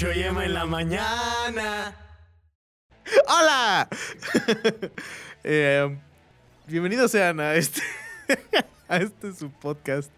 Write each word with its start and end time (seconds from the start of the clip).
Chucho 0.00 0.18
y 0.18 0.22
Emma 0.22 0.46
en 0.46 0.54
la 0.54 0.64
mañana. 0.64 1.94
¡Hola! 3.28 3.86
Eh, 5.44 5.98
bienvenidos 6.66 7.10
sean 7.10 7.38
a 7.38 7.54
este, 7.54 7.82
a 8.88 8.96
este 8.96 9.34
su 9.34 9.50
podcast 9.50 10.10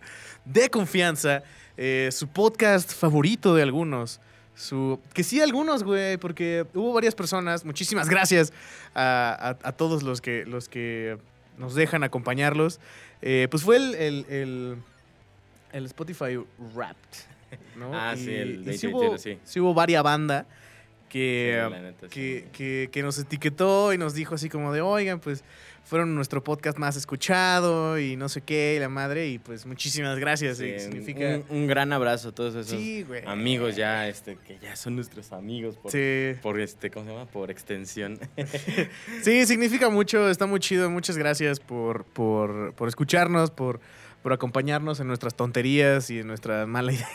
de 0.44 0.68
confianza, 0.68 1.42
eh, 1.76 2.10
su 2.12 2.28
podcast 2.28 2.92
favorito 2.92 3.56
de 3.56 3.64
algunos. 3.64 4.20
Su, 4.54 5.00
que 5.14 5.24
sí, 5.24 5.40
algunos, 5.40 5.82
güey, 5.82 6.16
porque 6.16 6.64
hubo 6.74 6.92
varias 6.92 7.16
personas. 7.16 7.64
Muchísimas 7.64 8.08
gracias 8.08 8.52
a, 8.94 9.74
todos 9.76 10.04
los 10.04 10.20
que, 10.20 10.44
los 10.46 10.68
que 10.68 11.18
nos 11.58 11.74
dejan 11.74 12.04
acompañarlos. 12.04 12.78
Eh, 13.20 13.48
pues 13.50 13.64
fue 13.64 13.78
el, 13.78 13.94
el- 14.28 14.76
el 15.72 15.86
Spotify 15.86 16.38
Wrapped. 16.72 17.31
¿no? 17.76 17.90
Ah, 17.94 18.14
sí, 18.16 18.30
el 18.34 18.64
de 18.64 18.72
sí, 18.78 18.86
2021, 18.86 18.98
hubo, 18.98 19.18
sí. 19.18 19.38
sí 19.44 19.60
hubo 19.60 19.74
varias 19.74 20.02
banda 20.02 20.46
que, 21.08 21.62
Sí, 21.68 21.74
neta, 21.82 22.08
que, 22.08 22.48
que- 22.52 22.88
que 22.90 23.02
nos 23.02 23.18
etiquetó 23.18 23.92
y 23.92 23.98
nos 23.98 24.14
dijo 24.14 24.34
así 24.34 24.48
como 24.48 24.72
de, 24.72 24.80
oigan, 24.80 25.20
pues 25.20 25.44
fueron 25.84 26.14
nuestro 26.14 26.42
podcast 26.42 26.78
más 26.78 26.96
escuchado 26.96 27.98
y 27.98 28.16
no 28.16 28.30
sé 28.30 28.40
qué, 28.40 28.74
y 28.76 28.80
la 28.80 28.88
madre, 28.88 29.28
y 29.28 29.38
pues 29.38 29.66
muchísimas 29.66 30.18
gracias. 30.18 30.56
Sí, 30.56 30.64
eh, 30.66 30.80
significa... 30.80 31.40
un, 31.50 31.56
un 31.58 31.66
gran 31.66 31.92
abrazo 31.92 32.30
a 32.30 32.32
todos 32.32 32.54
esos 32.54 32.68
Sí, 32.80 33.04
amigos 33.26 33.76
ya, 33.76 34.08
este, 34.08 34.36
que 34.46 34.58
ya 34.58 34.74
son 34.74 34.94
nuestros 34.96 35.32
amigos 35.32 35.76
por 35.76 36.58
este, 36.60 36.90
¿cómo 36.90 37.04
se 37.04 37.12
llama? 37.12 37.26
Por 37.26 37.50
extensión. 37.50 38.18
Sí, 39.22 39.44
significa 39.44 39.90
mucho, 39.90 40.30
está 40.30 40.46
muy 40.46 40.60
chido. 40.60 40.88
Muchas 40.88 41.18
gracias 41.18 41.60
por, 41.60 42.04
por, 42.04 42.72
por 42.74 42.88
escucharnos, 42.88 43.50
por, 43.50 43.80
por 44.22 44.32
acompañarnos 44.32 45.00
en 45.00 45.08
nuestras 45.08 45.34
tonterías 45.34 46.08
y 46.10 46.20
en 46.20 46.26
nuestra 46.28 46.66
mala 46.66 46.92
idea. 46.92 47.06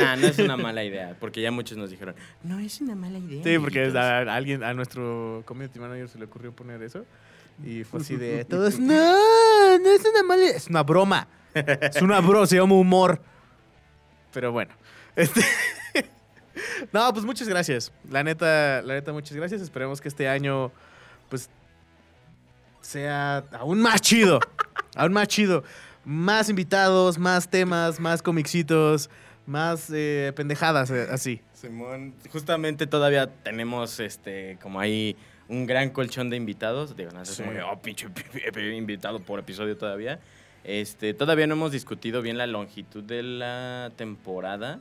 nah, 0.00 0.16
no 0.16 0.26
es 0.26 0.38
una 0.38 0.56
mala 0.56 0.82
idea, 0.84 1.16
porque 1.20 1.40
ya 1.40 1.50
muchos 1.50 1.76
nos 1.76 1.90
dijeron, 1.90 2.14
no 2.42 2.58
es 2.58 2.80
una 2.80 2.94
mala 2.94 3.18
idea. 3.18 3.42
Sí, 3.44 3.58
porque 3.58 3.80
amiguitos". 3.84 4.02
a, 4.02 4.18
a 4.18 4.34
alguien, 4.34 4.62
a 4.64 4.72
nuestro 4.74 5.42
community 5.46 5.78
manager 5.78 6.08
se 6.08 6.18
le 6.18 6.24
ocurrió 6.24 6.52
poner 6.52 6.82
eso. 6.82 7.04
Y 7.64 7.84
fue 7.84 8.00
así 8.00 8.16
de 8.16 8.44
todos, 8.48 8.78
no, 8.78 9.78
no 9.78 9.88
es 9.90 10.02
una 10.04 10.22
mala 10.22 10.42
idea. 10.44 10.56
Es 10.56 10.68
una 10.68 10.82
broma. 10.82 11.28
Es 11.54 12.02
una 12.02 12.20
broma, 12.20 12.46
se 12.46 12.56
llama 12.56 12.74
humor. 12.74 13.20
Pero 14.32 14.52
bueno. 14.52 14.74
Este. 15.16 15.40
no, 16.92 17.10
pues 17.14 17.24
muchas 17.24 17.48
gracias. 17.48 17.90
La 18.10 18.22
neta, 18.22 18.82
la 18.82 18.92
neta, 18.92 19.14
muchas 19.14 19.34
gracias. 19.34 19.62
Esperemos 19.62 19.98
que 20.02 20.08
este 20.08 20.28
año, 20.28 20.70
pues, 21.30 21.48
sea 22.82 23.38
aún 23.58 23.80
más 23.80 24.02
chido. 24.02 24.40
aún 24.94 25.14
más 25.14 25.28
chido. 25.28 25.64
Más 26.06 26.48
invitados, 26.48 27.18
más 27.18 27.50
temas, 27.50 27.98
más 27.98 28.22
comixitos, 28.22 29.10
más 29.44 29.90
eh, 29.92 30.32
pendejadas, 30.36 30.88
eh, 30.92 31.08
así. 31.10 31.40
Simón, 31.52 32.14
justamente 32.30 32.86
todavía 32.86 33.26
tenemos 33.42 33.98
este 33.98 34.56
como 34.62 34.78
ahí 34.78 35.16
un 35.48 35.66
gran 35.66 35.90
colchón 35.90 36.30
de 36.30 36.36
invitados. 36.36 36.96
Digo, 36.96 37.10
no 37.10 37.22
es 37.22 37.28
Sí. 37.30 37.42
como 37.42 37.58
oh, 37.72 37.82
pinche 37.82 38.06
invitado 38.76 39.18
por 39.18 39.40
episodio 39.40 39.76
todavía. 39.76 40.20
Este, 40.62 41.12
todavía 41.12 41.48
no 41.48 41.54
hemos 41.54 41.72
discutido 41.72 42.22
bien 42.22 42.38
la 42.38 42.46
longitud 42.46 43.02
de 43.02 43.24
la 43.24 43.90
temporada, 43.96 44.80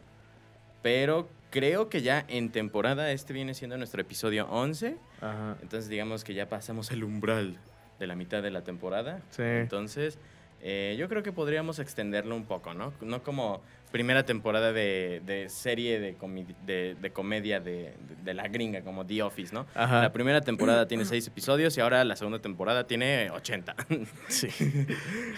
pero 0.83 1.27
creo 1.49 1.89
que 1.89 2.03
ya 2.03 2.23
en 2.27 2.51
temporada 2.51 3.11
este 3.11 3.33
viene 3.33 3.55
siendo 3.55 3.77
nuestro 3.77 3.99
episodio 4.01 4.47
11. 4.51 4.95
Ajá. 5.21 5.57
Entonces 5.63 5.89
digamos 5.89 6.23
que 6.23 6.35
ya 6.35 6.49
pasamos 6.49 6.91
el 6.91 7.03
umbral 7.03 7.57
de 7.99 8.05
la 8.07 8.15
mitad 8.15 8.43
de 8.43 8.51
la 8.51 8.61
temporada. 8.63 9.21
Sí. 9.31 9.41
Entonces, 9.43 10.17
eh, 10.67 10.95
yo 10.97 11.07
creo 11.07 11.21
que 11.21 11.31
podríamos 11.31 11.77
extenderlo 11.77 12.35
un 12.35 12.45
poco, 12.45 12.73
¿no? 12.73 12.91
No 12.99 13.21
como 13.21 13.61
primera 13.91 14.25
temporada 14.25 14.73
de, 14.73 15.21
de 15.23 15.47
serie 15.47 15.99
de, 15.99 16.17
comi- 16.17 16.55
de, 16.65 16.95
de 16.99 17.11
comedia 17.11 17.59
de, 17.59 17.93
de- 18.23 18.33
la 18.33 18.47
gringa, 18.47 18.81
como 18.81 19.05
The 19.05 19.21
Office, 19.21 19.53
¿no? 19.53 19.67
Ajá. 19.75 20.01
La 20.01 20.11
primera 20.11 20.41
temporada 20.41 20.87
tiene 20.87 21.05
seis 21.05 21.27
episodios 21.27 21.77
y 21.77 21.81
ahora 21.81 22.03
la 22.03 22.15
segunda 22.15 22.39
temporada 22.39 22.87
tiene 22.87 23.29
80. 23.29 23.75
Sí. 24.27 24.47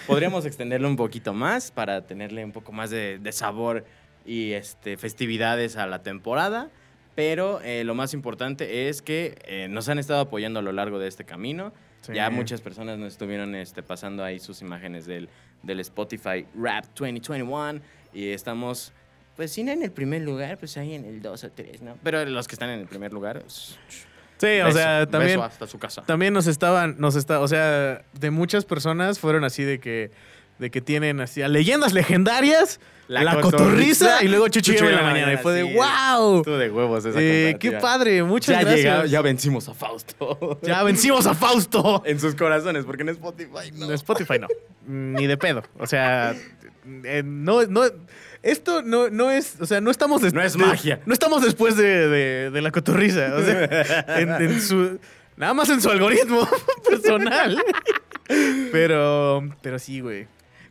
Podríamos 0.08 0.46
extenderlo 0.46 0.88
un 0.88 0.96
poquito 0.96 1.34
más 1.34 1.72
para 1.72 2.06
tenerle 2.08 2.44
un 2.46 2.52
poco 2.54 2.72
más 2.72 2.90
de, 2.90 3.20
de 3.20 3.32
sabor 3.32 3.86
y 4.26 4.54
este, 4.54 4.98
festividades 4.98 5.76
a 5.78 5.88
la 5.88 6.02
temporada. 6.04 6.70
Pero 7.16 7.60
eh, 7.64 7.84
lo 7.84 7.96
más 7.96 8.14
importante 8.14 8.88
es 8.90 9.02
que 9.02 9.36
eh, 9.46 9.68
nos 9.70 9.90
han 9.90 9.98
estado 10.00 10.20
apoyando 10.22 10.60
a 10.60 10.62
lo 10.64 10.72
largo 10.72 11.00
de 11.00 11.08
este 11.08 11.26
camino. 11.26 11.74
Sí. 12.02 12.14
Ya 12.14 12.30
muchas 12.30 12.62
personas 12.62 12.98
nos 12.98 13.14
estuvieron 13.14 13.54
este, 13.56 13.84
pasando 13.84 14.24
ahí 14.24 14.40
sus 14.40 14.62
imágenes 14.62 15.06
del, 15.06 15.30
del 15.64 15.80
Spotify 15.82 16.46
Rap 16.56 16.86
2021 16.96 17.82
y 18.14 18.30
estamos, 18.30 18.94
pues 19.36 19.52
si 19.52 19.64
no 19.64 19.72
en 19.72 19.84
el 19.84 19.92
primer 19.92 20.22
lugar, 20.22 20.58
pues 20.58 20.78
ahí 20.78 20.94
en 20.94 21.06
el 21.06 21.22
2 21.22 21.44
o 21.44 21.52
3, 21.52 21.82
¿no? 21.82 21.98
Pero 22.04 22.24
los 22.26 22.48
que 22.48 22.56
están 22.56 22.70
en 22.70 22.80
el 22.80 22.88
primer 22.88 23.12
lugar, 23.12 23.42
pues, 23.42 23.78
Sí, 24.38 24.60
o 24.62 24.72
sea, 24.72 25.08
también, 25.08 25.34
beso 25.34 25.44
hasta 25.44 25.66
su 25.66 25.80
casa. 25.80 26.04
también 26.04 26.32
nos 26.34 26.46
estaban, 26.46 26.96
nos 27.00 27.16
está, 27.16 27.40
o 27.40 27.48
sea, 27.48 28.04
de 28.14 28.32
muchas 28.32 28.66
personas 28.66 29.20
fueron 29.20 29.44
así 29.44 29.64
de 29.64 29.80
que, 29.80 30.12
de 30.60 30.70
que 30.72 30.82
tienen 30.82 31.20
así 31.22 31.42
a 31.42 31.48
leyendas 31.48 31.94
legendarias, 31.94 32.80
la, 33.08 33.24
La 33.24 33.40
cotorriza, 33.40 33.62
cotorriza, 33.62 34.24
y 34.24 34.28
luego 34.28 34.48
Chucho 34.50 34.74
Chucho 34.74 34.86
en 34.86 34.96
la 34.96 35.02
la 35.02 35.08
mañana. 35.12 35.34
Y 35.34 35.38
fue 35.38 35.54
de 35.54 35.64
sí. 35.66 35.74
wow. 35.76 36.38
Estuvo 36.40 36.58
de 36.58 36.70
huevos 36.70 37.06
esa 37.06 37.18
Eh, 37.22 37.56
qué 37.60 37.72
padre, 37.74 38.22
muchas 38.24 38.56
ya 38.56 38.62
gracias. 38.64 39.10
ya 39.12 39.22
vencimos 39.22 39.70
a 39.70 39.74
Fausto. 39.74 40.60
Ya 40.62 40.84
vencimos 40.84 41.26
a 41.26 41.34
Fausto. 41.34 42.02
en 42.06 42.20
sus 42.20 42.36
corazones, 42.36 42.84
porque 42.86 43.04
en 43.04 43.10
Spotify 43.10 43.72
no. 43.74 43.86
En 43.86 43.92
Spotify 43.94 44.40
no. 44.40 44.48
Ni 44.88 45.26
de 45.26 45.38
pedo. 45.38 45.64
O 45.80 45.88
sea, 45.88 46.36
eh, 47.06 47.24
no, 47.26 47.64
no. 47.68 47.84
Esto 48.44 48.82
no, 48.82 49.10
no 49.10 49.32
es. 49.32 49.56
O 49.62 49.66
sea, 49.66 49.80
no 49.80 49.90
estamos. 49.90 50.22
des- 50.22 50.34
No 50.34 50.42
es 50.42 50.54
de- 50.54 50.60
magia. 50.60 51.00
No 51.06 51.14
estamos 51.14 51.42
después 51.44 51.78
de, 51.78 52.08
de- 52.10 52.52
de 52.52 52.62
la 52.62 52.72
cotorriza. 52.72 53.34
O 53.36 53.42
sea, 53.42 53.64
en, 54.20 54.30
en 54.32 54.62
su. 54.62 55.00
Nada 55.38 55.54
más 55.54 55.70
en 55.70 55.80
su 55.82 55.90
algoritmo 55.90 56.46
personal. 56.90 57.58
Pero. 58.72 59.44
Pero 59.62 59.80
sí, 59.80 60.02
güey. 60.02 60.28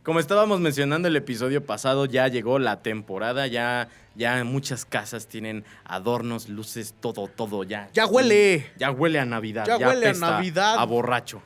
Como 0.07 0.21
estábamos 0.21 0.61
mencionando 0.61 1.09
el 1.09 1.17
episodio 1.17 1.65
pasado, 1.65 2.05
ya 2.05 2.29
llegó 2.29 2.59
la 2.59 2.81
temporada, 2.81 3.45
ya, 3.45 3.89
ya 4.15 4.41
muchas 4.45 4.85
casas 4.85 5.27
tienen 5.27 5.65
adornos, 5.83 6.47
luces, 6.47 6.95
todo, 7.01 7.27
todo, 7.27 7.65
ya. 7.65 7.89
¡Ya 7.91 8.05
huele! 8.05 8.71
Ya 8.77 8.89
huele 8.91 9.19
a 9.19 9.25
Navidad. 9.25 9.65
Ya 9.67 9.77
huele 9.77 10.07
a 10.07 10.13
Navidad. 10.13 10.75
A 10.77 10.85
borracho. 10.85 11.41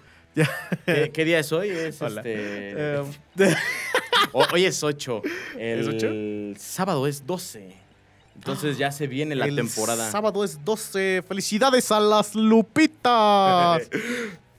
¿Qué, 0.85 1.09
qué 1.11 1.25
día 1.25 1.39
es 1.39 1.51
hoy? 1.51 1.69
Es 1.69 1.99
Hola. 2.03 2.21
este. 2.21 2.35
Eh, 2.35 3.03
hoy 4.31 4.65
es 4.65 4.83
8. 4.83 5.23
El 5.57 5.79
¿Es 5.79 5.87
ocho? 5.87 6.61
sábado 6.63 7.07
es 7.07 7.25
12. 7.25 7.75
Entonces 8.35 8.77
ya 8.77 8.91
se 8.91 9.07
viene 9.07 9.33
la 9.33 9.47
el 9.47 9.55
temporada. 9.55 10.11
Sábado 10.11 10.43
es 10.43 10.63
12. 10.63 11.23
¡Felicidades 11.27 11.91
a 11.91 11.99
las 11.99 12.35
Lupitas! 12.35 13.89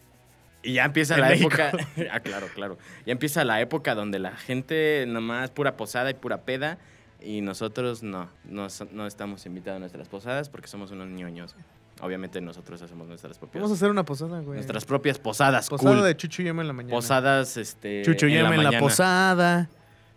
Y 0.63 0.75
ya 0.75 0.85
empieza 0.85 1.17
la 1.17 1.29
México. 1.31 1.49
época. 1.53 1.73
ah, 2.13 2.21
claro, 2.21 2.47
claro. 2.55 2.79
Ya 3.07 3.13
empieza 3.13 3.45
la 3.45 3.61
época 3.61 3.95
donde 3.95 4.19
la 4.19 4.37
gente 4.37 5.05
nomás 5.09 5.51
pura 5.51 5.77
posada 5.77 6.11
y 6.11 6.15
pura 6.15 6.43
peda. 6.43 6.79
Y 7.21 7.41
nosotros 7.41 8.03
no, 8.03 8.29
no, 8.45 8.67
no 8.93 9.07
estamos 9.07 9.47
invitados 9.47 9.77
a 9.77 9.81
nuestras 9.81 10.09
posadas 10.09 10.49
porque 10.49 10.69
somos 10.69 10.91
unos 10.91 11.09
ñoños. 11.09 11.55
Obviamente 12.01 12.41
nosotros 12.41 12.83
hacemos 12.83 13.07
nuestras 13.07 13.39
propias, 13.39 13.63
Vamos 13.63 13.77
a 13.77 13.79
hacer 13.79 13.91
una 13.91 14.05
posada, 14.05 14.41
güey. 14.41 14.55
nuestras 14.57 14.85
propias 14.85 15.19
posadas. 15.21 15.69
posada 15.69 15.95
cool. 15.97 16.05
de 16.05 16.17
Chucho 16.17 16.43
y 16.43 16.49
Emma 16.49 16.63
en 16.63 16.69
la 16.69 16.73
mañana. 16.75 16.95
Posadas, 16.95 17.57
este. 17.57 18.03
Chucho 18.05 18.27
en 18.27 18.43
la 18.43 18.55
en 18.55 18.65
la 18.65 18.79
posada. 18.81 19.69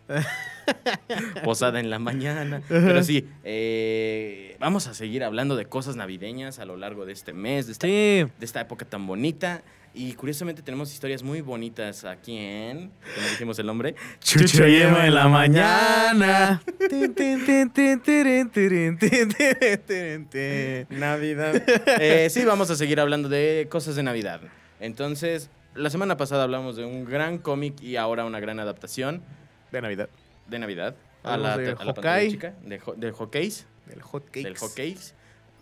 Posada 1.44 1.80
en 1.80 1.90
la 1.90 1.98
mañana. 1.98 2.62
Pero 2.68 3.02
sí, 3.02 3.28
eh, 3.44 4.56
vamos 4.58 4.86
a 4.86 4.94
seguir 4.94 5.22
hablando 5.24 5.56
de 5.56 5.66
cosas 5.66 5.96
navideñas 5.96 6.58
a 6.58 6.64
lo 6.64 6.76
largo 6.76 7.06
de 7.06 7.12
este 7.12 7.32
mes, 7.32 7.66
de 7.66 7.72
esta 7.72 7.86
Sí. 7.86 7.92
de 7.92 8.30
esta 8.40 8.60
época 8.60 8.84
tan 8.84 9.06
bonita. 9.06 9.62
Y 9.98 10.12
curiosamente 10.12 10.60
tenemos 10.60 10.92
historias 10.92 11.22
muy 11.22 11.40
bonitas 11.40 12.04
aquí 12.04 12.36
en. 12.36 12.90
¿Cómo 13.14 13.28
dijimos 13.30 13.58
el 13.58 13.64
nombre? 13.66 13.94
Chucho 14.20 14.68
y 14.68 14.76
Emma 14.76 15.06
en 15.06 15.14
la 15.14 15.26
mañana. 15.26 16.62
Navidad. 20.90 21.62
Eh, 21.98 22.28
sí, 22.30 22.44
vamos 22.44 22.68
a 22.70 22.76
seguir 22.76 23.00
hablando 23.00 23.30
de 23.30 23.68
cosas 23.70 23.96
de 23.96 24.02
Navidad. 24.02 24.42
Entonces, 24.80 25.48
la 25.74 25.88
semana 25.88 26.18
pasada 26.18 26.42
hablamos 26.44 26.76
de 26.76 26.84
un 26.84 27.06
gran 27.06 27.38
cómic 27.38 27.80
y 27.80 27.96
ahora 27.96 28.26
una 28.26 28.38
gran 28.38 28.60
adaptación 28.60 29.22
De 29.72 29.80
Navidad. 29.80 30.10
de 30.46 30.58
Navidad. 30.58 30.94
A 31.24 31.34
Hablamos 31.34 31.56
la, 31.56 31.62
de 31.62 31.70
a 31.70 31.84
la 31.86 31.94
pantalla 31.94 32.30
chica, 32.30 32.54
de, 32.62 32.80
ho- 32.84 32.94
del 32.96 33.12
Hawkeyes. 33.14 33.66
Del 33.86 34.02
hot 34.02 34.26
cakes. 34.26 34.42
Del 34.44 34.56
Hawkeyes. 34.56 35.14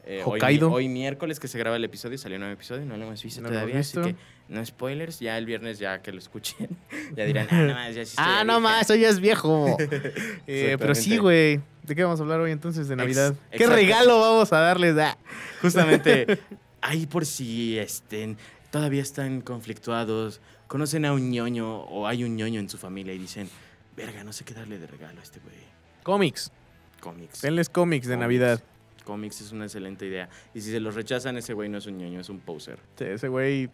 Eh, 0.07 0.23
hoy, 0.25 0.39
Hokkaido. 0.39 0.71
hoy 0.71 0.89
miércoles 0.89 1.41
que 1.41 1.49
se 1.49 1.59
graba 1.59 1.77
el 1.77 1.85
episodio, 1.85 2.19
salió 2.19 2.37
un 2.37 2.41
nuevo 2.41 2.53
episodio, 2.55 2.85
no 2.85 2.97
lo 2.97 3.05
hemos 3.05 3.23
visto 3.23 3.41
No 3.41 3.49
todavía, 3.49 3.79
así 3.79 3.99
que 4.01 4.15
no 4.49 4.65
spoilers, 4.65 5.19
ya 5.19 5.39
el 5.39 5.47
viernes 5.47 5.79
ya 5.79 6.03
que 6.03 6.13
lo 6.13 6.19
escuchen, 6.19 6.69
ya 7.17 7.25
dirán, 7.25 7.47
ah, 7.51 7.63
no 7.63 7.75
más, 7.75 7.95
ya 7.95 8.05
sí 8.05 8.15
Ah, 8.19 8.45
no 8.45 8.55
vieja". 8.55 8.61
más, 8.61 8.83
eso 8.83 8.95
ya 8.97 9.09
es 9.09 9.19
viejo. 9.21 9.77
Eh, 10.47 10.77
pero 10.79 10.95
sí, 10.95 11.17
güey. 11.17 11.61
¿De 11.85 11.95
qué 11.95 12.03
vamos 12.03 12.19
a 12.21 12.23
hablar 12.23 12.41
hoy 12.41 12.51
entonces 12.51 12.89
de 12.89 12.97
Navidad? 12.97 13.35
¿Qué 13.51 13.67
regalo 13.67 14.21
vamos 14.21 14.53
a 14.53 14.59
darles? 14.59 14.97
Ah, 14.99 15.17
Justamente, 15.63 16.39
ahí 16.83 17.07
por 17.07 17.25
si 17.27 17.79
estén, 17.79 18.37
todavía 18.71 19.03
están 19.03 19.41
conflictuados, 19.41 20.41
conocen 20.67 21.05
a 21.07 21.13
un 21.15 21.31
ñoño 21.31 21.81
o 21.81 22.07
hay 22.07 22.25
un 22.25 22.37
ñoño 22.37 22.61
en 22.61 22.69
su 22.69 22.77
familia 22.79 23.15
y 23.15 23.19
dicen, 23.19 23.49
verga, 23.97 24.23
no 24.25 24.33
sé 24.35 24.45
qué 24.45 24.53
darle 24.55 24.79
de 24.79 24.87
regalo 24.87 25.21
a 25.21 25.23
este 25.23 25.41
güey. 25.41 25.57
Cómics. 26.03 26.53
Cómics. 27.01 27.41
Denles 27.43 27.69
cómics 27.71 28.07
de 28.07 28.15
Cómics. 28.15 28.21
Navidad. 28.21 28.63
Cómics 29.05 29.41
es 29.41 29.53
una 29.53 29.65
excelente 29.65 30.07
idea. 30.07 30.29
Y 30.55 30.61
si 30.61 30.71
se 30.71 30.81
los 30.81 30.95
rechazan, 30.95 31.37
ese 31.37 31.53
güey 31.55 31.69
no 31.69 31.79
es 31.79 31.87
un 31.87 31.99
ñoño, 31.99 32.21
es 32.21 32.29
un 32.29 32.41
poser. 32.41 32.79
Sí, 32.99 33.05
ese 33.05 33.29
güey. 33.29 33.65
eh, 33.65 33.71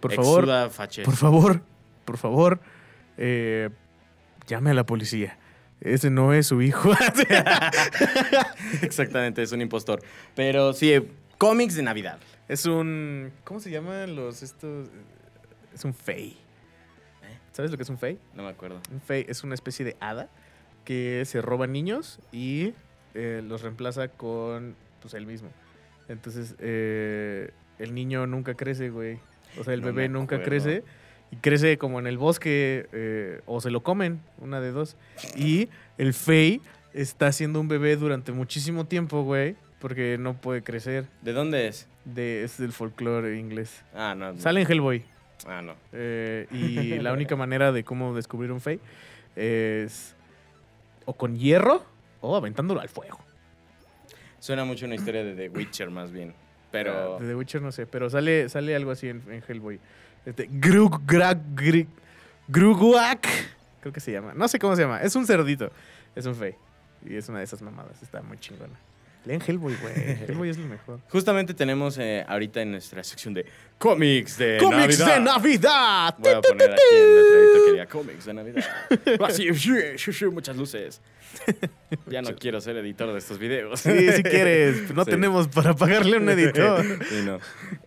Por 0.00 0.12
favor, 0.12 0.46
por 1.04 1.16
favor, 1.16 1.62
por 2.04 2.16
favor, 2.18 2.60
eh, 3.18 3.70
llame 4.46 4.70
a 4.70 4.74
la 4.74 4.86
policía. 4.86 5.38
Ese 5.80 6.08
no 6.10 6.32
es 6.32 6.46
su 6.46 6.62
hijo. 6.62 6.92
Exactamente, 8.82 9.42
es 9.42 9.52
un 9.52 9.60
impostor. 9.60 10.00
Pero 10.34 10.72
sí, 10.72 10.94
cómics 11.38 11.74
de 11.74 11.82
Navidad. 11.82 12.18
es 12.48 12.66
un. 12.66 13.32
¿Cómo 13.44 13.60
se 13.60 13.70
llaman 13.70 14.14
los 14.16 14.42
estos? 14.42 14.88
Es 15.74 15.84
un 15.84 15.94
fey. 15.94 16.38
¿Sabes 17.52 17.70
lo 17.70 17.76
que 17.76 17.84
es 17.84 17.88
un 17.90 17.98
fey? 17.98 18.18
No 18.34 18.42
me 18.42 18.48
acuerdo. 18.48 18.80
Un 18.90 19.00
fey 19.00 19.24
es 19.28 19.44
una 19.44 19.54
especie 19.54 19.84
de 19.84 19.96
hada 20.00 20.28
que 20.84 21.22
se 21.24 21.40
roba 21.40 21.66
niños 21.68 22.18
y 22.32 22.74
eh, 23.14 23.42
los 23.46 23.62
reemplaza 23.62 24.08
con 24.08 24.74
pues 25.00 25.14
él 25.14 25.26
mismo. 25.26 25.50
Entonces, 26.08 26.54
eh, 26.58 27.50
el 27.78 27.94
niño 27.94 28.26
nunca 28.26 28.54
crece, 28.54 28.90
güey. 28.90 29.18
O 29.58 29.64
sea, 29.64 29.74
el 29.74 29.80
No 29.80 29.86
bebé 29.86 30.08
nunca 30.08 30.42
crece 30.42 30.82
y 31.30 31.36
crece 31.36 31.78
como 31.78 31.98
en 31.98 32.06
el 32.06 32.18
bosque 32.18 32.88
eh, 32.92 33.40
o 33.46 33.60
se 33.60 33.70
lo 33.70 33.82
comen, 33.82 34.20
una 34.38 34.60
de 34.60 34.72
dos. 34.72 34.96
Y 35.36 35.68
el 35.98 36.14
fey 36.14 36.60
está 36.92 37.32
siendo 37.32 37.60
un 37.60 37.68
bebé 37.68 37.96
durante 37.96 38.32
muchísimo 38.32 38.86
tiempo, 38.86 39.22
güey, 39.22 39.56
porque 39.80 40.16
no 40.18 40.34
puede 40.34 40.62
crecer. 40.62 41.06
¿De 41.22 41.32
dónde 41.32 41.68
es? 41.68 41.88
De, 42.04 42.44
es 42.44 42.58
del 42.58 42.72
folclore 42.72 43.38
inglés. 43.38 43.82
Ah, 43.94 44.14
no. 44.16 44.32
no. 44.32 44.40
Sale 44.40 44.60
en 44.62 44.70
Hellboy. 44.70 45.04
Ah, 45.46 45.62
no. 45.62 45.74
Eh, 45.92 46.46
y 46.50 46.98
la 47.00 47.12
única 47.12 47.36
manera 47.36 47.72
de 47.72 47.84
cómo 47.84 48.14
descubrir 48.14 48.52
un 48.52 48.60
Fey 48.60 48.80
es 49.36 50.14
o 51.06 51.14
con 51.14 51.36
hierro 51.36 51.84
o 52.26 52.36
aventándolo 52.36 52.80
al 52.80 52.88
fuego. 52.88 53.18
Suena 54.38 54.64
mucho 54.64 54.86
una 54.86 54.94
historia 54.94 55.24
de 55.24 55.34
The 55.34 55.48
Witcher, 55.48 55.90
más 55.90 56.10
bien. 56.12 56.34
Pero. 56.70 57.16
Ah, 57.16 57.20
De 57.20 57.28
The 57.28 57.34
Witcher 57.34 57.62
no 57.62 57.72
sé, 57.72 57.86
pero 57.86 58.10
sale, 58.10 58.48
sale 58.48 58.74
algo 58.74 58.90
así 58.90 59.08
en, 59.08 59.22
en 59.30 59.42
Hellboy. 59.46 59.78
Este, 60.26 60.48
Grug, 60.50 61.02
Grag, 61.06 61.38
Grig- 61.54 61.86
Gruguak, 62.48 63.26
creo 63.80 63.92
que 63.92 64.00
se 64.00 64.12
llama. 64.12 64.32
No 64.34 64.48
sé 64.48 64.58
cómo 64.58 64.74
se 64.76 64.82
llama. 64.82 65.00
Es 65.00 65.14
un 65.16 65.26
cerdito. 65.26 65.70
Es 66.14 66.26
un 66.26 66.34
Fey. 66.34 66.54
Y 67.06 67.16
es 67.16 67.28
una 67.28 67.38
de 67.38 67.44
esas 67.44 67.62
mamadas. 67.62 68.02
Está 68.02 68.22
muy 68.22 68.38
chingona. 68.38 68.74
Leen 69.24 69.40
Hellboy, 69.40 69.74
güey. 69.80 69.94
Hellboy 70.28 70.48
es 70.50 70.58
lo 70.58 70.66
mejor. 70.66 71.00
Justamente 71.08 71.54
tenemos 71.54 71.96
eh, 71.98 72.24
ahorita 72.28 72.60
en 72.62 72.72
nuestra 72.72 73.02
sección 73.02 73.32
de 73.34 73.46
cómics 73.78 74.36
de 74.38 74.58
¡Cómics 74.60 74.98
Navidad. 75.00 75.14
de 75.14 75.20
Navidad! 75.20 76.14
Voy 76.18 76.32
a 76.32 76.40
poner 76.42 76.70
aquí 76.72 76.80
letradito 76.92 77.64
que 77.64 77.72
diga 77.72 77.86
cómics 77.86 78.24
de 78.26 78.34
Navidad. 78.34 78.64
Así, 79.24 79.48
muchas 80.30 80.56
luces. 80.56 81.00
Ya 82.06 82.22
no 82.22 82.34
quiero 82.36 82.60
ser 82.60 82.76
editor 82.76 83.12
de 83.12 83.18
estos 83.18 83.38
videos. 83.38 83.80
Sí, 83.80 84.12
si 84.12 84.22
quieres. 84.22 84.94
No 84.94 85.04
Sí. 85.04 85.10
tenemos 85.10 85.48
para 85.48 85.74
pagarle 85.74 86.16
a 86.16 86.20
un 86.20 86.28
editor. 86.28 86.84
Sí, 87.08 87.22
no. 87.24 87.38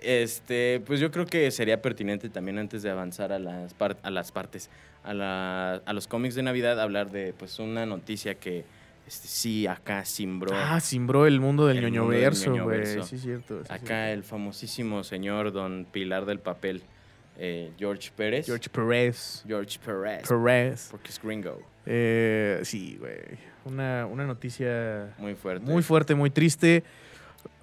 Este, 0.01 0.81
pues 0.85 0.99
yo 0.99 1.11
creo 1.11 1.25
que 1.25 1.49
sería 1.51 1.81
pertinente 1.81 2.29
también 2.29 2.57
antes 2.57 2.81
de 2.83 2.89
avanzar 2.89 3.31
a 3.31 3.39
las, 3.39 3.73
a 4.03 4.09
las 4.09 4.31
partes, 4.31 4.69
a, 5.03 5.13
la- 5.13 5.75
a 5.85 5.93
los 5.93 6.07
cómics 6.07 6.35
de 6.35 6.43
Navidad, 6.43 6.79
hablar 6.81 7.11
de 7.11 7.33
pues 7.37 7.59
una 7.59 7.85
noticia 7.85 8.35
que 8.35 8.65
este, 9.07 9.27
sí 9.27 9.65
acá 9.67 10.05
simbró. 10.05 10.51
Ah, 10.55 10.79
simbró 10.79 11.25
el 11.25 11.39
mundo 11.39 11.65
del 11.67 11.77
El 11.77 11.83
ñoño 11.85 12.01
mundo 12.03 12.13
del 12.13 12.21
verso, 12.23 12.49
ñoño 12.51 12.63
güey. 12.65 12.85
Sí, 12.85 13.15
es 13.15 13.21
cierto. 13.21 13.63
sí, 13.65 13.71
acá 13.73 14.11
el 14.11 14.23
famosísimo 14.23 15.03
señor 15.03 15.51
don 15.51 15.85
Pilar 15.91 16.25
del 16.25 16.39
Papel, 16.39 16.83
eh, 17.37 17.71
George 17.77 18.11
Pérez. 18.15 18.45
George 18.45 18.69
Perez. 18.69 19.43
George 19.47 19.79
Perez. 19.83 20.27
Perez. 20.27 20.87
Porque 20.91 21.09
es 21.09 21.21
gringo. 21.21 21.59
Eh, 21.85 22.59
sí, 22.63 22.97
güey. 22.99 23.17
Una, 23.65 24.05
una 24.05 24.25
noticia 24.25 25.13
Muy 25.17 25.35
fuerte. 25.35 25.65
muy 25.65 25.81
fuerte, 25.83 26.15
muy 26.15 26.29
triste. 26.29 26.83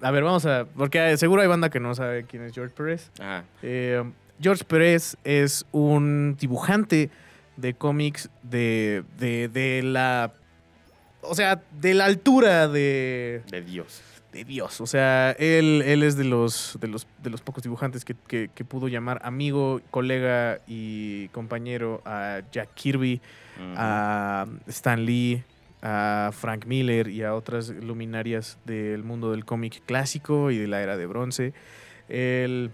A 0.01 0.11
ver, 0.11 0.23
vamos 0.23 0.45
a. 0.45 0.65
Porque 0.65 1.15
seguro 1.17 1.41
hay 1.41 1.47
banda 1.47 1.69
que 1.69 1.79
no 1.79 1.93
sabe 1.95 2.25
quién 2.25 2.43
es 2.43 2.53
George 2.53 2.73
Perez. 2.75 3.11
Ajá. 3.19 3.43
Eh, 3.61 4.03
George 4.41 4.63
Pérez 4.65 5.15
es 5.23 5.65
un 5.71 6.35
dibujante 6.39 7.09
de 7.57 7.73
cómics 7.73 8.29
de, 8.43 9.03
de, 9.17 9.47
de 9.47 9.81
la. 9.83 10.33
O 11.27 11.35
sea, 11.35 11.61
de 11.79 11.93
la 11.93 12.05
altura 12.05 12.67
de, 12.67 13.41
De 13.51 13.61
Dios. 13.61 14.01
de 14.31 14.43
Dios. 14.45 14.81
O 14.81 14.87
sea, 14.87 15.31
él, 15.39 15.81
él 15.85 16.03
es 16.03 16.17
de 16.17 16.23
los, 16.25 16.77
de 16.81 16.87
los, 16.87 17.07
de 17.23 17.29
los 17.29 17.41
pocos 17.41 17.63
dibujantes 17.63 18.03
que, 18.05 18.15
que- 18.27 18.49
que 18.53 18.65
pudo 18.65 18.87
llamar 18.87 19.19
amigo, 19.23 19.81
colega 19.91 20.59
y 20.67 21.27
compañero 21.29 22.01
a 22.05 22.41
Jack 22.51 22.73
Kirby, 22.73 23.21
a 23.77 24.45
Stan 24.67 25.05
Lee, 25.05 25.43
a 25.81 26.31
Frank 26.33 26.65
Miller 26.65 27.07
y 27.07 27.23
a 27.23 27.33
otras 27.35 27.69
luminarias 27.69 28.57
del 28.65 29.03
mundo 29.03 29.31
del 29.31 29.45
cómic 29.45 29.81
clásico 29.85 30.51
y 30.51 30.57
de 30.57 30.67
la 30.67 30.81
era 30.81 30.97
de 30.97 31.05
bronce. 31.05 31.53
Él, 32.09 32.71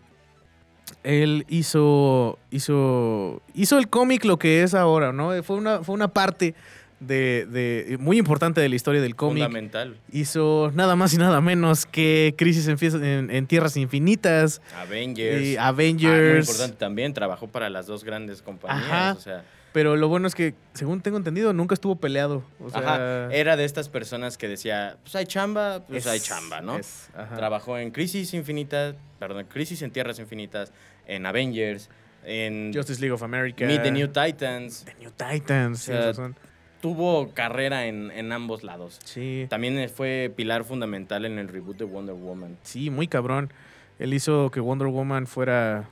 él 1.03 1.45
hizo, 1.49 2.37
hizo, 2.51 3.41
hizo 3.53 3.77
el 3.77 3.89
cómic 3.89 4.25
lo 4.25 4.37
que 4.39 4.63
es 4.63 4.73
ahora, 4.73 5.11
¿no? 5.13 5.41
Fue 5.43 5.55
una, 5.57 5.83
fue 5.83 5.95
una 5.95 6.07
parte 6.09 6.53
de, 7.01 7.45
de- 7.47 7.97
muy 7.99 8.17
importante 8.17 8.61
de 8.61 8.69
la 8.69 8.75
historia 8.75 9.01
del 9.01 9.15
cómic 9.15 9.43
Fundamental. 9.43 9.97
hizo 10.11 10.71
nada 10.73 10.95
más 10.95 11.13
y 11.13 11.17
nada 11.17 11.41
menos 11.41 11.85
que 11.85 12.33
Crisis 12.37 12.67
en, 12.67 12.77
Fies- 12.77 13.03
en- 13.03 13.29
en 13.31 13.47
Tierras 13.47 13.75
Infinitas 13.75 14.61
Avengers. 14.79 15.41
y 15.43 15.57
Ah, 15.57 15.73
muy 15.73 15.89
importante 15.89 16.77
también, 16.77 17.13
trabajó 17.13 17.47
para 17.47 17.69
las 17.69 17.87
dos 17.87 18.03
grandes 18.03 18.41
compañías. 18.41 18.85
Ajá. 18.85 19.13
O 19.17 19.19
sea, 19.19 19.43
pero 19.73 19.95
lo 19.95 20.09
bueno 20.09 20.27
es 20.27 20.35
que, 20.35 20.53
según 20.73 21.01
tengo 21.01 21.17
entendido, 21.17 21.53
nunca 21.53 21.73
estuvo 21.73 21.95
peleado. 21.95 22.43
O 22.59 22.69
sea, 22.69 22.79
ajá, 22.79 23.33
era 23.33 23.55
de 23.57 23.63
estas 23.65 23.87
personas 23.89 24.37
que 24.37 24.47
decía, 24.47 24.97
pues 25.03 25.15
hay 25.15 25.25
chamba, 25.25 25.79
pues 25.87 26.05
es- 26.05 26.11
hay 26.11 26.19
chamba, 26.19 26.61
¿no? 26.61 26.77
es. 26.77 27.09
Trabajó 27.35 27.77
en 27.77 27.91
Crisis 27.91 28.33
Infinitas, 28.33 28.95
perdón, 29.17 29.45
Crisis 29.49 29.81
en 29.81 29.91
Tierras 29.91 30.19
Infinitas, 30.19 30.71
en 31.07 31.25
Avengers, 31.25 31.89
en 32.25 32.71
Justice 32.73 32.99
League 33.01 33.13
of 33.13 33.23
America. 33.23 33.65
Meet 33.65 33.81
the 33.83 33.91
New 33.91 34.07
Titans. 34.09 34.83
The 34.85 34.93
New 34.99 35.11
Titans. 35.11 35.79
O 35.81 35.83
sea, 35.83 36.01
razón. 36.07 36.35
Tuvo 36.81 37.29
carrera 37.33 37.85
en, 37.85 38.11
en 38.11 38.31
ambos 38.31 38.63
lados. 38.63 38.99
Sí, 39.03 39.45
También 39.49 39.89
fue 39.89 40.31
pilar 40.35 40.63
fundamental 40.63 41.25
en 41.25 41.37
el 41.37 41.47
reboot 41.47 41.77
de 41.77 41.85
Wonder 41.85 42.15
Woman. 42.15 42.57
sí, 42.63 42.89
muy 42.89 43.07
cabrón. 43.07 43.51
Él 43.99 44.13
hizo 44.15 44.49
que 44.49 44.59
Wonder 44.59 44.87
Woman 44.87 45.27
fuera 45.27 45.87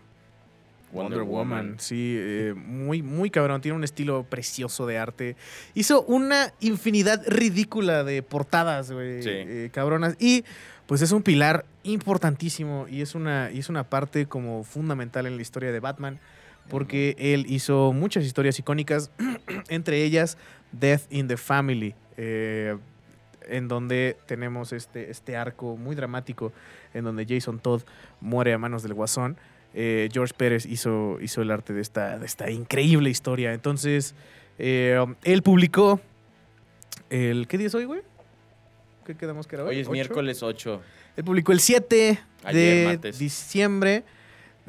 Wonder, 0.92 1.20
Wonder 1.20 1.22
Woman. 1.22 1.60
Woman. 1.68 1.80
Sí, 1.80 2.16
eh, 2.18 2.54
muy, 2.56 3.04
muy 3.04 3.30
cabrón. 3.30 3.62
Tiene 3.62 3.76
un 3.78 3.84
estilo 3.84 4.24
precioso 4.24 4.88
de 4.88 4.98
arte. 4.98 5.36
Hizo 5.76 6.02
una 6.04 6.52
infinidad 6.60 7.22
ridícula 7.28 8.04
de 8.04 8.24
portadas, 8.24 8.92
güey. 8.92 9.22
Sí. 9.22 9.30
eh, 9.32 9.70
cabronas. 9.72 10.16
Y 10.20 10.44
pues 10.88 11.04
es 11.04 11.12
un 11.12 11.22
pilar 11.22 11.66
importantísimo 11.84 12.88
y 12.90 13.02
es, 13.02 13.14
una, 13.14 13.52
y 13.54 13.60
es 13.60 13.70
una 13.70 13.84
parte 13.84 14.26
como 14.26 14.64
fundamental 14.64 15.28
en 15.28 15.36
la 15.36 15.42
historia 15.44 15.72
de 15.72 15.80
Batman. 15.80 16.20
Porque 16.70 17.16
él 17.18 17.46
hizo 17.50 17.94
muchas 17.94 18.24
historias 18.26 18.58
icónicas, 18.60 19.12
entre 19.70 20.04
ellas 20.04 20.38
Death 20.72 21.02
in 21.10 21.28
the 21.28 21.38
Family, 21.38 21.96
eh, 22.18 22.78
en 23.48 23.68
donde 23.68 24.18
tenemos 24.28 24.74
este, 24.74 25.10
este 25.10 25.36
arco 25.36 25.76
muy 25.76 25.96
dramático, 25.96 26.52
en 26.94 27.04
donde 27.04 27.26
Jason 27.28 27.60
Todd 27.60 27.82
muere 28.22 28.54
a 28.54 28.58
manos 28.58 28.84
del 28.84 28.94
guasón. 28.94 29.38
Eh, 29.74 30.10
George 30.12 30.34
Pérez 30.36 30.66
hizo, 30.66 31.20
hizo 31.22 31.42
el 31.42 31.52
arte 31.52 31.74
de 31.74 31.82
esta, 31.82 32.18
de 32.18 32.26
esta 32.26 32.50
increíble 32.50 33.10
historia. 33.10 33.54
Entonces, 33.54 34.16
eh, 34.58 35.04
él 35.24 35.42
publicó 35.42 36.00
el... 37.10 37.48
¿Qué 37.48 37.58
día 37.58 37.68
es 37.68 37.76
hoy, 37.76 37.86
güey? 37.86 38.02
¿Qué 39.06 39.16
quedamos 39.16 39.48
que 39.48 39.56
era 39.56 39.66
hoy? 39.66 39.76
Hoy 39.76 39.82
es 39.82 39.90
miércoles 39.90 40.44
8. 40.44 40.82
Él 41.18 41.24
publicó 41.24 41.52
el 41.52 41.60
7 41.60 42.20
Ayer, 42.44 42.54
de 42.54 42.86
martes. 42.86 43.20
diciembre 43.20 44.04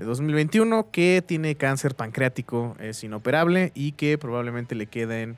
de 0.00 0.06
2021 0.06 0.90
que 0.90 1.22
tiene 1.26 1.54
cáncer 1.56 1.94
pancreático, 1.94 2.74
es 2.80 3.04
inoperable 3.04 3.70
y 3.74 3.92
que 3.92 4.16
probablemente 4.18 4.74
le 4.74 4.86
queden 4.86 5.36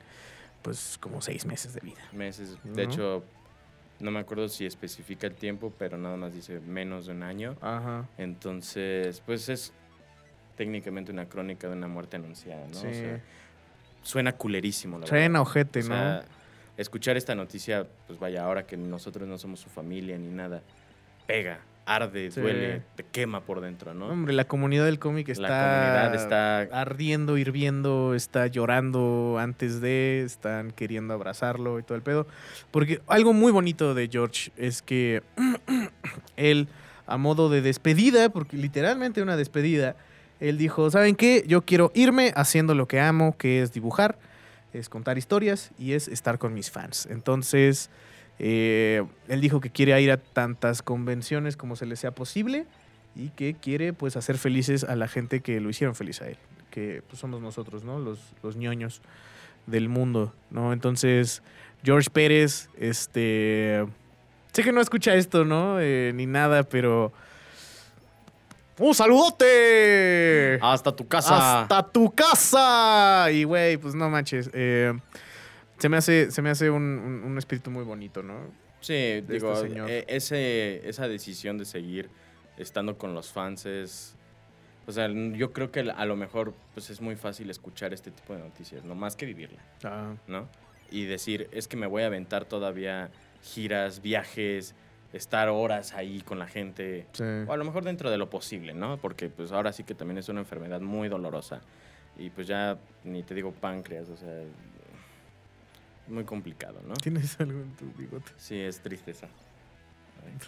pues 0.61 0.97
como 0.99 1.21
seis 1.21 1.45
meses 1.45 1.73
de 1.73 1.81
vida. 1.81 1.99
meses. 2.13 2.57
De 2.63 2.83
hecho, 2.83 3.23
no 3.99 4.11
me 4.11 4.19
acuerdo 4.19 4.47
si 4.47 4.65
especifica 4.65 5.27
el 5.27 5.35
tiempo, 5.35 5.73
pero 5.77 5.97
nada 5.97 6.15
más 6.15 6.33
dice 6.33 6.61
menos 6.61 7.05
de 7.07 7.11
un 7.11 7.23
año. 7.23 7.57
Ajá. 7.61 8.07
Entonces, 8.17 9.21
pues 9.25 9.49
es 9.49 9.73
técnicamente 10.55 11.11
una 11.11 11.25
crónica 11.27 11.67
de 11.67 11.73
una 11.75 11.87
muerte 11.87 12.15
anunciada, 12.15 12.65
¿no? 12.67 12.73
Sí. 12.75 12.87
O 12.87 12.93
sea, 12.93 13.21
suena 14.03 14.31
culerísimo, 14.33 14.99
la 14.99 15.07
Suena 15.07 15.41
ojete, 15.41 15.79
O 15.79 15.83
¿no? 15.83 15.87
sea, 15.89 16.23
escuchar 16.77 17.17
esta 17.17 17.35
noticia, 17.35 17.85
pues 18.07 18.17
vaya, 18.19 18.43
ahora 18.45 18.65
que 18.65 18.77
nosotros 18.77 19.27
no 19.27 19.37
somos 19.37 19.59
su 19.59 19.69
familia 19.69 20.17
ni 20.17 20.29
nada, 20.29 20.61
pega, 21.27 21.59
arde, 21.85 22.31
Sí. 22.31 22.39
duele, 22.41 22.81
te 22.95 23.03
quema 23.03 23.41
por 23.41 23.59
dentro, 23.61 23.93
¿no? 23.93 24.07
Hombre, 24.07 24.33
la 24.33 24.45
comunidad 24.45 24.85
del 24.85 24.99
cómic 24.99 25.29
está, 25.29 25.41
La 25.41 25.47
comunidad 25.49 26.15
está 26.15 26.59
ardiendo, 26.81 27.37
hirviendo, 27.37 28.13
está 28.15 28.47
llorando 28.47 29.37
antes 29.39 29.81
de, 29.81 30.23
están 30.25 30.71
queriendo 30.71 31.13
abrazarlo 31.13 31.79
y 31.79 31.83
todo 31.83 31.95
el 31.95 32.01
pedo. 32.01 32.25
Porque 32.71 33.01
algo 33.07 33.33
muy 33.33 33.51
bonito 33.51 33.93
de 33.93 34.07
George 34.11 34.51
es 34.57 34.81
que 34.81 35.23
él, 36.37 36.67
a 37.05 37.17
modo 37.17 37.49
de 37.49 37.61
despedida, 37.61 38.29
porque 38.29 38.57
literalmente 38.57 39.21
una 39.21 39.35
despedida, 39.35 39.95
él 40.39 40.57
dijo, 40.57 40.89
¿saben 40.89 41.15
qué? 41.15 41.43
Yo 41.47 41.61
quiero 41.63 41.91
irme 41.93 42.33
haciendo 42.35 42.75
lo 42.75 42.87
que 42.87 42.99
amo, 42.99 43.37
que 43.37 43.61
es 43.61 43.71
dibujar, 43.73 44.17
es 44.73 44.89
contar 44.89 45.17
historias 45.17 45.71
y 45.77 45.93
es 45.93 46.07
estar 46.07 46.39
con 46.39 46.53
mis 46.53 46.71
fans. 46.71 47.07
Entonces, 47.09 47.89
Eh, 48.39 49.03
él 49.27 49.41
dijo 49.41 49.59
que 49.61 49.69
quiere 49.69 49.99
ir 50.01 50.11
a 50.11 50.17
tantas 50.17 50.81
convenciones 50.81 51.55
como 51.55 51.75
se 51.75 51.85
le 51.85 51.95
sea 51.95 52.11
posible 52.11 52.65
y 53.15 53.29
que 53.29 53.53
quiere 53.53 53.93
pues 53.93 54.15
hacer 54.17 54.37
felices 54.37 54.83
a 54.83 54.95
la 54.95 55.07
gente 55.07 55.41
que 55.41 55.59
lo 55.59 55.69
hicieron 55.69 55.95
feliz 55.95 56.21
a 56.21 56.27
él, 56.29 56.37
que 56.71 57.03
pues, 57.07 57.19
somos 57.19 57.41
nosotros, 57.41 57.83
¿no? 57.83 57.99
Los, 57.99 58.19
los 58.41 58.55
ñoños 58.55 59.01
del 59.67 59.87
mundo, 59.87 60.33
¿no? 60.49 60.73
Entonces, 60.73 61.41
George 61.83 62.09
Pérez, 62.09 62.69
este... 62.77 63.85
Sé 64.51 64.63
que 64.63 64.71
no 64.71 64.81
escucha 64.81 65.15
esto, 65.15 65.45
¿no? 65.45 65.79
Eh, 65.79 66.11
ni 66.13 66.25
nada, 66.25 66.63
pero... 66.63 67.11
¡Un 68.77 68.93
saludote! 68.95 70.59
Hasta 70.61 70.95
tu 70.95 71.07
casa. 71.07 71.61
¡Hasta 71.61 71.83
tu 71.83 72.11
casa! 72.11 73.31
Y, 73.31 73.43
güey, 73.43 73.77
pues 73.77 73.95
no 73.95 74.09
manches. 74.09 74.49
eh, 74.53 74.93
se 75.83 75.89
me 75.89 75.97
hace, 75.97 76.31
se 76.31 76.41
me 76.41 76.49
hace 76.49 76.69
un, 76.69 76.81
un- 76.81 77.23
un 77.25 77.37
espíritu 77.37 77.69
muy 77.69 77.83
bonito, 77.83 78.23
¿no? 78.23 78.35
Sí, 78.79 79.19
digo, 79.27 79.51
este 79.51 79.67
señor. 79.67 79.89
eh, 79.89 80.05
ese, 80.07 80.87
esa 80.87 81.09
decisión 81.09 81.57
de 81.57 81.65
seguir 81.65 82.09
estando 82.57 82.97
con 82.97 83.13
los 83.13 83.33
fans 83.33 83.65
es... 83.65 84.15
O 84.87 84.93
sea, 84.93 85.09
yo 85.09 85.51
creo 85.51 85.71
que 85.71 85.81
a 85.81 86.05
lo 86.05 86.15
mejor 86.15 86.53
pues 86.73 86.89
es 86.89 87.01
muy 87.01 87.17
fácil 87.17 87.49
escuchar 87.49 87.93
este 87.93 88.11
tipo 88.11 88.33
de 88.33 88.39
noticias, 88.39 88.85
no 88.85 88.95
más 88.95 89.17
que 89.17 89.25
vivirla, 89.25 89.59
Ah, 89.83 90.13
¿no? 90.27 90.47
Y 90.89 91.03
decir, 91.03 91.49
es 91.51 91.67
que 91.67 91.75
me 91.75 91.87
voy 91.87 92.03
a 92.03 92.05
aventar 92.07 92.45
todavía 92.45 93.09
giras, 93.41 94.01
viajes, 94.01 94.75
estar 95.11 95.49
horas 95.49 95.93
ahí 95.93 96.21
con 96.21 96.39
la 96.39 96.47
gente. 96.47 97.07
sí. 97.11 97.23
O 97.45 97.51
a 97.51 97.57
lo 97.57 97.65
mejor 97.65 97.83
dentro 97.83 98.09
de 98.09 98.17
lo 98.17 98.29
posible, 98.29 98.73
¿no? 98.73 98.97
Porque 98.97 99.27
pues 99.29 99.51
ahora 99.51 99.73
sí 99.73 99.83
que 99.83 99.95
también 99.95 100.17
es 100.17 100.29
una 100.29 100.39
enfermedad 100.39 100.79
muy 100.79 101.09
dolorosa. 101.09 101.61
Y 102.17 102.29
pues 102.29 102.47
ya 102.47 102.77
ni 103.03 103.23
te 103.23 103.33
digo 103.35 103.51
páncreas, 103.51 104.07
o 104.09 104.15
sea, 104.17 104.43
muy 106.07 106.23
complicado, 106.25 106.81
¿no? 106.87 106.93
¿Tienes 106.95 107.39
algo 107.39 107.59
en 107.61 107.71
tu 107.75 107.85
bigote? 107.97 108.31
Sí, 108.37 108.59
es 108.59 108.79
tristeza. 108.79 109.27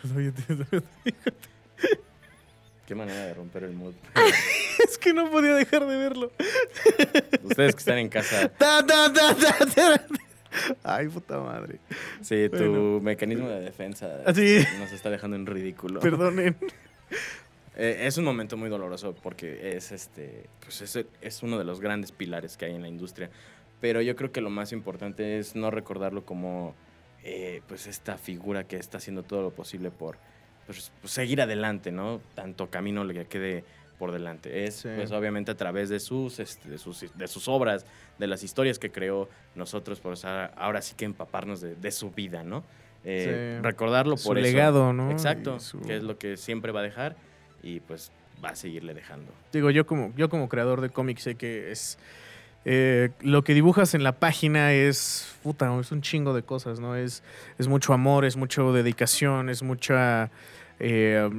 Todavía 0.02 0.32
tienes 0.32 0.68
algo 0.72 0.78
en 0.78 0.82
tu 0.84 1.00
bigote. 1.06 1.50
Qué 2.88 2.94
manera 2.96 3.26
de 3.26 3.34
romper 3.34 3.64
el 3.64 3.74
mood. 3.74 3.94
Es 4.88 4.98
que 5.00 5.14
no 5.14 5.32
podía 5.32 5.54
dejar 5.56 5.88
de 5.88 5.98
verlo. 5.98 6.32
Ustedes 7.44 7.74
que 7.74 7.80
están 7.80 7.98
en 7.98 8.10
casa, 8.10 8.50
Ta, 8.50 8.86
ta, 8.86 9.12
ta, 9.12 9.36
ta. 9.74 10.06
Ay, 10.84 11.08
puta 11.08 11.40
madre. 11.40 11.80
sí, 12.22 12.48
tu 12.50 12.58
Bueno. 12.58 13.00
mecanismo 13.02 13.48
de 13.50 13.62
defensa 13.62 14.22
Así. 14.26 14.64
nos 14.80 14.92
está 14.92 15.10
dejando 15.10 15.36
en 15.38 15.46
ridículo. 15.46 16.00
Perdonen. 16.02 16.56
Eh, 17.78 18.08
es 18.08 18.18
un 18.18 18.24
momento 18.24 18.56
muy 18.56 18.70
doloroso 18.70 19.14
porque 19.22 19.76
es 19.76 19.92
este, 19.92 20.46
pues 20.62 20.80
es, 20.82 21.06
es 21.20 21.44
uno 21.44 21.58
de 21.58 21.66
los 21.66 21.82
grandes 21.82 22.14
pilares 22.14 22.56
que 22.56 22.64
hay 22.64 22.74
en 22.74 22.82
la 22.82 22.88
industria. 22.88 23.30
Pero 23.86 24.02
yo 24.02 24.16
creo 24.16 24.32
que 24.32 24.42
lo 24.42 24.50
más 24.50 24.72
importante 24.72 25.38
es 25.38 25.56
no 25.56 25.70
recordarlo 25.70 26.26
como 26.26 26.74
eh, 27.24 27.62
pues 27.68 27.86
esta 27.86 28.18
figura 28.18 28.64
que 28.64 28.78
está 28.78 28.98
haciendo 28.98 29.22
todo 29.22 29.44
lo 29.44 29.52
posible 29.52 29.92
por 29.92 30.18
pues, 30.66 30.92
pues, 31.02 31.14
seguir 31.14 31.40
adelante, 31.40 31.92
¿no? 31.92 32.20
Tanto 32.34 32.72
camino 32.72 33.04
le 33.04 33.28
quede 33.28 33.64
por 34.00 34.12
delante. 34.12 34.64
Es 34.66 34.78
Sí. 34.78 34.90
pues 34.96 35.12
obviamente 35.12 35.52
a 35.52 35.56
través 35.56 35.90
de 35.90 36.00
sus, 36.00 36.40
este, 36.40 36.68
de 36.68 36.80
sus 36.80 37.06
de 37.16 37.28
sus 37.28 37.48
obras, 37.48 37.86
de 38.18 38.26
las 38.26 38.42
historias 38.42 38.80
que 38.80 38.90
creó 38.92 39.30
nosotros, 39.54 40.00
pues 40.00 40.26
ahora, 40.26 40.82
sí 40.82 40.96
que 40.98 41.06
empaparnos 41.06 41.62
de, 41.62 41.76
de 41.76 41.92
su 41.92 42.10
vida, 42.10 42.42
¿no? 42.44 42.64
Eh, 43.04 43.58
Sí. 43.60 43.62
Recordarlo 43.64 44.18
Su 44.18 44.30
por 44.30 44.40
eso. 44.40 44.48
legado, 44.48 44.94
¿no? 44.94 45.12
Exacto, 45.12 45.60
su- 45.60 45.80
que 45.82 45.98
es 45.98 46.02
lo 46.02 46.18
que 46.18 46.38
siempre 46.38 46.72
va 46.72 46.80
a 46.80 46.84
dejar 46.84 47.16
y 47.62 47.82
pues 47.82 48.12
va 48.44 48.50
a 48.50 48.56
seguirle 48.56 48.96
dejando. 48.96 49.32
Digo, 49.54 49.70
yo 49.70 49.86
como, 49.86 50.12
yo 50.18 50.28
como 50.28 50.50
creador 50.50 50.82
de 50.82 50.90
cómics 50.90 51.22
sé 51.22 51.36
que 51.36 51.72
es... 51.72 52.00
eh, 52.66 53.12
lo 53.22 53.44
que 53.44 53.54
dibujas 53.54 53.94
en 53.94 54.04
la 54.04 54.14
página 54.14 54.74
es... 54.74 55.34
Puta, 55.44 55.80
es 55.80 55.92
un 55.92 56.02
chingo 56.02 56.34
de 56.34 56.42
cosas, 56.44 56.80
¿no? 56.80 56.96
Es, 56.96 57.22
es 57.60 57.68
mucho 57.68 57.94
amor, 57.94 58.26
es 58.26 58.36
mucho 58.38 58.74
dedicación, 58.74 59.50
es 59.50 59.62
mucha... 59.64 60.30
eh, 60.80 61.30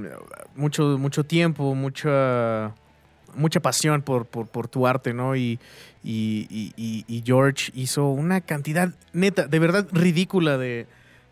mucho, 0.55 0.97
mucho 0.99 1.25
tiempo, 1.25 1.75
mucha... 1.75 2.73
Mucha 3.35 3.61
pasión 3.61 4.01
por, 4.01 4.25
por, 4.27 4.69
tu 4.69 4.87
arte, 4.87 5.13
¿no? 5.13 5.37
Y- 5.37 5.59
y 6.03 7.23
George 7.27 7.71
hizo 7.75 8.09
una 8.09 8.41
cantidad 8.41 8.95
neta, 9.13 9.47
de 9.47 9.59
verdad 9.59 9.87
ridícula 9.93 10.57
de, 10.57 10.87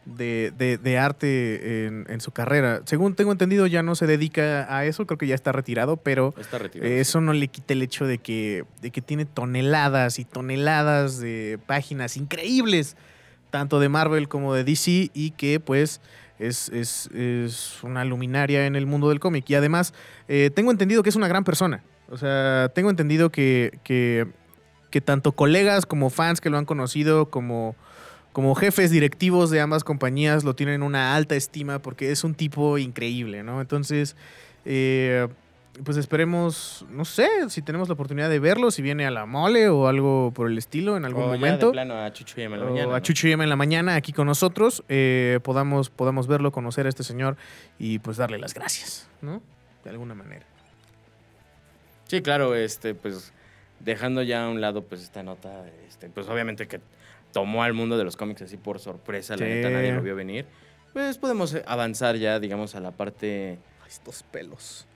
de, 0.07 0.53
de- 0.57 0.79
de 0.79 0.99
arte 0.99 1.87
en, 1.87 2.07
en 2.09 2.21
su 2.21 2.31
carrera. 2.31 2.83
Según 2.85 3.15
tengo 3.15 3.33
entendido, 3.33 3.67
ya 3.67 3.83
no 3.83 3.95
se 3.95 4.07
dedica 4.07 4.67
a 4.77 4.85
eso, 4.85 5.07
creo 5.07 5.19
que 5.19 5.27
ya 5.27 5.35
está 5.35 5.53
retirado, 5.53 5.97
pero 5.97 6.35
Está 6.39 6.59
retirado. 6.59 6.91
eh, 6.91 7.01
eso 7.01 7.21
no 7.21 7.33
le 7.33 7.49
quita 7.49 7.73
el 7.75 7.83
hecho 7.83 8.07
de 8.07 8.19
que, 8.19 8.65
de 8.83 8.91
que 8.91 9.01
tiene 9.01 9.25
toneladas 9.25 10.19
y 10.19 10.25
toneladas 10.25 11.19
de 11.21 11.59
páginas 11.67 12.17
increíbles, 12.17 12.97
tanto 13.51 13.81
de 13.81 13.89
Marvel 13.89 14.29
como 14.29 14.53
de 14.55 14.65
DC, 14.65 15.11
y 15.15 15.31
que 15.37 15.61
pues 15.61 16.01
es, 16.39 16.69
es- 16.71 17.07
es 17.15 17.83
una 17.83 18.05
luminaria 18.05 18.67
en 18.67 18.77
el 18.77 18.87
mundo 18.87 19.09
del 19.09 19.21
cómic. 19.21 19.49
Y 19.49 19.55
además, 19.55 19.95
eh, 20.29 20.51
tengo 20.55 20.71
entendido 20.71 21.03
que 21.03 21.09
es 21.11 21.17
una 21.17 21.29
gran 21.29 21.45
persona. 21.45 21.83
O 22.11 22.19
sea, 22.19 22.71
tengo 22.75 22.91
entendido 22.91 23.31
que, 23.31 23.79
que, 23.85 24.27
que 24.91 25.01
tanto 25.01 25.33
colegas 25.33 25.87
como 25.87 26.11
fans 26.11 26.41
que 26.43 26.51
lo 26.51 26.59
han 26.59 26.67
conocido, 26.67 27.31
como, 27.31 27.75
como 28.35 28.55
jefes 28.57 28.91
directivos 28.91 29.49
de 29.51 29.61
ambas 29.61 29.85
compañías, 29.85 30.43
lo 30.43 30.55
tienen 30.55 30.83
una 30.83 31.15
alta 31.15 31.37
estima 31.37 31.79
porque 31.79 32.11
es 32.11 32.25
un 32.25 32.35
tipo 32.35 32.77
increíble, 32.79 33.45
¿no? 33.45 33.61
Entonces, 33.61 34.17
eh, 34.65 35.29
pues 35.85 35.97
esperemos, 35.97 36.85
no 36.91 37.05
sé, 37.05 37.29
si 37.49 37.63
tenemos 37.63 37.89
la 37.89 37.95
oportunidad 37.95 38.29
de 38.29 38.41
verlo, 38.41 38.73
si 38.73 38.83
viene 38.83 39.07
a 39.07 39.13
la 39.13 39.25
mole 39.25 39.69
o 39.69 39.87
algo 39.87 40.33
por 40.35 40.51
el 40.51 40.59
estilo 40.59 40.97
en 40.97 41.05
algún 41.05 41.23
O 41.23 41.27
ya 41.27 41.33
momento. 41.35 41.67
de 41.67 41.73
plano 41.73 41.95
a 41.95 42.13
Chucho 42.13 42.41
y 42.41 42.43
en 42.45 42.51
la 42.51 42.57
o 42.59 42.65
mañana. 42.71 42.97
a 42.97 43.01
¿no? 43.01 43.29
Y 43.29 43.33
Emma 43.33 43.45
en 43.45 43.51
la 43.51 43.57
mañana 43.57 43.95
aquí 43.95 44.13
con 44.13 44.27
nosotros, 44.27 44.83
eh, 44.89 45.39
podamos, 45.45 45.91
podamos 45.91 46.27
verlo, 46.27 46.51
conocer 46.51 46.87
a 46.87 46.89
este 46.89 47.05
señor 47.05 47.37
y 47.79 48.01
pues 48.01 48.17
darle 48.17 48.39
las 48.39 48.53
gracias, 48.53 49.09
¿no? 49.23 49.41
De 49.85 49.91
alguna 49.91 50.15
manera. 50.15 50.45
Sí, 52.09 52.21
claro, 52.21 52.57
este, 52.57 52.95
pues 52.95 53.33
dejando 53.79 54.23
ya 54.23 54.45
a 54.45 54.49
un 54.49 54.61
lado 54.61 54.83
pues 54.83 55.03
esta 55.03 55.23
nota, 55.23 55.65
este, 55.89 56.09
pues 56.09 56.29
obviamente 56.29 56.67
que 56.67 56.81
tomó 57.35 57.63
al 57.63 57.75
mundo 57.75 57.99
de 57.99 58.05
los 58.05 58.17
cómics 58.17 58.41
así 58.41 58.57
por 58.57 58.79
sorpresa, 58.79 59.35
la 59.37 59.45
Sí. 59.45 59.53
neta 59.53 59.69
nadie 59.69 59.93
lo 59.93 60.01
vio 60.01 60.17
venir. 60.17 60.47
Pues 60.95 61.19
podemos 61.19 61.53
eh, 61.53 61.63
avanzar 61.67 62.17
ya, 62.17 62.41
digamos, 62.41 62.75
a 62.77 62.81
la 62.81 62.93
parte 62.93 63.59
Estos 63.87 64.23
pelos. 64.23 64.87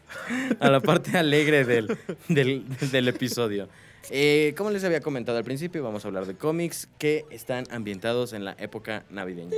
a 0.60 0.70
la 0.70 0.80
parte 0.80 1.18
alegre 1.18 1.64
del, 1.64 1.98
del, 2.28 2.64
del 2.90 3.08
episodio. 3.08 3.68
Eh, 4.12 4.54
como 4.56 4.70
les 4.70 4.82
había 4.82 5.00
comentado 5.00 5.38
al 5.38 5.44
principio, 5.44 5.84
vamos 5.84 6.04
a 6.04 6.08
hablar 6.08 6.26
de 6.26 6.34
cómics 6.34 6.88
que 6.98 7.26
están 7.30 7.64
ambientados 7.70 8.32
en 8.32 8.44
la 8.44 8.56
época 8.58 9.04
navideña. 9.08 9.56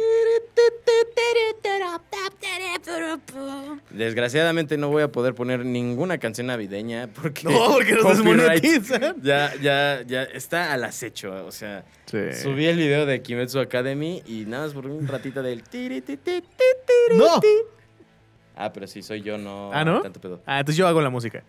Desgraciadamente 3.91 4.77
no 4.77 4.91
voy 4.91 5.03
a 5.05 5.09
poder 5.11 5.35
poner 5.35 5.65
ninguna 5.65 6.19
canción 6.19 6.49
navideña 6.49 7.09
porque, 7.09 7.45
No, 7.45 7.73
porque 7.73 7.93
nos 7.95 8.19
desmonetizan. 8.19 9.17
Ya, 9.23 9.55
ya, 9.63 10.03
ya 10.07 10.25
está 10.25 10.73
al 10.75 10.85
acecho. 10.85 11.47
O 11.47 11.53
sea, 11.53 11.85
subí 12.07 12.67
el 12.67 12.77
video 12.77 13.07
de 13.07 13.23
Kimetsu 13.23 13.59
Academy 13.59 14.23
y 14.27 14.45
nada 14.45 14.67
más 14.67 14.75
por 14.75 14.87
un 14.87 15.09
ratito 15.09 15.43
del 15.43 15.63
¡No! 17.15 17.41
Ah, 18.55 18.71
pero 18.73 18.87
si 18.87 19.03
soy 19.03 19.23
yo, 19.23 19.39
no. 19.39 19.71
¿Ah, 19.73 19.85
no? 19.85 20.03
Tanto 20.03 20.21
pedo. 20.21 20.43
Ah, 20.45 20.61
entonces 20.61 20.77
yo 20.77 20.87
hago 20.87 21.01
la 21.01 21.09
música. 21.09 21.43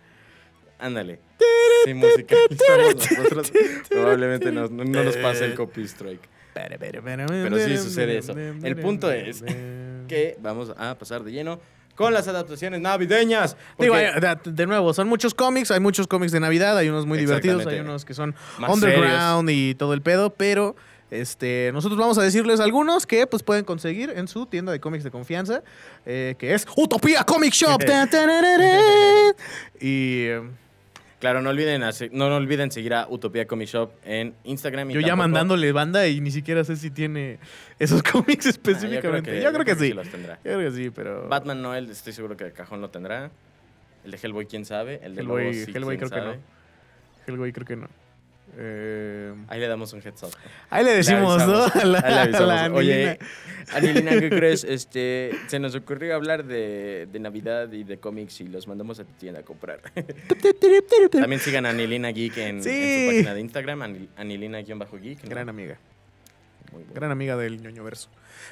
Ándale. 0.78 1.20
Si 1.84 1.94
musicalizamos 1.94 2.94
nosotros, 3.18 3.52
probablemente 3.88 4.52
no, 4.52 4.68
no 4.68 4.84
nos 4.84 5.16
pase 5.16 5.44
el 5.44 5.54
copy 5.54 5.82
strike. 5.82 6.28
Pero 6.54 7.58
sí 7.58 7.76
sucede 7.78 8.18
eso. 8.18 8.32
El 8.32 8.76
punto 8.76 9.10
es 9.10 9.42
Que 10.08 10.36
vamos 10.40 10.72
a 10.76 10.96
pasar 10.98 11.24
de 11.24 11.32
lleno 11.32 11.60
con 11.94 12.12
las 12.12 12.28
adaptaciones 12.28 12.80
navideñas. 12.80 13.56
Digo, 13.78 13.94
hay- 13.94 14.08
de, 14.44 14.66
nuevo, 14.66 14.92
son 14.94 15.08
muchos 15.08 15.34
cómics, 15.34 15.70
hay 15.70 15.80
muchos 15.80 16.06
cómics 16.06 16.32
de 16.32 16.40
Navidad, 16.40 16.76
hay 16.76 16.88
unos 16.88 17.06
muy 17.06 17.18
divertidos, 17.18 17.66
hay 17.66 17.80
unos 17.80 18.04
que 18.04 18.14
son 18.14 18.34
Más 18.58 18.70
underground 18.70 19.48
y 19.50 19.74
todo 19.74 19.94
el 19.94 20.02
pedo, 20.02 20.30
pero 20.30 20.74
este, 21.10 21.70
nosotros 21.72 21.98
vamos 21.98 22.18
a 22.18 22.22
decirles 22.22 22.60
algunos 22.60 23.06
que 23.06 23.26
pues 23.26 23.42
pueden 23.42 23.64
conseguir 23.64 24.10
en 24.10 24.26
su 24.26 24.46
tienda 24.46 24.72
de 24.72 24.80
cómics 24.80 25.04
de 25.04 25.10
confianza, 25.12 25.62
eh, 26.04 26.34
que 26.38 26.54
es 26.54 26.66
Utopía 26.76 27.24
Comic 27.24 27.52
Shop. 27.52 27.80
Y 29.80 30.24
eh, 30.26 30.42
Claro, 31.24 31.40
no 31.40 31.48
olviden, 31.48 31.82
hacer- 31.84 32.10
no, 32.12 32.28
no 32.28 32.36
olviden 32.36 32.70
seguir 32.70 32.92
a 32.92 33.06
Utopía 33.08 33.46
Comic 33.46 33.66
Shop 33.66 33.90
en 34.04 34.34
Instagram. 34.44 34.90
y 34.90 34.92
yo 34.92 35.00
ya 35.00 35.06
tampoco- 35.06 35.22
mandándole 35.28 35.72
banda 35.72 36.06
y 36.06 36.20
ni 36.20 36.30
siquiera 36.30 36.62
sé 36.64 36.76
si 36.76 36.90
tiene 36.90 37.38
esos 37.78 38.02
cómics 38.12 38.44
Ah, 38.44 38.50
específicamente. 38.50 39.40
yo 39.40 39.50
creo 39.50 39.64
que, 39.64 39.74
sí. 39.74 39.94
los 39.94 40.06
tendrá. 40.10 40.34
Yo 40.44 40.52
creo 40.58 40.70
que 40.70 40.76
sí, 40.76 40.90
pero... 40.90 41.26
Batman 41.26 41.62
Noel, 41.62 41.88
estoy 41.88 42.12
seguro 42.12 42.36
que 42.36 42.52
cajón 42.52 42.82
lo 42.82 42.90
tendrá. 42.90 43.30
El 44.04 44.10
de 44.10 44.18
Hellboy, 44.22 44.44
quién 44.44 44.66
sabe. 44.66 45.00
El 45.02 45.14
de 45.14 45.22
Hellboy, 45.22 45.44
Lobo, 45.44 45.54
sí, 45.54 45.72
Hellboy 45.74 45.96
quién 45.96 46.08
creo 46.08 46.10
que 46.10 46.26
sabe. 46.26 46.36
no. 46.36 46.42
Hellboy 47.26 47.52
creo 47.54 47.66
que 47.68 47.76
no. 47.76 47.88
Eh, 48.56 49.34
Ahí 49.48 49.60
le 49.60 49.66
damos 49.68 49.92
un 49.92 50.00
heads 50.00 50.22
up. 50.22 50.30
ahí 50.70 50.84
le 50.84 50.92
decimos, 50.92 51.44
¿no? 51.46 51.62
avisamos. 51.64 51.76
A 51.76 51.84
la, 51.84 51.98
Ahí 51.98 52.30
le 52.32 52.36
a 52.36 52.40
la 52.40 52.72
Oye, 52.72 53.18
Anilina. 53.72 54.10
¿qué 54.12 54.30
crees? 54.30 54.64
Este, 54.64 55.32
se 55.48 55.58
nos 55.58 55.74
ocurrió 55.74 56.14
hablar 56.14 56.44
de, 56.44 57.08
de 57.10 57.18
Navidad 57.18 57.70
y 57.72 57.84
de 57.84 57.98
cómics 57.98 58.40
y 58.40 58.48
los 58.48 58.66
mandamos 58.68 59.00
a 59.00 59.04
tu 59.04 59.12
tienda 59.14 59.40
a 59.40 59.42
comprar. 59.42 59.80
También 61.10 61.40
sigan 61.40 61.66
a 61.66 61.70
Anilina 61.70 62.08
Geek 62.10 62.36
en, 62.38 62.62
su 62.62 62.68
página 62.68 63.34
de 63.34 63.40
Instagram, 63.40 63.80
Anil- 63.82 64.08
Anilina-Geek. 64.16 65.28
Gran 65.28 65.48
amiga. 65.48 65.78
Muy 66.74 66.82
bueno. 66.82 66.94
Gran 66.94 67.10
amiga 67.10 67.36
del 67.36 67.62
ñoño 67.62 67.82
verso. 67.84 68.08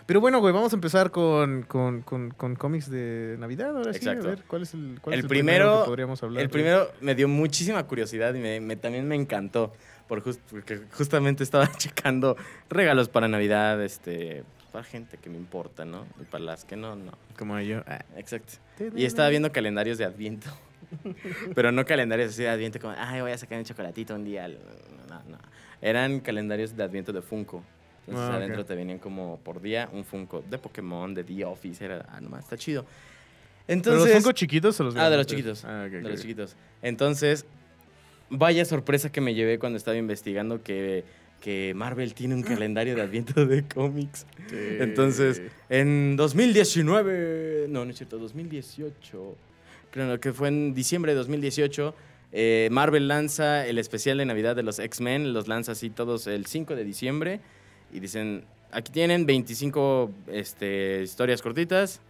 Pero 0.07 0.21
bueno, 0.21 0.41
güey, 0.41 0.53
vamos 0.55 0.73
a 0.73 0.77
empezar 0.77 1.11
con, 1.11 1.63
con, 1.65 2.03
con, 2.03 2.31
con 2.31 2.55
cómics 2.57 2.89
de 2.91 3.37
Navidad. 3.39 3.77
Ahora 3.77 3.93
sí, 3.93 3.99
Exacto. 3.99 4.27
a 4.27 4.31
ver, 4.31 4.43
¿cuál 4.47 4.63
es 4.63 4.75
el, 4.75 4.99
cuál 5.03 5.15
El 5.15 5.19
es 5.21 5.25
el 5.25 5.29
primero- 5.29 5.83
que 5.83 5.87
podríamos 5.89 6.23
hablar? 6.23 6.43
El 6.43 6.49
güey? 6.49 6.63
primero 6.63 6.89
me 7.01 7.15
dio 7.15 7.29
muchísima 7.29 7.83
curiosidad 7.87 8.33
y 8.35 8.39
me, 8.39 8.61
me- 8.61 8.77
también 8.77 9.07
me 9.07 9.15
encantó. 9.17 9.73
Por 10.09 10.23
jus- 10.23 10.39
porque 10.51 10.81
justamente 10.93 11.43
estaba 11.43 11.71
checando 11.79 12.37
regalos 12.69 13.09
para 13.09 13.29
Navidad, 13.29 13.83
este, 13.83 14.45
para 14.71 14.85
gente 14.85 15.17
que 15.19 15.31
me 15.31 15.37
importa, 15.39 15.85
¿no? 15.85 16.07
Y 16.21 16.25
para 16.25 16.45
las 16.45 16.65
que 16.65 16.77
no, 16.77 16.97
no. 16.97 17.13
Como 17.39 17.59
yo. 17.61 17.83
ah. 17.87 18.05
Exacto. 18.17 18.55
Y 18.97 19.05
estaba 19.05 19.29
viendo 19.29 19.53
calendarios 19.53 19.99
de 19.99 20.05
Adviento. 20.05 20.49
Pero 21.55 21.73
no 21.73 21.85
calendarios 21.85 22.31
así 22.31 22.43
de 22.43 22.49
Adviento 22.51 22.79
como, 22.81 22.95
ay, 22.97 23.21
voy 23.21 23.31
a 23.33 23.39
sacar 23.39 23.59
un 23.59 23.65
chocolatito 23.65 24.15
un 24.15 24.25
día. 24.25 24.49
No, 24.49 25.23
no. 25.29 25.39
Eran 25.81 26.21
calendarios 26.21 26.77
de 26.77 26.83
Adviento 26.83 27.13
de 27.13 27.23
Funko. 27.23 27.63
Entonces 28.07 28.31
Ah, 28.31 28.37
adentro 28.37 28.65
te 28.65 28.75
venían 28.75 28.99
como 28.99 29.39
por 29.45 29.61
día 29.63 29.89
un 29.93 30.05
Funko 30.05 30.43
de 30.51 30.59
Pokémon, 30.59 31.15
de 31.15 31.25
The 31.25 31.45
Office. 31.45 31.85
Era, 31.85 32.05
ah, 32.09 32.21
nomás, 32.21 32.45
está 32.45 32.57
chido. 32.57 32.83
¿Pero 32.85 33.75
Entonces, 33.79 34.05
los 34.07 34.13
Funko 34.23 34.33
chiquitos 34.33 34.81
o 34.81 34.85
los 34.85 34.97
Ah, 34.97 35.09
de 35.09 35.17
los 35.17 35.27
grandes? 35.27 35.27
chiquitos. 35.29 35.65
Ah, 35.65 35.85
ok, 35.87 35.93
de 35.93 35.99
ok. 36.01 36.11
los 36.11 36.21
chiquitos. 36.21 36.57
Entonces, 36.83 37.47
vaya 38.29 38.65
sorpresa 38.65 39.13
que 39.13 39.21
me 39.21 39.35
llevé 39.35 39.59
cuando 39.59 39.77
estaba 39.77 39.97
investigando 39.97 40.63
que, 40.63 41.05
que 41.41 41.73
Marvel 41.77 42.13
tiene 42.15 42.35
un 42.35 42.43
calendario 42.43 42.97
de 42.97 43.03
Adviento 43.03 43.47
de 43.47 43.63
cómics. 43.69 44.27
Sí. 44.49 44.57
Entonces, 44.81 45.43
en 45.69 46.17
2019, 46.17 47.67
no, 47.69 47.85
no 47.85 47.91
es 47.91 47.97
cierto, 47.99 48.19
2018, 48.19 49.37
creo 49.91 50.21
que 50.21 50.33
fue 50.33 50.49
en 50.49 50.75
diciembre 50.75 51.13
de 51.13 51.19
2018, 51.19 51.95
eh, 52.33 52.69
Marvel 52.73 53.09
lanza 53.09 53.67
el 53.67 53.79
especial 53.79 54.19
de 54.19 54.25
Navidad 54.25 54.57
de 54.57 54.63
los 54.63 54.79
X-Men, 54.79 55.33
los 55.35 55.49
lanza 55.49 55.73
así 55.73 55.91
todos 55.91 56.27
el 56.27 56.47
5 56.47 56.75
de 56.75 56.85
diciembre 56.85 57.41
y 57.93 58.01
dicen, 58.01 58.45
aquí 58.71 58.91
tienen 58.93 59.27
25 59.27 60.11
este, 60.29 61.03
historias 61.03 61.43
cortitas, 61.43 62.01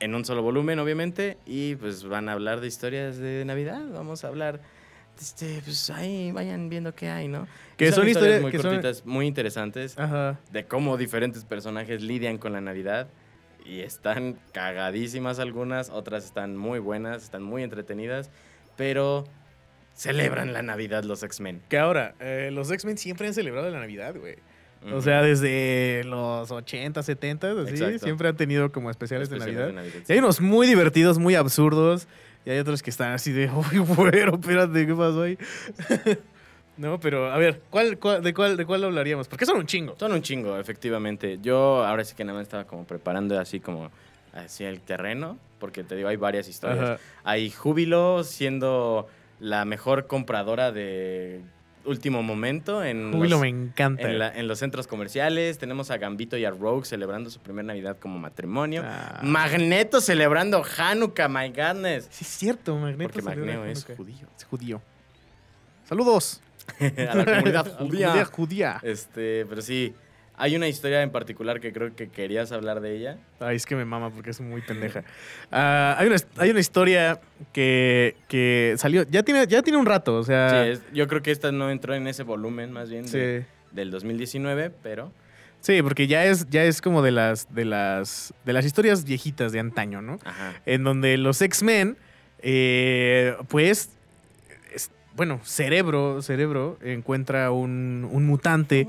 en 0.00 0.14
un 0.14 0.24
solo 0.24 0.42
volumen, 0.42 0.78
obviamente, 0.78 1.36
y 1.46 1.74
pues 1.76 2.04
van 2.04 2.28
a 2.28 2.32
hablar 2.32 2.60
de 2.60 2.66
historias 2.66 3.18
de 3.18 3.44
Navidad, 3.44 3.82
vamos 3.92 4.24
a 4.24 4.28
hablar... 4.28 4.60
Este, 5.20 5.60
pues 5.62 5.90
ahí 5.90 6.32
vayan 6.32 6.70
viendo 6.70 6.94
qué 6.94 7.10
hay, 7.10 7.28
¿no? 7.28 7.46
Que 7.76 7.88
Y 7.88 7.92
son 7.92 8.08
historias- 8.08 8.40
muy 8.40 8.50
que 8.50 8.58
son- 8.58 8.70
cortitas, 8.70 9.04
muy 9.04 9.26
interesantes 9.26 9.98
Ajá. 9.98 10.40
de 10.50 10.64
cómo 10.64 10.96
diferentes 10.96 11.44
personajes 11.44 12.00
lidian 12.00 12.38
con 12.38 12.54
la 12.54 12.62
Navidad. 12.62 13.06
Y 13.66 13.80
están 13.80 14.38
cagadísimas 14.52 15.38
algunas, 15.38 15.90
otras 15.90 16.24
están 16.24 16.56
muy 16.56 16.78
buenas, 16.78 17.22
están 17.22 17.42
muy 17.42 17.62
entretenidas, 17.62 18.30
pero 18.78 19.24
celebran 19.94 20.52
la 20.52 20.62
Navidad 20.62 21.04
los 21.04 21.22
X-Men. 21.22 21.60
Que 21.68 21.78
ahora, 21.78 22.14
eh, 22.20 22.50
los 22.52 22.70
X-Men 22.70 22.98
siempre 22.98 23.26
han 23.28 23.34
celebrado 23.34 23.68
la 23.70 23.80
Navidad, 23.80 24.14
güey. 24.16 24.36
O 24.94 25.02
sea, 25.02 25.20
desde 25.20 26.02
los 26.04 26.50
80, 26.50 27.02
70, 27.02 27.50
así, 27.50 27.70
Exacto. 27.72 27.98
siempre 27.98 28.28
han 28.28 28.36
tenido 28.36 28.72
como 28.72 28.90
especiales, 28.90 29.28
Especiales 29.30 29.66
de 29.66 29.72
Navidad. 29.74 29.94
Y 30.08 30.12
hay 30.12 30.18
unos 30.20 30.40
muy 30.40 30.66
divertidos, 30.66 31.18
muy 31.18 31.34
absurdos. 31.34 32.08
Y 32.46 32.50
hay 32.50 32.58
otros 32.58 32.82
que 32.82 32.88
están 32.88 33.12
así 33.12 33.30
de, 33.30 33.50
uy, 33.72 33.78
güero, 33.78 34.36
espérate, 34.36 34.86
¿qué 34.86 34.94
pasó 34.94 35.22
ahí? 35.22 35.36
no, 36.78 36.98
pero 36.98 37.30
a 37.30 37.36
ver, 37.36 37.60
¿cuál, 37.68 37.98
cuál- 37.98 38.22
de, 38.22 38.32
cuál, 38.32 38.56
¿de 38.56 38.64
cuál 38.64 38.82
hablaríamos? 38.84 39.28
Porque 39.28 39.44
son 39.44 39.58
un 39.58 39.66
chingo. 39.66 39.96
Son 39.98 40.12
un 40.12 40.22
chingo, 40.22 40.58
efectivamente. 40.58 41.38
Yo 41.42 41.84
ahora 41.84 42.02
sí 42.04 42.14
que 42.14 42.24
nada 42.24 42.38
más 42.38 42.44
estaba 42.46 42.64
como 42.64 42.84
preparando 42.84 43.38
así 43.38 43.60
como 43.60 43.90
hacia 44.32 44.70
el 44.70 44.80
terreno, 44.80 45.38
porque 45.58 45.84
te 45.84 45.94
digo, 45.94 46.08
hay 46.08 46.16
varias 46.16 46.48
historias. 46.48 46.82
Ajá. 46.92 46.98
Hay 47.24 47.50
Júbilo 47.50 48.24
siendo 48.24 49.08
la 49.40 49.64
mejor 49.64 50.06
compradora 50.06 50.70
de 50.72 51.40
último 51.86 52.22
momento 52.22 52.84
en 52.84 53.10
Júbilo 53.10 53.36
los- 53.36 53.40
me 53.40 53.48
encanta. 53.48 54.02
En, 54.02 54.18
la- 54.18 54.28
en 54.36 54.46
los 54.46 54.58
centros 54.58 54.86
comerciales 54.86 55.56
tenemos 55.58 55.90
a 55.90 55.96
Gambito 55.96 56.36
y 56.36 56.44
a 56.44 56.50
Rogue 56.50 56.84
celebrando 56.84 57.30
su 57.30 57.40
primera 57.40 57.66
Navidad 57.68 57.96
como 57.98 58.18
matrimonio. 58.18 58.82
Ah. 58.84 59.20
Magneto 59.22 60.00
celebrando 60.02 60.62
Hanukkah, 60.76 61.28
my 61.28 61.48
godness. 61.48 62.06
Sí, 62.10 62.24
es 62.24 62.28
cierto, 62.28 62.76
Magneto. 62.76 63.04
Porque 63.12 63.22
Magneto 63.22 63.64
es 63.64 63.84
judío. 63.96 64.28
Es 64.36 64.44
judío. 64.44 64.82
Saludos. 65.88 66.40
a 66.80 67.14
la 67.14 67.24
comunidad 67.24 67.66
A 67.66 67.68
la 67.70 67.76
judía. 67.78 68.06
comunidad 68.08 68.30
judía. 68.30 68.80
Este, 68.82 69.46
pero 69.48 69.62
sí, 69.62 69.94
hay 70.40 70.56
una 70.56 70.66
historia 70.68 71.02
en 71.02 71.10
particular 71.10 71.60
que 71.60 71.72
creo 71.72 71.94
que 71.94 72.08
querías 72.08 72.50
hablar 72.52 72.80
de 72.80 72.96
ella. 72.96 73.18
Ay, 73.38 73.56
es 73.56 73.66
que 73.66 73.76
me 73.76 73.84
mama 73.84 74.10
porque 74.10 74.30
es 74.30 74.40
muy 74.40 74.60
pendeja. 74.62 75.04
Ah, 75.52 75.96
hay, 75.98 76.06
una, 76.06 76.16
hay 76.38 76.50
una 76.50 76.60
historia 76.60 77.20
que, 77.52 78.16
que 78.28 78.74
salió, 78.78 79.02
ya 79.10 79.22
tiene, 79.22 79.46
ya 79.46 79.62
tiene 79.62 79.78
un 79.78 79.86
rato, 79.86 80.16
o 80.16 80.22
sea... 80.24 80.50
Sí, 80.64 80.70
es- 80.70 80.82
yo 80.92 81.06
creo 81.08 81.22
que 81.22 81.30
esta 81.32 81.50
no 81.52 81.70
entró 81.70 81.94
en 81.94 82.06
ese 82.06 82.22
volumen 82.22 82.70
más 82.72 82.88
bien 82.90 83.04
de- 83.06 83.40
sí. 83.42 83.46
del 83.74 83.90
2019, 83.90 84.70
pero 84.82 85.12
Sí, 85.62 85.82
porque 85.82 86.06
ya 86.06 86.24
es, 86.24 86.48
ya 86.48 86.64
es 86.64 86.80
como 86.80 87.02
de 87.02 87.10
las, 87.10 87.52
de 87.54 87.66
las, 87.66 88.32
de 88.46 88.52
las 88.54 88.64
historias 88.64 89.04
viejitas 89.04 89.52
de 89.52 89.60
antaño, 89.60 90.00
¿no? 90.00 90.18
ajá. 90.24 90.54
En 90.64 90.84
donde 90.84 91.18
los 91.18 91.42
X-Men, 91.42 91.98
eh, 92.42 93.36
pues, 93.48 93.70
es- 93.70 93.90
bueno, 95.16 95.40
Cerebro, 95.44 96.22
Cerebro 96.22 96.78
encuentra 96.82 97.50
un, 97.50 98.08
un 98.10 98.26
mutante 98.26 98.86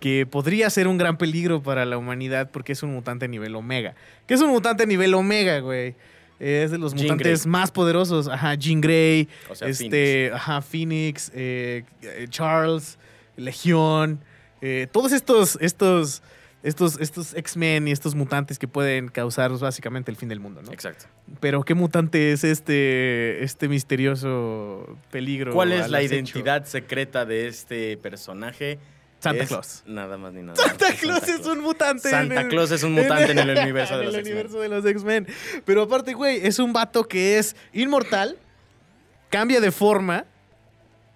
que 0.00 0.26
podría 0.26 0.70
ser 0.70 0.88
un 0.88 0.98
gran 0.98 1.18
peligro 1.18 1.62
para 1.62 1.84
la 1.84 1.98
humanidad 1.98 2.50
porque 2.50 2.72
es 2.72 2.82
un 2.82 2.92
mutante 2.92 3.28
nivel 3.28 3.54
Omega. 3.54 3.94
¿Qué 4.26 4.34
es 4.34 4.40
un 4.40 4.50
mutante 4.50 4.86
nivel 4.86 5.14
Omega, 5.14 5.60
güey? 5.60 5.94
Es 6.40 6.70
de 6.70 6.78
los 6.78 6.94
Jean 6.94 7.04
mutantes 7.04 7.42
Grey. 7.42 7.50
más 7.50 7.70
poderosos. 7.70 8.28
Ajá, 8.28 8.54
Jean 8.54 8.80
Grey, 8.80 9.28
O 9.50 9.54
sea, 9.54 9.68
este, 9.68 10.30
ajá, 10.32 10.62
Phoenix, 10.62 11.32
eh, 11.34 11.84
eh, 12.02 12.26
Charles, 12.30 12.98
Legión, 13.36 14.20
eh, 14.60 14.86
todos 14.90 15.12
estos, 15.12 15.58
estos, 15.60 16.22
estos, 16.62 16.98
estos 17.00 17.34
X-Men 17.34 17.88
y 17.88 17.92
estos 17.92 18.14
mutantes 18.14 18.58
que 18.58 18.66
pueden 18.68 19.08
causar 19.08 19.50
básicamente 19.58 20.10
el 20.10 20.16
fin 20.16 20.28
del 20.28 20.40
mundo, 20.40 20.60
¿no? 20.62 20.72
Exacto. 20.72 21.06
Pero 21.40 21.62
¿qué 21.62 21.74
mutante 21.74 22.32
es 22.32 22.42
este, 22.44 23.42
este 23.44 23.68
misterioso 23.68 24.98
peligro? 25.10 25.52
¿Cuál 25.52 25.72
es 25.72 25.88
la 25.88 26.02
identidad 26.02 26.64
secreta 26.64 27.24
de 27.24 27.48
este 27.48 27.96
personaje? 27.98 28.78
Santa 29.20 29.42
Es 29.42 29.48
Claus. 29.48 29.82
Nada 29.86 30.16
más 30.16 30.32
ni 30.32 30.42
nada. 30.42 30.54
Santa 30.56 30.92
que 30.92 30.98
Claus 30.98 31.26
es 31.28 31.44
un 31.46 31.60
mutante. 31.60 32.08
Santa 32.08 32.34
en 32.34 32.40
el- 32.42 32.48
Claus 32.48 32.70
es 32.70 32.82
un 32.84 32.92
mutante 32.92 33.32
en 33.32 33.38
el 33.40 33.50
universo 33.58 33.94
de 33.98 34.00
en 34.00 34.06
los 34.06 34.14
el 34.14 34.20
X-Men. 34.20 34.34
universo 34.36 34.60
de 34.60 34.68
los 34.68 34.86
X-Men. 34.86 35.26
Pero 35.64 35.82
aparte, 35.82 36.14
güey, 36.14 36.46
es 36.46 36.58
un 36.60 36.72
vato 36.72 37.02
que 37.08 37.38
es 37.38 37.56
inmortal, 37.72 38.36
cambia 39.30 39.60
de 39.60 39.72
forma, 39.72 40.24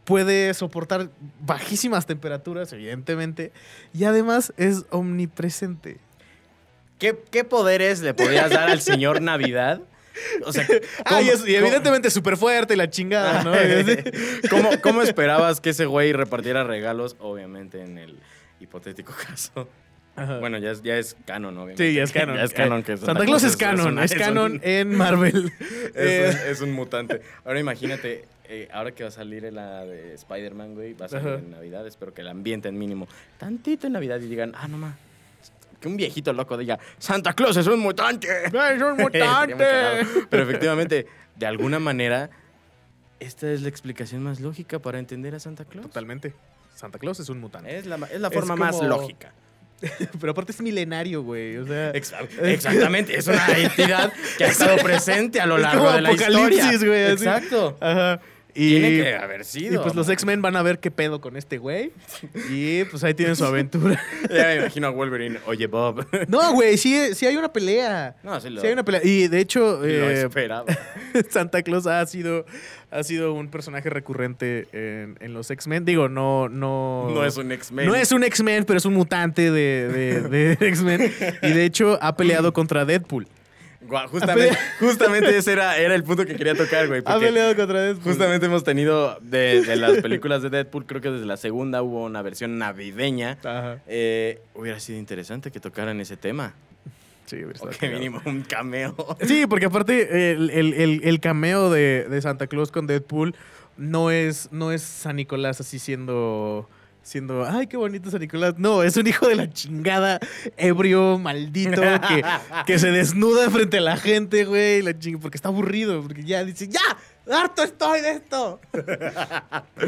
puede 0.05 0.53
soportar 0.55 1.09
bajísimas 1.41 2.07
temperaturas, 2.07 2.73
evidentemente, 2.73 3.53
y 3.95 4.05
además 4.05 4.53
es 4.57 4.85
omnipresente. 4.91 5.99
¿Qué, 6.99 7.19
qué 7.31 7.45
poderes 7.45 8.01
le 8.01 8.15
podrías 8.15 8.51
dar 8.51 8.71
al 8.71 8.81
señor 8.81 9.21
Navidad? 9.23 9.81
O 10.45 10.53
sea, 10.53 10.67
Ah, 11.05 11.23
y, 11.23 11.29
es- 11.31 11.41
y 11.41 11.55
cómo- 11.55 11.67
evidentemente 11.67 12.11
súper 12.11 12.37
fuerte 12.37 12.75
y 12.75 12.77
la 12.77 12.91
chingada, 12.91 13.43
¿no? 13.43 13.53
¿Cómo, 14.51 14.71
cómo 14.83 15.03
esperabas 15.03 15.61
que 15.61 15.71
ese 15.71 15.87
güey 15.87 16.13
repartiera 16.13 16.65
regalos? 16.65 17.17
Obviamente 17.19 17.83
en 17.83 17.99
el 17.99 18.19
hipotético 18.61 19.13
caso. 19.27 19.69
Ajá. 20.15 20.39
Bueno, 20.39 20.59
ya 20.59 20.73
es, 20.73 20.83
ya 20.83 20.99
es 20.99 21.17
canon, 21.25 21.57
obviamente. 21.57 21.89
Sí, 21.89 21.95
ya 21.95 22.03
es 22.03 22.13
canon. 22.13 22.37
Ya 22.37 22.45
es 22.45 22.53
canon 22.53 22.83
que 22.83 22.97
Santa, 22.99 23.25
Claus 23.25 23.45
es 23.45 23.57
canon, 23.57 23.99
es, 23.99 24.15
canon 24.15 24.61
en 24.63 24.95
Marvel. 24.95 25.51
es, 25.61 25.93
Eh, 25.95 26.29
un, 26.31 26.51
es 26.51 26.61
un 26.61 26.73
mutante. 26.73 27.23
Ahora 27.45 27.59
imagínate, 27.61 28.27
eh, 28.45 28.69
ahora 28.73 28.93
que 28.93 29.05
va 29.05 29.09
a 29.09 29.13
salir 29.13 29.51
la 29.53 29.87
de 29.87 30.15
Spider-Man, 30.15 30.75
güey, 30.75 30.93
va 30.93 31.07
a 31.07 31.09
salir 31.09 31.29
Ajá. 31.29 31.39
en 31.39 31.51
Navidad, 31.53 31.87
espero 31.87 32.13
que 32.13 32.21
el 32.21 32.29
ambiente 32.29 32.69
en 32.69 32.79
mínimo, 32.79 33.09
tantito 33.39 33.87
en 33.87 33.95
Navidad 33.95 34.21
y 34.21 34.29
digan, 34.29 34.53
ah, 34.55 34.69
no 34.69 34.77
más. 34.77 34.95
Que 35.81 35.89
un 35.89 35.97
viejito 35.97 36.33
loco 36.33 36.57
diga, 36.59 36.79
Santa 36.99 37.33
Claus 37.33 37.57
es 37.57 37.67
un 37.67 37.81
mutante. 37.81 38.29
¡Es 38.47 38.83
un 38.83 38.97
mutante! 38.99 39.65
Pero 40.29 40.43
efectivamente, 40.43 41.07
de 41.37 41.47
alguna 41.47 41.79
manera, 41.79 42.29
esta 43.19 43.51
es 43.51 43.63
la 43.63 43.69
explicación 43.69 44.23
más 44.23 44.41
lógica 44.41 44.79
para 44.79 44.99
entender 44.99 45.35
a 45.35 45.41
Santa 45.41 45.65
Claus. 45.65 45.87
Totalmente. 45.87 46.35
Santa 46.75 46.99
Claus 46.99 47.19
es 47.21 47.29
un 47.31 47.41
mutante. 47.41 47.77
Es 47.77 47.87
la, 47.87 47.97
es 48.13 48.21
la 48.21 48.31
forma 48.31 48.57
más 48.57 48.81
lógica. 48.83 49.33
Pero 50.21 50.33
aparte 50.33 50.53
es 50.53 50.61
milenario, 50.61 51.23
güey. 51.23 51.57
O 51.57 51.67
sea, 51.67 51.93
Exa- 51.93 52.27
Exactamente, 52.43 53.17
es 53.17 53.27
una 53.27 53.47
entidad 53.57 54.13
que 54.39 54.45
ha 54.45 54.49
estado 54.49 54.77
presente 54.79 55.41
a 55.41 55.47
lo 55.47 55.57
Es 55.57 55.63
largo 55.63 55.85
como 55.85 55.95
de 55.97 56.01
la 56.03 56.13
historia. 56.13 56.79
Güey, 56.79 57.05
así. 57.05 57.13
Exacto. 57.25 57.77
Ajá. 57.81 58.21
Y, 58.55 58.71
Tiene 58.81 58.91
que 59.03 59.15
haber 59.15 59.45
sido. 59.47 59.75
y 59.75 59.79
pues 59.83 59.95
los. 59.95 60.09
X-Men 60.09 60.43
van 60.43 60.57
a 60.57 60.63
ver 60.63 60.79
qué 60.79 60.91
pedo 60.91 61.21
con 61.23 61.37
este 61.37 61.57
güey. 61.59 61.91
Y 62.51 62.85
pues 62.85 63.03
ahí 63.03 63.15
tienen 63.15 63.35
su 63.35 63.45
aventura. 63.45 63.99
Ya 64.31 64.45
me 64.47 64.57
imagino 64.57 64.87
a 64.89 64.91
Wolverine. 64.91 65.39
Oye, 65.47 65.67
Bob. 65.67 66.07
No, 66.29 66.53
güey, 66.53 66.77
sí, 66.77 67.15
sí 67.15 67.27
hay 67.27 67.37
una 67.37 67.53
pelea. 67.53 68.17
No, 68.23 68.39
sí 68.41 68.51
lo, 68.51 68.61
Sí 68.61 68.67
hay 68.67 68.73
una 68.75 68.85
pelea. 68.85 69.01
Y 69.05 69.29
de 69.29 69.41
hecho, 69.41 69.79
lo 69.81 69.85
eh, 69.87 70.23
esperaba. 70.23 70.67
Santa 71.31 71.63
Claus 71.63 71.87
ha 71.87 72.05
sido, 72.07 72.45
ha 72.91 73.03
sido 73.03 73.33
un 73.33 73.49
personaje 73.49 73.89
recurrente 73.89 74.67
en, 74.73 75.17
en 75.21 75.33
los 75.35 75.51
X-Men. 75.51 75.85
Digo, 75.85 76.09
no, 76.09 76.49
no. 76.49 77.11
No 77.11 77.25
es 77.25 77.37
un 77.39 77.53
X-Men. 77.53 77.87
No 77.87 77.95
es 77.95 78.13
un 78.13 78.23
X-Men, 78.25 78.65
pero 78.65 78.77
es 78.79 78.85
un 78.85 78.95
mutante 78.95 79.51
de, 79.51 79.89
de- 79.89 80.21
de 80.29 80.53
X-Men. 80.69 81.13
Y 81.43 81.53
de 81.53 81.65
hecho 81.65 81.99
ha 82.03 82.17
peleado 82.17 82.53
contra 82.53 82.85
Deadpool. 82.85 83.27
Justamente, 84.11 84.57
justamente 84.81 85.37
ese 85.37 85.53
era, 85.53 85.77
era 85.77 85.95
el 85.95 86.05
punto 86.05 86.25
que 86.25 86.37
quería 86.37 86.55
tocar, 86.55 86.89
güey. 86.89 87.03
Ha 87.05 87.19
peleado 87.19 87.55
contra 87.57 87.81
Deadpool. 87.83 88.03
Justamente 88.05 88.47
hemos 88.47 88.65
tenido 88.65 89.19
de, 89.21 89.63
de 89.63 89.77
las 89.77 89.99
películas 89.99 90.43
de 90.43 90.51
Deadpool, 90.51 90.87
creo 90.87 91.01
que 91.01 91.11
desde 91.11 91.27
la 91.27 91.37
segunda 91.37 91.83
hubo 91.83 92.05
una 92.05 92.23
versión 92.23 92.59
navideña. 92.59 93.39
Ajá. 93.45 93.81
Eh, 93.87 94.41
hubiera 94.55 94.79
sido 94.81 94.99
interesante 94.99 95.51
que 95.51 95.61
tocaran 95.61 96.01
ese 96.01 96.17
tema. 96.17 96.55
Sí, 97.27 97.37
hubiera 97.37 97.61
O 97.63 97.69
que 97.71 97.89
mínimo 97.89 98.21
un 98.25 98.43
cameo. 98.43 98.95
Sí, 99.23 99.47
porque 99.47 99.67
aparte 99.67 100.33
el, 100.33 100.51
el- 100.51 100.75
el- 100.75 101.01
el 101.05 101.21
cameo 101.21 101.71
de, 101.71 102.07
de 102.09 102.23
Santa 102.23 102.47
Claus 102.47 102.71
con 102.71 102.87
Deadpool 102.87 103.35
no 103.77 104.11
es, 104.11 104.49
no 104.53 104.71
es 104.73 104.83
San 104.83 105.17
Nicolás 105.17 105.61
así 105.61 105.79
siendo, 105.79 106.69
siendo, 107.03 107.45
ay, 107.45 107.67
qué 107.67 107.77
bonito 107.77 108.11
San 108.11 108.21
Nicolás. 108.21 108.55
No, 108.59 108.83
es 108.83 108.97
un 108.97 109.07
hijo 109.07 109.27
de 109.29 109.35
la 109.37 109.51
chingada, 109.51 110.21
ebrio, 110.57 111.19
maldito, 111.19 111.81
que, 111.81 112.23
que 112.67 112.79
se 112.79 112.91
desnuda 112.91 113.51
frente 113.51 113.79
a 113.79 113.81
la 113.83 113.97
gente, 113.97 114.45
güey, 114.45 114.83
la 114.83 114.93
ching- 114.93 115.19
porque 115.21 115.37
está 115.37 115.49
aburrido, 115.49 116.01
porque 116.03 116.23
ya 116.25 116.45
dice, 116.45 116.69
ya, 116.69 116.81
harto 117.33 117.63
estoy 117.63 118.01
de 118.01 118.11
esto. 118.13 118.61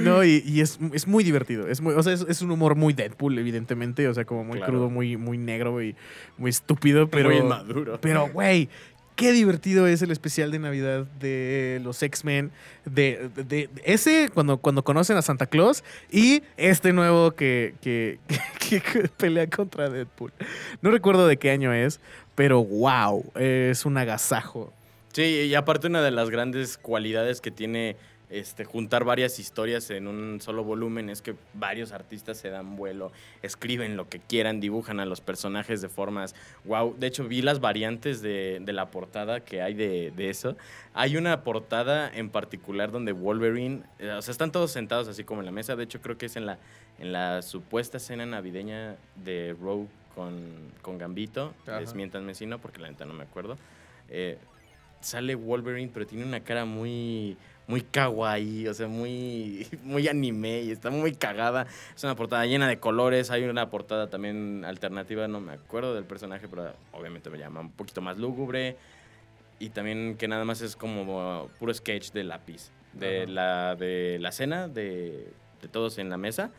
No, 0.01 0.25
y, 0.25 0.43
y 0.47 0.61
es, 0.61 0.79
es 0.93 1.07
muy 1.07 1.25
divertido. 1.25 1.69
Es, 1.69 1.81
muy, 1.81 1.95
o 1.95 2.03
sea, 2.03 2.13
es, 2.13 2.25
es 2.29 2.43
un 2.43 2.51
humor 2.51 2.75
muy 2.77 2.93
Deadpool, 2.95 3.39
evidentemente. 3.39 4.09
O 4.09 4.15
sea, 4.15 4.25
como 4.25 4.45
muy 4.45 4.59
Claro. 4.59 4.73
crudo, 4.75 4.91
muy, 4.91 5.17
muy 5.17 5.39
negro 5.39 5.83
y 5.83 5.95
muy 6.39 6.51
estúpido. 6.51 7.09
Pero, 7.09 7.29
Muy 7.31 7.39
inmaduro. 7.39 7.99
Pero, 8.01 8.29
güey, 8.29 8.69
qué 9.17 9.33
divertido 9.33 9.87
es 9.87 10.03
el 10.03 10.11
especial 10.11 10.51
de 10.51 10.59
Navidad 10.59 11.07
de 11.21 11.81
los 11.83 12.03
X-Men. 12.03 12.51
De, 12.85 13.69
ese, 13.85 14.31
cuando, 14.35 14.59
cuando 14.59 14.83
conocen 14.85 15.17
a 15.17 15.23
Santa 15.23 15.47
Claus. 15.47 15.85
Y 16.11 16.43
este 16.57 16.93
nuevo 16.93 17.33
que- 17.33 17.75
que 17.81 18.19
pelea 19.17 19.49
contra 19.49 19.89
Deadpool. 19.89 20.33
No 20.83 20.91
recuerdo 20.91 21.27
de 21.27 21.37
qué 21.37 21.51
año 21.51 21.73
es, 21.73 22.01
pero 22.35 22.65
wow, 22.65 23.25
es 23.37 23.85
un 23.87 23.97
agasajo. 23.99 24.73
Sí, 25.13 25.23
y 25.23 25.55
aparte 25.55 25.87
una 25.87 26.03
de 26.03 26.11
las 26.11 26.29
grandes 26.31 26.77
cualidades 26.77 27.41
que 27.41 27.53
tiene 27.53 27.97
este, 28.31 28.65
juntar 28.65 29.05
varias 29.05 29.39
historias 29.39 29.91
en 29.91 30.09
un 30.09 30.41
solo 30.41 30.65
volumen 30.65 31.11
es 31.11 31.23
que 31.23 31.35
varios 31.53 31.93
artistas 31.93 32.39
se 32.39 32.51
dan 32.51 32.77
vuelo, 32.77 33.13
escriben 33.43 33.97
lo 33.97 34.09
que 34.09 34.19
quieran, 34.19 34.61
dibujan 34.61 34.99
a 35.01 35.07
los 35.07 35.21
personajes 35.21 35.81
de 35.83 35.89
formas 35.89 36.35
wow. 36.65 36.95
De 36.99 37.07
hecho, 37.07 37.25
vi 37.29 37.43
las 37.43 37.61
variantes 37.61 38.23
de, 38.23 38.61
de 38.63 38.73
la 38.73 38.91
portada 38.91 39.41
que 39.41 39.63
hay 39.63 39.75
de, 39.75 40.13
de 40.17 40.31
eso. 40.31 40.57
Hay 40.95 41.17
una 41.17 41.43
portada 41.43 42.11
en 42.15 42.31
particular 42.31 42.91
donde 42.91 43.13
Wolverine, 43.13 43.83
eh, 43.99 44.11
o 44.11 44.23
sea, 44.23 44.33
están 44.33 44.53
todos 44.53 44.71
sentados 44.71 45.09
así 45.09 45.25
como 45.25 45.41
en 45.41 45.47
la 45.47 45.53
mesa. 45.53 45.77
De 45.77 45.85
hecho, 45.85 46.01
creo 46.01 46.17
que 46.17 46.27
es 46.27 46.37
en 46.37 46.47
la, 46.47 46.59
en 46.99 47.13
la 47.13 47.43
supuesta 47.43 47.99
escena 47.99 48.27
navideña 48.27 48.97
de 49.23 49.57
Rogue 49.61 49.89
con, 50.15 50.73
con 50.83 50.99
Gambito. 50.99 51.53
Ajá. 51.67 51.81
Desmiéntanme 51.81 52.35
si 52.35 52.47
no, 52.47 52.59
porque 52.59 52.81
la 52.81 52.89
neta 52.89 53.05
no 53.05 53.15
me 53.15 53.25
acuerdo. 53.25 53.59
Eh, 54.09 54.39
sale 55.05 55.35
Wolverine, 55.35 55.91
pero 55.93 56.07
tiene 56.07 56.25
una 56.25 56.41
cara 56.41 56.65
muy, 56.65 57.37
muy 57.67 57.83
kawaii, 57.83 58.69
o 58.69 58.75
sea, 58.75 58.89
muy, 58.89 59.67
muy 59.85 60.09
anime 60.09 60.63
y 60.63 60.71
está 60.71 60.91
muy 60.91 61.15
cagada. 61.15 61.67
Es 61.95 62.03
una 62.05 62.17
portada 62.17 62.47
llena 62.47 62.69
de 62.69 62.79
colores. 62.79 63.31
Hay 63.31 63.45
una 63.45 63.71
portada 63.71 64.09
también 64.09 64.65
alternativa, 64.65 65.29
no 65.29 65.41
me 65.41 65.53
acuerdo 65.53 65.95
del 65.95 66.05
personaje, 66.05 66.49
pero 66.49 66.73
obviamente 66.93 67.31
me 67.31 67.39
llama 67.39 67.61
un 67.61 67.71
poquito 67.71 68.01
más 68.01 68.19
lúgubre. 68.19 68.77
Y 69.61 69.71
también 69.71 70.17
que 70.17 70.27
nada 70.27 70.45
más 70.45 70.61
es 70.61 70.75
como 70.75 71.49
puro 71.59 71.73
sketch 71.73 72.13
de 72.13 72.25
lápiz. 72.25 72.71
De 72.93 73.23
Ajá. 73.23 73.31
la, 73.31 73.77
de 73.77 74.19
la 74.21 74.33
cena 74.33 74.69
de, 74.69 75.33
de 75.63 75.69
todos 75.69 75.99
en 75.99 76.11
la 76.11 76.17
mesa. 76.17 76.51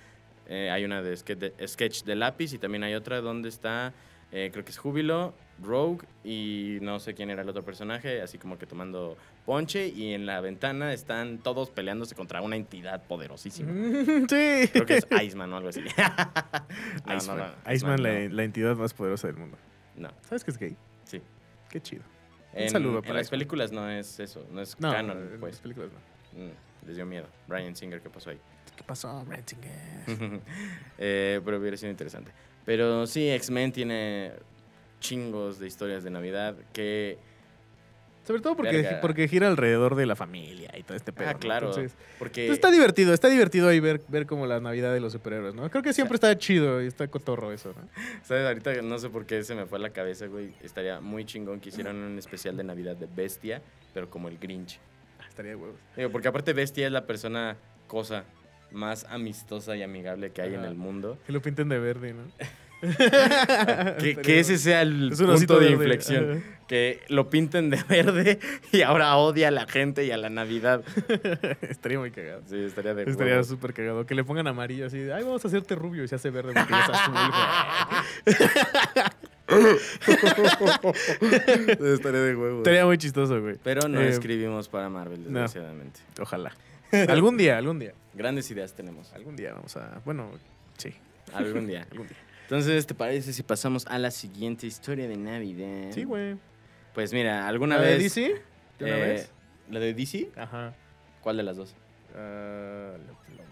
Eh, 0.47 0.69
hay 0.69 0.85
una 0.85 1.01
de 1.01 1.15
sketch 1.17 2.03
de 2.03 2.15
lápiz 2.15 2.53
y 2.53 2.59
también 2.59 2.83
hay 2.83 2.93
otra 2.93 3.21
donde 3.21 3.49
está, 3.49 3.93
eh, 4.37 4.49
creo 4.51 4.65
que 4.65 4.71
es 4.71 4.77
Júbilo, 4.77 5.33
Rogue 5.63 6.05
y 6.25 6.79
no 6.81 6.99
sé 6.99 7.13
quién 7.13 7.29
era 7.29 7.41
el 7.43 7.47
otro 7.47 7.63
personaje, 7.63 8.21
así 8.21 8.37
como 8.37 8.57
que 8.57 8.65
tomando 8.65 9.15
ponche 9.45 9.87
y 9.87 10.13
en 10.13 10.25
la 10.25 10.41
ventana 10.41 10.91
están 10.91 11.37
todos 11.37 11.69
peleándose 11.69 12.15
contra 12.15 12.41
una 12.41 12.57
entidad 12.57 13.01
poderosísima. 13.07 13.71
Sí. 14.29 14.69
Creo 14.73 14.85
que 14.85 14.97
es 14.97 15.07
Iceman 15.23 15.53
o 15.53 15.57
algo 15.57 15.69
así. 15.69 15.81
No, 17.05 17.15
Iceman, 17.15 17.37
no, 17.65 17.71
Iceman, 17.73 18.03
la, 18.35 18.43
entidad 18.43 18.75
más 18.75 18.93
poderosa 18.93 19.27
del 19.27 19.37
mundo. 19.37 19.57
No, 19.95 20.09
¿Sabes 20.27 20.43
que 20.43 20.51
es 20.51 20.57
gay? 20.57 20.75
sí. 21.05 21.21
Qué 21.69 21.81
chido. 21.81 22.03
Un 22.53 22.61
En, 22.63 22.69
saludo 22.69 22.97
en 22.97 23.01
para 23.03 23.13
las 23.15 23.27
Iceman. 23.27 23.39
películas 23.39 23.71
no 23.71 23.89
es 23.89 24.19
eso, 24.19 24.45
no 24.51 24.59
es 24.61 24.77
No, 24.81 24.91
canon, 24.91 25.17
en 25.33 25.39
pues. 25.39 25.53
las 25.53 25.61
películas 25.61 25.89
no. 25.93 26.43
Mm, 26.45 26.51
les 26.87 26.95
dio 26.97 27.05
miedo. 27.05 27.27
Brian 27.47 27.73
Singer, 27.75 28.01
¿qué 28.01 28.09
pasó 28.09 28.31
ahí? 28.31 28.39
¿Qué 28.75 28.83
pasó, 28.83 29.23
Ratzinger? 29.29 29.71
Eh, 30.97 31.39
pero 31.45 31.57
hubiera 31.57 31.77
sido 31.77 31.91
interesante. 31.91 32.31
Pero 32.65 33.05
sí, 33.07 33.29
X-Men 33.29 33.71
tiene 33.71 34.31
chingos 34.99 35.59
de 35.59 35.67
historias 35.67 36.03
de 36.03 36.09
Navidad 36.09 36.55
que... 36.73 37.17
Sobre 38.25 38.41
todo 38.41 38.55
porque, 38.55 38.77
Verga. 38.77 39.01
porque 39.01 39.27
gira 39.27 39.47
alrededor 39.47 39.93
de 39.93 40.07
la 40.07 40.15
familia 40.15 40.71
y 40.75 40.81
todo 40.81 40.97
este 40.97 41.13
pedo. 41.13 41.29
ah, 41.29 41.33
¿no? 41.33 41.39
claro. 41.39 41.67
Entonces, 41.67 41.95
porque... 42.17 42.49
está 42.49 42.71
divertido, 42.71 43.13
está 43.13 43.29
divertido 43.29 43.69
ahí 43.69 43.79
ver, 43.79 44.01
ver 44.07 44.25
como 44.25 44.47
la 44.47 44.59
Navidad 44.59 44.91
de 44.95 44.99
los 44.99 45.13
superhéroes, 45.13 45.53
¿no? 45.53 45.69
Creo 45.69 45.83
que 45.83 45.93
siempre 45.93 46.15
está 46.15 46.35
chido 46.35 46.81
y 46.81 46.87
está 46.87 47.07
cotorro 47.07 47.51
eso, 47.51 47.75
¿no? 47.79 47.87
¿Sabes? 48.23 48.47
Ahorita 48.47 48.81
no 48.81 48.97
sé 48.97 49.11
por 49.11 49.27
qué 49.27 49.43
se 49.43 49.53
me 49.53 49.67
fue 49.67 49.77
a 49.77 49.81
la 49.81 49.91
cabeza, 49.91 50.25
güey. 50.25 50.55
Estaría 50.63 50.99
muy 51.01 51.23
chingón 51.25 51.59
que 51.59 51.69
hicieran 51.69 51.97
un 51.97 52.17
especial 52.17 52.57
de 52.57 52.63
Navidad 52.63 52.95
de 52.95 53.05
Bestia, 53.05 53.61
pero 53.93 54.09
como 54.09 54.27
el 54.27 54.39
Grinch. 54.39 54.79
Ah, 55.19 55.25
Estaría 55.29 55.51
de 55.51 55.57
huevos. 55.57 55.77
Digo, 55.95 56.09
porque 56.09 56.27
aparte 56.27 56.51
Bestia 56.53 56.87
es 56.87 56.91
la 56.91 57.05
persona, 57.05 57.57
cosa 57.85 58.25
más 58.75 59.05
amistosa 59.09 59.75
y 59.75 59.81
amigable 59.83 60.31
que 60.31 60.41
hay 60.43 60.53
en 60.53 60.63
el 60.65 60.75
mundo. 60.75 61.17
Que 61.25 61.31
lo 61.33 61.41
pinten 61.41 61.67
de 61.69 61.79
verde, 61.79 62.13
¿no? 62.13 62.23
Que, 63.99 64.17
que 64.21 64.39
ese 64.41 64.59
sea 64.59 64.83
el 64.83 65.13
Es 65.13 65.17
punto 65.19 65.55
de 65.59 65.69
verde, 65.69 65.73
inflexión. 65.73 66.43
Que 66.67 66.99
lo 67.07 67.29
pinten 67.31 67.71
de 67.71 67.81
verde 67.89 68.37
y 68.71 68.81
ahora 68.83 69.15
odia 69.15 69.47
a 69.47 69.51
la 69.51 69.65
gente 69.65 70.05
y 70.05 70.11
a 70.11 70.17
la 70.17 70.29
Navidad. 70.29 70.83
Estaría 71.61 71.97
muy 71.97 72.11
cagado. 72.11 72.43
Sí, 72.47 72.57
estaría 72.63 72.93
de 72.93 73.09
Estaría 73.09 73.43
súper 73.43 73.73
cagado. 73.73 74.05
Que 74.05 74.13
le 74.13 74.23
pongan 74.23 74.45
amarillo 74.47 74.85
así. 74.85 74.99
de, 74.99 75.13
Ay, 75.13 75.23
vamos 75.23 75.43
a 75.43 75.47
hacerte 75.47 75.73
rubio 75.73 76.03
y 76.03 76.07
se 76.07 76.13
hace 76.15 76.29
verde 76.29 76.53
porque 76.53 76.73
es 76.73 76.89
azul. 76.89 77.15
estaría 81.93 82.19
de 82.21 82.35
huevos. 82.35 82.57
Estaría 82.59 82.85
muy 82.85 82.97
chistoso, 82.97 83.41
güey. 83.41 83.55
Pero 83.63 83.87
no 83.87 84.01
Eh, 84.01 84.09
escribimos 84.09 84.67
para 84.69 84.89
Marvel, 84.89 85.19
no. 85.19 85.25
desgraciadamente. 85.39 85.99
Ojalá. 86.19 86.51
Algún 87.07 87.37
día, 87.37 87.57
algún 87.57 87.79
día. 87.79 87.93
Grandes 88.13 88.49
ideas 88.51 88.73
tenemos. 88.73 89.11
Algún 89.13 89.35
día 89.35 89.53
vamos 89.53 89.75
a. 89.77 90.01
Bueno, 90.05 90.31
sí. 90.77 90.93
Algún 91.33 91.67
día. 91.67 91.85
Algún 91.91 92.07
día. 92.07 92.17
Entonces, 92.43 92.85
¿te 92.85 92.93
parece 92.93 93.33
si 93.33 93.41
pasamos 93.43 93.85
a 93.87 93.97
la 93.97 94.11
siguiente 94.11 94.67
historia 94.67 95.07
de 95.07 95.17
Navidad? 95.17 95.91
Sí, 95.91 96.03
güey. 96.03 96.37
Pues 96.93 97.11
mira, 97.11 97.47
alguna 97.47 97.77
¿La 97.77 97.81
de 97.83 97.89
vez. 97.97 98.03
DC? 98.15 98.41
¿De 98.79 98.85
una 98.85 98.97
eh, 98.97 99.01
vez? 99.01 99.31
¿La 99.69 99.79
de 99.79 99.93
DC? 99.93 100.29
Ajá. 100.35 100.73
¿Cuál 101.21 101.37
de 101.37 101.43
las 101.43 101.57
dos? 101.57 101.75
Ah, 102.15 102.93
lo- 102.97 103.35
lo- 103.35 103.45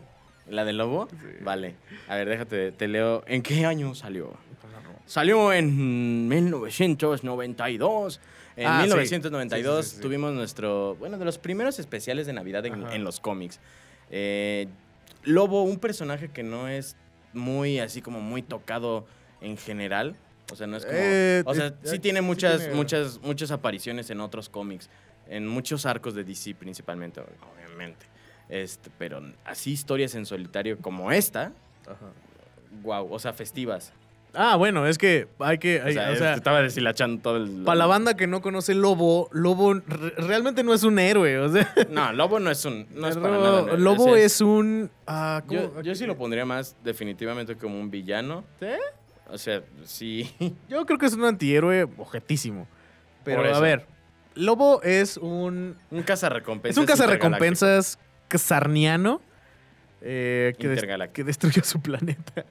¿La 0.53 0.63
de 0.65 0.73
Lobo? 0.73 1.07
Sí. 1.09 1.15
Vale. 1.41 1.75
A 2.07 2.15
ver, 2.15 2.29
déjate, 2.29 2.71
te 2.71 2.87
leo. 2.87 3.23
¿En 3.27 3.41
qué 3.41 3.65
año 3.65 3.95
salió? 3.95 4.33
Salió 5.05 5.51
en 5.53 6.27
1992. 6.27 8.19
En 8.55 8.67
Ah, 8.67 8.77
sí. 8.81 8.87
1992 8.87 9.77
Sí, 9.77 9.83
sí, 9.83 9.89
sí, 9.89 9.95
sí. 9.97 10.01
tuvimos 10.01 10.33
nuestro, 10.33 10.95
bueno, 10.95 11.17
de 11.17 11.25
los 11.25 11.37
primeros 11.37 11.79
especiales 11.79 12.27
de 12.27 12.33
Navidad 12.33 12.65
en, 12.65 13.03
los 13.03 13.19
cómics. 13.19 13.59
Eh, 14.11 14.67
Lobo, 15.23 15.63
un 15.63 15.79
personaje 15.79 16.29
que 16.29 16.43
no 16.43 16.67
es 16.67 16.95
muy, 17.33 17.79
así 17.79 18.01
como 18.01 18.21
muy 18.21 18.41
tocado 18.43 19.05
en 19.41 19.57
general. 19.57 20.15
O 20.51 20.55
sea, 20.55 20.67
no 20.67 20.77
es 20.77 20.85
como... 20.85 20.97
Eh, 20.99 21.43
o 21.45 21.53
sea, 21.55 21.67
eh, 21.67 21.73
sí 21.83 21.99
tiene 21.99 22.21
muchas, 22.21 22.59
tiene- 22.59 22.75
muchas, 22.75 23.19
muchas 23.23 23.49
apariciones 23.51 24.09
en 24.09 24.19
otros 24.21 24.49
cómics. 24.49 24.89
En 25.27 25.47
muchos 25.47 25.85
arcos 25.85 26.13
de 26.15 26.23
DC 26.23 26.53
principalmente, 26.55 27.21
obviamente. 27.21 28.05
Este, 28.49 28.91
pero 28.99 29.21
así 29.45 29.71
historias 29.71 30.13
en 30.15 30.25
solitario 30.25 30.77
como 30.79 31.11
esta, 31.11 31.53
Ajá. 31.87 32.11
wow, 32.83 33.11
o 33.11 33.17
sea, 33.17 33.33
festivas. 33.33 33.93
Ah, 34.35 34.55
bueno, 34.55 34.87
es 34.87 34.97
que 34.97 35.27
hay 35.39 35.57
que. 35.59 35.81
O 35.81 35.91
sea, 35.91 36.11
o 36.11 36.15
sea, 36.15 36.31
te 36.31 36.37
estaba 36.37 36.61
deshilachando 36.61 37.21
todo 37.21 37.37
el. 37.37 37.63
para 37.63 37.75
la 37.75 37.85
banda 37.85 38.15
que 38.15 38.25
no 38.25 38.41
conoce 38.41 38.73
Lobo, 38.73 39.29
Lobo 39.31 39.75
re- 39.75 40.09
realmente 40.17 40.63
no 40.63 40.73
es 40.73 40.83
un 40.83 40.97
héroe. 40.97 41.37
O 41.39 41.49
sea, 41.51 41.71
No, 41.89 42.11
Lobo 42.13 42.39
no 42.39 42.49
es 42.49 42.65
un. 42.65 42.87
No 42.95 43.07
es 43.07 43.15
para 43.17 43.35
Lobo, 43.35 43.43
nada. 43.45 43.61
un 43.61 43.67
héroe, 43.69 43.79
Lobo 43.79 44.03
o 44.05 44.15
sea, 44.15 44.25
es 44.25 44.41
un. 44.41 44.89
ah. 45.05 45.43
Yo, 45.49 45.81
yo 45.81 45.93
sí 45.95 46.05
lo 46.07 46.17
pondría 46.17 46.45
más 46.45 46.75
definitivamente 46.83 47.55
como 47.55 47.79
un 47.79 47.91
villano. 47.91 48.43
¿Sí? 48.59 48.65
O 49.29 49.37
sea, 49.37 49.61
sí. 49.85 50.31
Yo 50.69 50.85
creo 50.85 50.97
que 50.99 51.05
es 51.05 51.13
un 51.13 51.25
antihéroe 51.25 51.83
objetísimo. 51.97 52.67
Pero 53.23 53.55
a 53.55 53.59
ver, 53.59 53.85
Lobo 54.35 54.81
es 54.83 55.17
un. 55.17 55.75
Un 55.91 56.03
cazarrecompensas. 56.03 56.75
Es 56.75 56.77
un 56.81 56.85
cazarrecompensas 56.87 57.99
sarniano 58.35 59.21
eh, 60.03 60.53
que, 60.59 60.67
des- 60.67 60.77
Intergaláctico. 60.77 61.15
que 61.15 61.23
destruyó 61.23 61.63
su 61.63 61.81
planeta. 61.81 62.45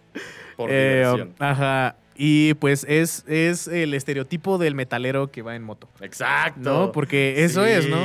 Por 0.57 0.69
Eh, 0.73 1.05
ajá. 1.39 1.97
Y 2.15 2.55
pues 2.55 2.85
es, 2.89 3.25
es 3.27 3.67
el 3.69 3.95
estereotipo 3.95 4.59
del 4.59 4.75
metalero 4.75 5.31
que 5.31 5.41
va 5.43 5.57
en 5.57 5.63
moto. 5.63 5.89
Exacto. 6.01 6.61
¿No? 6.61 6.93
Porque 6.93 7.43
eso 7.45 7.65
Sí. 7.65 7.71
es, 7.71 7.89
¿no? 7.89 8.05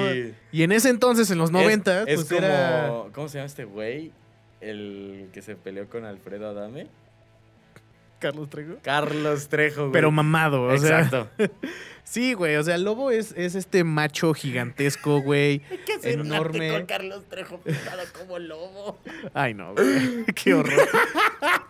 Y 0.51 0.63
en 0.63 0.71
ese 0.71 0.89
entonces, 0.89 1.29
en 1.29 1.37
los 1.37 1.51
90, 1.51 2.03
es, 2.03 2.07
es 2.21 2.25
pues 2.25 2.31
era. 2.43 2.87
como- 2.87 3.11
¿Cómo 3.11 3.27
se 3.27 3.37
llama 3.37 3.47
este 3.47 3.65
güey? 3.65 4.11
El 4.61 5.27
que 5.33 5.41
se 5.41 5.55
peleó 5.55 5.87
con 5.89 6.05
Alfredo 6.05 6.49
Adame. 6.49 6.87
Carlos 8.19 8.49
Trejo. 8.49 8.75
Carlos 8.81 9.47
Trejo, 9.49 9.81
güey. 9.81 9.91
Pero 9.91 10.09
mamado, 10.11 10.63
o 10.63 10.77
sea. 10.77 11.01
Exacto. 11.01 11.29
Sí, 12.09 12.33
güey. 12.33 12.55
O 12.55 12.63
sea, 12.63 12.75
el 12.75 12.83
lobo 12.83 13.11
es, 13.11 13.33
es 13.35 13.55
este 13.55 13.83
macho 13.83 14.33
gigantesco, 14.33 15.21
güey. 15.21 15.59
que 15.85 15.93
hacer 15.93 16.21
un 16.21 16.31
arte 16.31 16.57
Enorme. 16.57 16.71
con 16.71 16.85
Carlos 16.85 17.23
Trejo 17.29 17.59
pintado 17.59 18.03
como 18.17 18.39
lobo. 18.39 18.97
Ay, 19.33 19.53
no, 19.53 19.73
güey. 19.73 20.23
Qué 20.35 20.53
horror. 20.53 20.87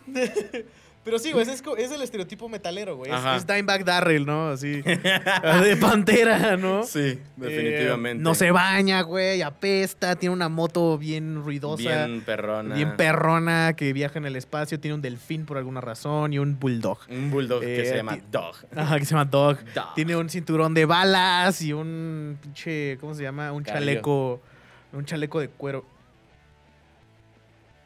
Pero 1.07 1.19
sí, 1.19 1.31
güey, 1.31 1.47
es, 1.49 1.91
el 1.91 2.01
estereotipo 2.01 2.49
metalero, 2.49 2.97
güey. 2.97 3.09
Es, 3.09 3.17
es 3.37 3.47
Dimebag 3.47 3.85
Darrell, 3.85 4.25
¿no? 4.25 4.49
Así. 4.49 4.81
de 4.81 5.77
pantera, 5.79 6.57
¿no? 6.57 6.83
Sí, 6.83 7.17
definitivamente. 7.37 8.19
Eh, 8.19 8.23
no 8.25 8.35
se 8.35 8.51
baña, 8.51 8.99
güey, 9.03 9.41
apesta, 9.41 10.17
tiene 10.17 10.33
una 10.33 10.49
moto 10.49 10.97
bien 10.97 11.41
ruidosa. 11.41 12.05
Bien 12.07 12.19
perrona. 12.25 12.75
Bien 12.75 12.97
perrona, 12.97 13.73
que 13.77 13.93
viaja 13.93 14.19
en 14.19 14.25
el 14.25 14.35
espacio, 14.35 14.81
tiene 14.81 14.95
un 14.95 15.01
delfín 15.01 15.45
por 15.45 15.57
alguna 15.57 15.79
razón 15.79 16.33
y 16.33 16.39
un 16.39 16.59
bulldog. 16.59 16.99
Un 17.09 17.31
bulldog 17.31 17.61
que 17.61 17.83
Eh, 17.83 17.85
se 17.85 17.95
llama 17.95 18.15
ti- 18.15 18.23
Dog. 18.29 18.57
Ajá, 18.75 18.99
que 18.99 19.05
se 19.05 19.11
llama 19.11 19.23
Dog. 19.23 19.59
Dog. 19.73 19.93
Tiene 19.95 20.13
un 20.17 20.29
cinturón 20.29 20.73
de 20.73 20.83
balas 20.83 21.61
y 21.61 21.71
un 21.71 22.37
pinche, 22.41 22.97
¿cómo 22.99 23.13
se 23.13 23.23
llama? 23.23 23.53
Un 23.53 23.63
chaleco, 23.63 24.41
un 24.91 25.05
chaleco 25.05 25.39
de 25.39 25.47
cuero. 25.47 25.85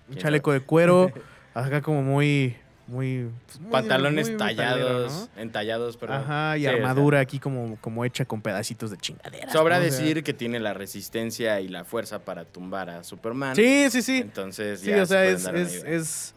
Un 0.07 0.15
¿Quién 0.15 0.23
chaleco 0.23 0.51
de 0.53 0.61
cuero, 0.61 1.11
acá 1.53 1.83
como 1.83 2.01
muy, 2.01 2.55
muy... 2.91 3.29
pues, 3.47 3.59
muy- 3.59 3.71
Pantalones 3.71 4.27
muy 4.29 4.37
tallados, 4.37 5.29
¿no? 5.35 5.41
entallados, 5.41 5.97
pero 5.97 6.13
Ajá, 6.13 6.57
y 6.57 6.61
sí, 6.61 6.67
armadura 6.67 7.19
aquí 7.19 7.39
como, 7.39 7.77
como 7.81 8.05
hecha 8.05 8.25
con 8.25 8.41
pedacitos 8.41 8.91
de 8.91 8.97
chingadera. 8.97 9.51
Sobra 9.51 9.79
decir 9.79 10.23
que 10.23 10.33
tiene 10.33 10.59
la 10.59 10.73
resistencia 10.73 11.59
y 11.61 11.67
la 11.69 11.85
fuerza 11.85 12.19
para 12.19 12.45
tumbar 12.45 12.89
a 12.89 13.03
Superman. 13.03 13.55
Sí, 13.55 13.87
sí, 13.89 14.01
sí. 14.01 14.17
Entonces, 14.17 14.81
Sí, 14.81 14.87
ya 14.87 15.03
o 15.03 15.05
se 15.05 15.37
sea, 15.39 15.55
es, 15.55 15.83
es- 15.85 16.35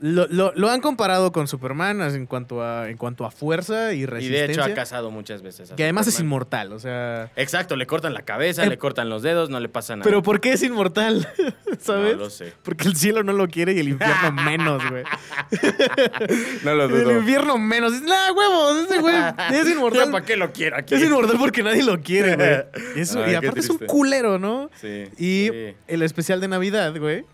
lo, 0.00 0.26
lo- 0.28 0.52
lo 0.54 0.68
han 0.70 0.80
comparado 0.80 1.32
con 1.32 1.48
Superman 1.48 2.00
en 2.02 2.26
cuanto 2.26 2.62
a, 2.62 2.90
en 2.90 2.96
cuanto 2.96 3.24
a 3.24 3.30
fuerza 3.30 3.92
y 3.94 4.00
Y 4.02 4.06
resistencia. 4.06 4.46
de 4.46 4.52
hecho 4.52 4.62
ha 4.62 4.74
cazado 4.74 5.10
muchas 5.10 5.40
veces 5.42 5.70
a 5.72 5.76
que 5.76 5.82
además 5.84 6.06
es 6.06 6.18
inmortal, 6.20 6.72
o 6.72 6.78
sea... 6.78 7.30
Exacto, 7.36 7.76
le 7.76 7.86
cortan 7.86 8.12
la 8.12 8.22
cabeza, 8.22 8.64
El- 8.64 8.70
le 8.70 8.78
cortan 8.78 9.08
los 9.08 9.22
dedos, 9.22 9.50
no 9.50 9.60
le 9.60 9.68
pasa 9.68 9.96
nada. 9.96 10.04
Pero 10.04 10.22
¿por 10.22 10.40
qué 10.40 10.52
es 10.52 10.62
inmortal? 10.62 11.26
¿Sabes? 11.80 12.16
No 12.16 12.24
lo 12.24 12.30
sé. 12.30 12.52
Porque 12.62 12.88
el 12.88 12.96
cielo 12.96 13.22
no 13.22 13.32
lo 13.32 13.48
quiere 13.48 13.72
y 13.72 13.78
el 13.80 13.88
infierno 13.88 14.32
menos, 14.44 14.82
güey. 14.90 15.04
No 16.64 16.74
lo 16.74 16.84
El 16.84 16.90
dudo. 16.90 17.12
infierno 17.18 17.58
menos. 17.58 17.92
Nah, 18.02 18.32
huevos, 18.32 18.86
ese 18.88 18.98
güey 19.00 19.14
es 19.52 19.64
¿Yo 19.66 19.70
inmortal. 19.72 20.10
para 20.12 20.24
qué 20.24 20.36
lo 20.36 20.52
quiero 20.52 20.76
aquí? 20.76 20.94
Es 20.94 21.02
inmortal 21.02 21.36
porque 21.38 21.62
nadie 21.62 21.82
lo 21.82 22.00
quiere, 22.00 22.36
güey. 22.36 23.00
Eso- 23.00 23.26
y 23.28 23.34
aparte 23.34 23.60
es 23.60 23.70
un 23.70 23.78
culero, 23.78 24.38
¿no? 24.38 24.70
Sí. 24.80 25.04
Y 25.18 25.48
sí. 25.50 25.74
el 25.88 26.02
especial 26.02 26.40
de 26.40 26.48
Navidad, 26.48 26.94
güey. 26.98 27.24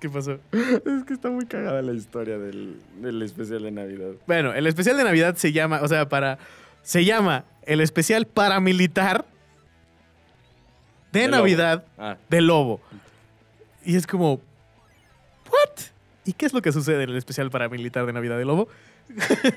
¿Qué 0.00 0.08
pasó? 0.08 0.38
Es 0.52 1.04
que 1.06 1.12
está 1.12 1.30
muy 1.30 1.44
cagada 1.46 1.82
la 1.82 1.92
historia 1.92 2.38
del, 2.38 2.80
del 3.00 3.20
especial 3.22 3.62
de 3.62 3.70
Navidad. 3.70 4.12
Bueno, 4.26 4.52
el 4.54 4.66
especial 4.66 4.96
de 4.96 5.04
Navidad 5.04 5.36
se 5.36 5.52
llama, 5.52 5.80
o 5.82 5.88
sea, 5.88 6.08
para. 6.08 6.38
Se 6.82 7.04
llama 7.04 7.44
el 7.66 7.80
especial 7.82 8.26
paramilitar 8.26 9.26
de, 11.12 11.20
De 11.20 11.26
lobo. 11.28 11.38
Navidad 11.38 11.84
Ah, 11.98 12.16
de 12.30 12.40
Lobo. 12.40 12.80
Y 13.84 13.96
es 13.96 14.06
como. 14.06 14.40
¿What? 15.46 15.80
¿Y 16.24 16.32
qué 16.32 16.46
es 16.46 16.52
lo 16.54 16.62
que 16.62 16.72
sucede 16.72 17.02
en 17.02 17.10
el 17.10 17.16
especial 17.16 17.50
paramilitar 17.50 18.06
de 18.06 18.12
Navidad 18.12 18.38
de 18.38 18.44
Lobo? 18.44 18.68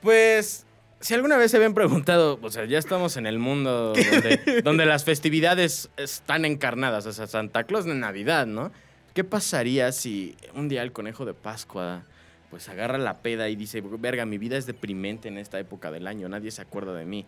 Pues, 0.00 0.64
si 1.00 1.14
alguna 1.14 1.36
vez 1.36 1.50
se 1.50 1.56
habían 1.56 1.74
preguntado, 1.74 2.38
o 2.40 2.50
sea, 2.50 2.64
ya 2.66 2.78
estamos 2.78 3.16
en 3.16 3.26
el 3.26 3.40
mundo 3.40 3.94
donde, 3.94 4.62
donde 4.62 4.86
las 4.86 5.02
festividades 5.04 5.90
están 5.96 6.44
encarnadas, 6.44 7.04
o 7.06 7.12
sea, 7.12 7.26
Santa 7.26 7.64
Claus 7.64 7.84
de 7.84 7.94
Navidad, 7.96 8.46
¿no? 8.46 8.70
¿Qué 9.14 9.24
pasaría 9.24 9.90
si 9.92 10.36
un 10.54 10.68
día 10.68 10.82
el 10.82 10.92
conejo 10.92 11.24
de 11.24 11.34
Pascua 11.34 12.04
pues 12.50 12.68
agarra 12.70 12.96
la 12.96 13.18
peda 13.18 13.48
y 13.50 13.56
dice, 13.56 13.82
verga, 13.82 14.24
mi 14.24 14.38
vida 14.38 14.56
es 14.56 14.64
deprimente 14.64 15.28
en 15.28 15.36
esta 15.36 15.58
época 15.58 15.90
del 15.90 16.06
año, 16.06 16.30
nadie 16.30 16.50
se 16.50 16.62
acuerda 16.62 16.94
de 16.94 17.04
mí? 17.04 17.26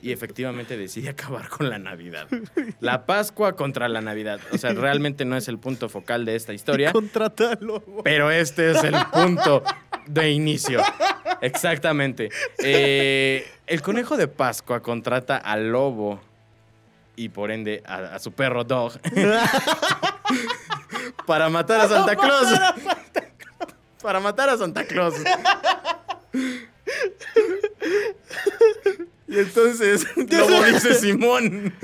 Y 0.00 0.12
efectivamente 0.12 0.78
decide 0.78 1.10
acabar 1.10 1.48
con 1.48 1.68
la 1.68 1.78
Navidad. 1.78 2.26
La 2.80 3.04
Pascua 3.04 3.54
contra 3.54 3.88
la 3.88 4.00
Navidad. 4.00 4.40
O 4.52 4.56
sea, 4.56 4.72
realmente 4.72 5.26
no 5.26 5.36
es 5.36 5.48
el 5.48 5.58
punto 5.58 5.88
focal 5.90 6.24
de 6.24 6.36
esta 6.36 6.54
historia. 6.54 6.92
Contrata 6.92 7.52
al 7.52 7.66
Lobo. 7.66 8.02
Pero 8.02 8.30
este 8.30 8.70
es 8.70 8.82
el 8.82 8.94
punto 9.12 9.62
de 10.06 10.30
inicio. 10.30 10.80
Exactamente. 11.40 12.30
Eh, 12.58 13.46
el 13.66 13.82
conejo 13.82 14.16
de 14.16 14.28
Pascua 14.28 14.80
contrata 14.80 15.36
al 15.36 15.70
lobo 15.70 16.20
y 17.16 17.28
por 17.28 17.50
ende 17.50 17.82
a, 17.86 18.14
a 18.14 18.18
su 18.18 18.32
perro 18.32 18.64
Dog 18.64 18.92
para 21.26 21.48
matar 21.48 21.80
a 21.80 21.88
Santa 21.88 22.16
Claus. 22.16 22.48
Para 24.02 24.20
matar 24.20 24.48
a 24.48 24.56
Santa 24.56 24.84
Claus. 24.84 25.14
Y 29.28 29.38
entonces 29.38 30.06
Lobo 30.16 30.64
dice 30.64 30.94
Simón. 30.94 31.74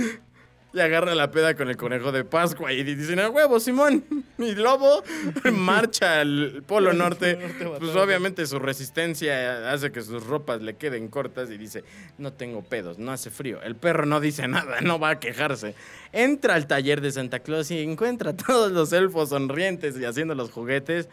Y 0.73 0.81
agarra 0.81 1.15
la 1.15 1.31
peda 1.31 1.55
con 1.55 1.71
el 1.71 1.77
conejo 1.77 2.13
de 2.13 2.25
Pascua 2.25 2.73
y 2.73 2.83
dicen, 2.83 3.19
a 3.21 3.31
huevo, 3.31 3.61
Simón. 3.61 4.05
Y 4.39 4.55
Lobo 4.55 5.03
marcha 5.53 6.21
al 6.21 6.63
Polo 6.67 6.93
Norte. 6.93 7.39
Pues 7.79 7.97
obviamente 7.97 8.45
su 8.45 8.59
resistencia 8.59 9.73
hace 9.73 9.91
que 9.91 10.03
sus 10.03 10.27
ropas 10.27 10.61
le 10.61 10.77
queden 10.77 11.09
cortas 11.09 11.51
y 11.51 11.57
dice, 11.57 11.85
no 12.19 12.35
tengo 12.35 12.63
pedos, 12.63 12.99
no 12.99 13.13
hace 13.13 13.31
frío. 13.31 13.63
El 13.63 13.77
perro 13.77 14.05
no 14.05 14.21
dice 14.21 14.47
nada, 14.49 14.83
no 14.83 14.99
va 14.99 15.11
a 15.11 15.21
quejarse. 15.21 15.75
Entra 16.13 16.55
al 16.55 16.67
taller 16.67 17.01
de 17.01 17.13
Santa 17.13 17.39
Claus 17.39 17.71
y 17.71 17.79
encuentra 17.81 18.33
a 18.33 18.37
todos 18.37 18.71
los 18.73 18.93
elfos 18.93 19.31
sonrientes 19.31 19.99
y 19.99 20.05
haciendo 20.05 20.35
los 20.35 20.51
juguetes 20.51 21.09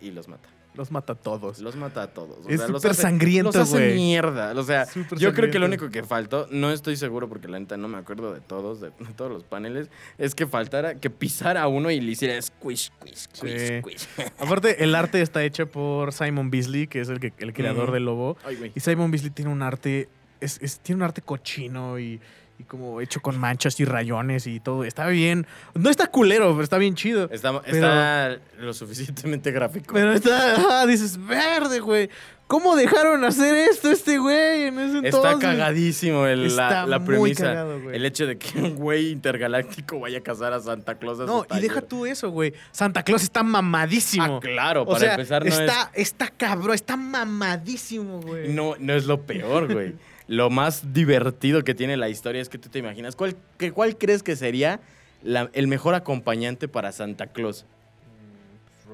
y 0.00 0.12
los 0.12 0.28
mata. 0.28 0.48
Los 0.74 0.90
mata 0.92 1.14
a 1.14 1.16
todos. 1.16 1.58
Los 1.58 1.74
mata 1.76 2.04
a 2.04 2.06
todos. 2.06 2.46
O 2.46 2.48
Es 2.48 2.60
súper 2.62 2.94
sangriento, 2.94 3.48
Los 3.48 3.56
hace 3.56 3.76
güey. 3.76 3.94
mierda. 3.96 4.52
O 4.52 4.62
sea, 4.62 4.86
yo 5.18 5.34
creo 5.34 5.50
que 5.50 5.58
lo 5.58 5.66
único 5.66 5.90
que 5.90 6.02
faltó, 6.04 6.46
no 6.50 6.70
estoy 6.70 6.96
seguro 6.96 7.28
porque 7.28 7.48
la 7.48 7.58
neta 7.58 7.76
no 7.76 7.88
me 7.88 7.98
acuerdo 7.98 8.32
de 8.32 8.40
todos, 8.40 8.80
de, 8.80 8.90
de 8.90 9.12
todos 9.16 9.32
los 9.32 9.42
paneles, 9.44 9.88
es 10.16 10.34
que 10.34 10.46
faltara, 10.46 10.94
que 10.94 11.10
pisara 11.10 11.62
a 11.62 11.68
uno 11.68 11.90
y 11.90 12.00
le 12.00 12.12
hiciera 12.12 12.40
squish, 12.40 12.92
squish, 13.00 13.16
squish, 13.16 13.58
Sí. 13.58 13.80
squish. 13.80 14.08
Aparte, 14.38 14.84
el 14.84 14.94
arte 14.94 15.20
está 15.20 15.42
hecho 15.42 15.66
por 15.70 16.12
Simon 16.12 16.50
Beasley, 16.50 16.86
que 16.86 17.00
es 17.00 17.08
el, 17.08 17.18
que- 17.18 17.32
el 17.38 17.52
creador 17.52 17.90
del 17.90 18.04
Lobo. 18.04 18.36
Ay, 18.44 18.56
güey. 18.56 18.72
Y 18.74 18.80
Simon 18.80 19.10
Beasley 19.10 19.30
tiene 19.30 19.50
un 19.50 19.62
arte, 19.62 20.08
es, 20.40 20.58
es- 20.62 20.78
tiene 20.78 20.98
un 20.98 21.02
arte 21.02 21.20
cochino 21.20 21.98
y, 21.98 22.20
y 22.60 22.64
como 22.64 23.00
hecho 23.00 23.20
con 23.22 23.38
manchas 23.38 23.80
y 23.80 23.84
rayones 23.84 24.46
y 24.46 24.60
todo. 24.60 24.84
Está 24.84 25.06
bien. 25.08 25.46
No 25.74 25.88
está 25.90 26.06
culero, 26.08 26.50
pero 26.50 26.62
está 26.62 26.76
bien 26.78 26.94
chido. 26.94 27.28
Está, 27.30 27.60
Pero- 27.62 28.40
lo 28.58 28.74
suficientemente 28.74 29.50
gráfico. 29.50 29.94
Pero 29.94 30.12
está, 30.12 30.80
ah, 30.82 30.86
dices, 30.86 31.18
verde, 31.26 31.80
güey. 31.80 32.10
¿Cómo 32.46 32.74
dejaron 32.74 33.22
hacer 33.24 33.54
esto 33.54 33.92
este 33.92 34.18
güey 34.18 34.64
en 34.64 34.74
ese 34.80 34.98
entonces? 34.98 35.14
Está 35.14 35.38
cagadísimo 35.38 36.26
el- 36.26 36.56
la, 36.56 36.68
Está 36.68 36.86
la 36.86 36.98
muy 36.98 37.06
premisa. 37.06 37.44
cagado, 37.44 37.80
güey. 37.80 37.94
el 37.94 38.04
hecho 38.04 38.26
de 38.26 38.38
que 38.38 38.58
un 38.58 38.74
güey 38.74 39.10
intergaláctico 39.12 40.00
vaya 40.00 40.18
a 40.18 40.20
cazar 40.20 40.52
a 40.52 40.58
Santa 40.60 40.96
Claus 40.96 41.20
a 41.20 41.26
No, 41.26 41.46
y 41.56 41.60
deja 41.60 41.80
tú 41.80 42.06
eso, 42.06 42.28
güey. 42.30 42.52
Santa 42.72 43.04
Claus 43.04 43.22
está 43.22 43.44
mamadísimo. 43.44 44.38
Ah, 44.38 44.40
claro, 44.40 44.82
o 44.82 44.86
para 44.86 44.98
sea, 44.98 45.10
empezar 45.12 45.44
no 45.44 45.48
está, 45.48 45.92
está 45.94 46.26
cabrón, 46.28 46.74
está 46.74 46.96
mamadísimo, 46.96 48.20
güey. 48.20 48.48
No, 48.52 48.74
no 48.80 48.94
es 48.94 49.06
lo 49.06 49.22
peor, 49.22 49.72
güey. 49.72 49.94
lo 50.30 50.48
más 50.48 50.92
divertido 50.92 51.64
que 51.64 51.74
tiene 51.74 51.96
la 51.96 52.08
historia 52.08 52.40
es 52.40 52.48
que 52.48 52.56
tú 52.56 52.68
te 52.68 52.78
imaginas. 52.78 53.16
¿Cuál, 53.16 53.34
que- 53.58 53.72
cuál 53.72 53.98
crees 53.98 54.22
que 54.22 54.36
sería 54.36 54.78
la- 55.24 55.50
el 55.54 55.66
mejor 55.66 55.96
acompañante 55.96 56.68
para 56.68 56.92
Santa 56.92 57.26
Claus? 57.26 57.66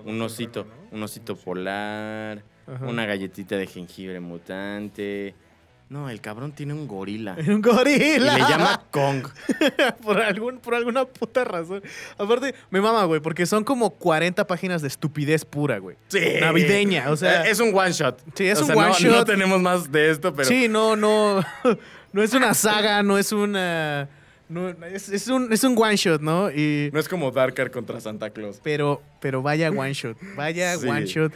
Un 0.06 0.20
osito. 0.22 0.66
Un 0.90 1.02
osito 1.02 1.36
polar. 1.36 2.42
Ajá. 2.66 2.86
Una 2.86 3.04
galletita 3.04 3.56
de 3.58 3.66
jengibre 3.66 4.18
mutante. 4.18 5.34
No, 5.88 6.10
el 6.10 6.20
cabrón 6.20 6.50
tiene 6.52 6.72
un 6.74 6.88
gorila. 6.88 7.36
Un 7.46 7.62
gorila. 7.62 8.36
Y 8.36 8.40
le 8.42 8.48
llama 8.48 8.82
Kong. 8.90 9.28
por, 10.02 10.20
algún, 10.20 10.58
por 10.58 10.74
alguna 10.74 11.04
puta 11.04 11.44
razón. 11.44 11.80
Aparte, 12.18 12.54
me 12.70 12.80
mama, 12.80 13.04
güey, 13.04 13.20
porque 13.20 13.46
son 13.46 13.62
como 13.62 13.90
40 13.90 14.46
páginas 14.48 14.82
de 14.82 14.88
estupidez 14.88 15.44
pura, 15.44 15.78
güey. 15.78 15.96
Sí. 16.08 16.20
Navideña, 16.40 17.10
o 17.10 17.16
sea- 17.16 17.46
Eh, 17.46 17.50
Es 17.50 17.60
un 17.60 17.72
one 17.72 17.92
shot. 17.92 18.20
Sí, 18.34 18.46
es 18.48 18.58
O 18.58 18.62
un 18.62 18.66
sea, 18.66 18.74
no- 18.74 18.80
one 18.82 18.92
shot. 18.98 19.12
No 19.12 19.24
tenemos 19.24 19.60
más 19.62 19.92
de 19.92 20.10
esto, 20.10 20.34
pero. 20.34 20.48
Sí, 20.48 20.68
no, 20.68 20.96
no. 20.96 21.44
No 22.12 22.22
es 22.22 22.32
una 22.32 22.54
saga, 22.54 23.02
no 23.02 23.18
es 23.18 23.30
una. 23.30 24.08
No, 24.48 24.68
es, 24.68 25.08
es 25.08 25.26
un, 25.26 25.52
es 25.52 25.64
un 25.64 25.76
one 25.76 25.96
shot, 25.96 26.20
¿no? 26.20 26.50
Y. 26.52 26.90
No 26.92 27.00
es 27.00 27.08
como 27.08 27.30
Darker 27.32 27.70
contra 27.72 28.00
Santa 28.00 28.30
Claus. 28.30 28.60
Pero, 28.62 29.02
pero 29.20 29.42
vaya 29.42 29.70
one 29.70 29.92
shot. 29.92 30.16
Vaya 30.36 30.76
Sí. 30.76 30.86
one 30.86 31.04
shot. 31.06 31.32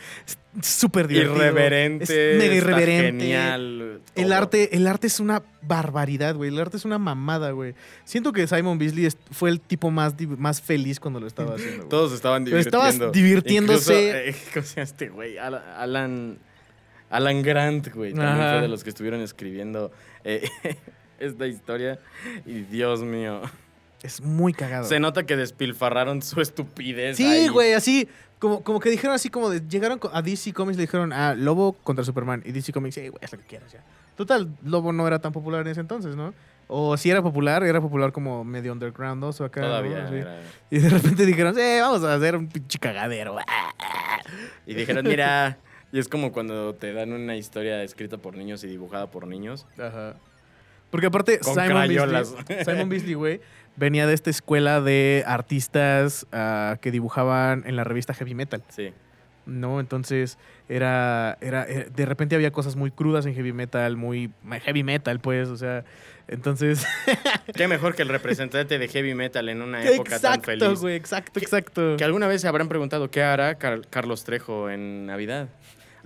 Súper 0.63 1.09
divertido. 1.09 1.37
Irreverente. 1.37 2.33
Es 2.33 2.39
mega 2.39 2.55
irreverente. 2.55 3.25
Genial. 3.25 4.01
El 4.15 4.33
arte, 4.33 4.77
el 4.77 4.87
arte 4.87 5.07
es 5.09 5.19
una 5.21 5.43
barbaridad, 5.63 6.35
güey. 6.37 6.51
El 6.51 6.59
arte 6.61 6.77
es 6.77 6.85
una 6.85 6.99
mamada, 6.99 7.51
güey. 7.51 7.75
Siento 8.05 8.33
que 8.33 8.47
Simon 8.47 8.79
Beasley 8.79 9.09
fue 9.33 9.51
el 9.51 9.61
tipo 9.61 9.91
más, 9.91 10.15
más 10.39 10.61
feliz 10.61 10.99
cuando 11.01 11.19
lo 11.21 11.27
estaba 11.27 11.55
haciendo. 11.57 11.79
güey. 11.79 11.89
Todos 11.89 12.13
estaban 12.13 12.45
Pero 12.45 12.59
divirtiendo. 12.59 12.87
estabas 12.89 13.13
divirtiéndose. 13.13 13.93
Incluso, 14.09 14.39
eh, 14.39 14.45
¿Cómo 14.55 14.67
se 14.67 14.75
llama 14.77 14.85
este 14.85 15.09
güey? 15.09 15.39
Alan, 15.39 15.63
Alan, 15.77 16.39
Alan 17.11 17.43
Grant, 17.43 17.93
güey. 17.93 18.13
También 18.13 18.31
Ajá. 18.41 18.53
fue 18.55 18.63
de 18.63 18.69
los 18.69 18.83
que 18.85 18.91
estuvieron 18.91 19.21
escribiendo 19.21 19.91
eh, 20.25 20.49
esta 21.21 21.47
historia. 21.47 21.99
Y 22.47 22.61
Dios 22.63 23.03
mío. 23.03 23.43
Es 24.03 24.21
muy 24.23 24.53
cagado. 24.53 24.85
Se 24.85 24.99
nota 24.99 25.25
que 25.25 25.37
despilfarraron 25.37 26.23
su 26.23 26.41
estupidez. 26.41 27.17
Sí, 27.19 27.27
ahí. 27.27 27.49
güey, 27.49 27.75
así. 27.75 28.09
Como, 28.39 28.65
como 28.65 28.81
que 28.81 28.89
dijeron 28.89 29.15
así 29.15 29.29
como 29.29 29.51
de, 29.51 29.61
llegaron 29.69 30.01
a 30.13 30.23
DC 30.23 30.55
Comics 30.55 30.79
le 30.79 30.85
dijeron, 30.85 31.13
ah, 31.13 31.35
Lobo 31.35 31.75
contra 31.75 32.03
Superman. 32.05 32.43
Y 32.47 32.53
DC 32.53 32.73
Comics, 32.73 32.95
sí, 32.95 33.09
güey, 33.09 33.23
haz 33.23 33.33
lo 33.33 33.39
que 33.39 33.45
quieras 33.45 33.71
ya. 33.71 33.85
Total, 34.17 34.49
Lobo 34.65 34.93
no 34.93 35.07
era 35.07 35.19
tan 35.19 35.33
popular 35.33 35.61
en 35.61 35.69
ese 35.69 35.81
entonces, 35.81 36.17
¿no? 36.17 36.33
O 36.67 36.97
si 36.97 37.11
era 37.11 37.21
popular, 37.21 37.63
era 37.65 37.81
popular 37.81 38.13
como 38.13 38.45
medio 38.45 38.73
underground 38.73 39.23
o 39.25 39.45
acá. 39.45 39.61
¿no? 39.61 39.67
Todavía. 39.67 40.09
Era- 40.09 40.41
Y 40.71 40.79
de 40.79 40.89
repente 40.89 41.27
dijeron, 41.27 41.59
eh, 41.59 41.81
vamos 41.83 42.03
a 42.05 42.15
hacer 42.15 42.37
un 42.37 42.47
pinche 42.49 42.79
cagadero. 42.79 43.37
Y 44.67 44.75
dijeron, 44.75 45.07
mira. 45.07 45.59
Y 45.93 45.99
es 45.99 46.09
como 46.09 46.31
cuando 46.33 46.75
te 46.77 46.93
dan 46.93 47.13
una 47.13 47.37
historia 47.37 47.83
escrita 47.83 48.17
por 48.19 48.37
niños 48.37 48.63
y 48.63 48.69
dibujada 48.69 49.11
por 49.11 49.27
niños. 49.27 49.67
Ajá. 49.77 50.15
Porque 50.91 51.07
aparte, 51.07 51.39
Con 51.39 51.55
Simon 51.55 51.69
crayolas. 51.69 52.35
Beasley, 52.49 52.65
Simon 52.65 52.89
Beasley, 52.89 53.15
güey, 53.15 53.41
venía 53.77 54.07
de 54.07 54.15
esta 54.15 54.31
escuela 54.31 54.81
de 54.81 55.23
artistas 55.27 56.27
ah, 56.33 56.79
que 56.81 56.91
dibujaban 56.91 57.63
en 57.67 57.77
la 57.77 57.85
revista 57.85 58.15
Heavy 58.15 58.35
Metal. 58.35 58.63
Sí. 58.69 58.93
¿no? 59.47 59.81
Entonces 59.81 60.39
era, 60.69 61.37
era, 61.41 61.65
era- 61.65 61.85
de 61.89 62.07
repente 62.07 62.37
había 62.37 62.53
cosas 62.53 62.77
muy 62.77 62.91
crudas 62.93 63.27
en 63.27 63.35
heavy 63.35 63.53
metal, 63.53 63.97
muy 63.97 64.31
heavy 64.65 64.85
metal, 64.85 65.19
pues, 65.19 65.49
o 65.49 65.57
sea, 65.57 65.85
entonces... 66.29 66.87
Qué 67.57 67.67
mejor 67.67 67.97
que 67.97 68.03
el 68.03 68.09
representante 68.11 68.79
de 68.79 68.87
heavy 68.89 69.15
metal 69.15 69.49
en 69.49 69.63
una 69.63 69.83
época 69.83 70.21
tan 70.21 70.35
exacto, 70.41 70.67
feliz. 70.67 70.81
güey, 70.81 70.95
exacto, 70.95 71.41
exacto. 71.41 71.97
Que 71.97 72.05
alguna 72.05 72.29
vez 72.29 72.43
se 72.43 72.49
habrán 72.49 72.69
preguntado 72.69 73.11
qué 73.11 73.23
hará 73.23 73.57
Car- 73.57 73.87
Carlos 73.91 74.23
Trejo 74.23 74.71
en 74.71 75.07
Navidad. 75.07 75.49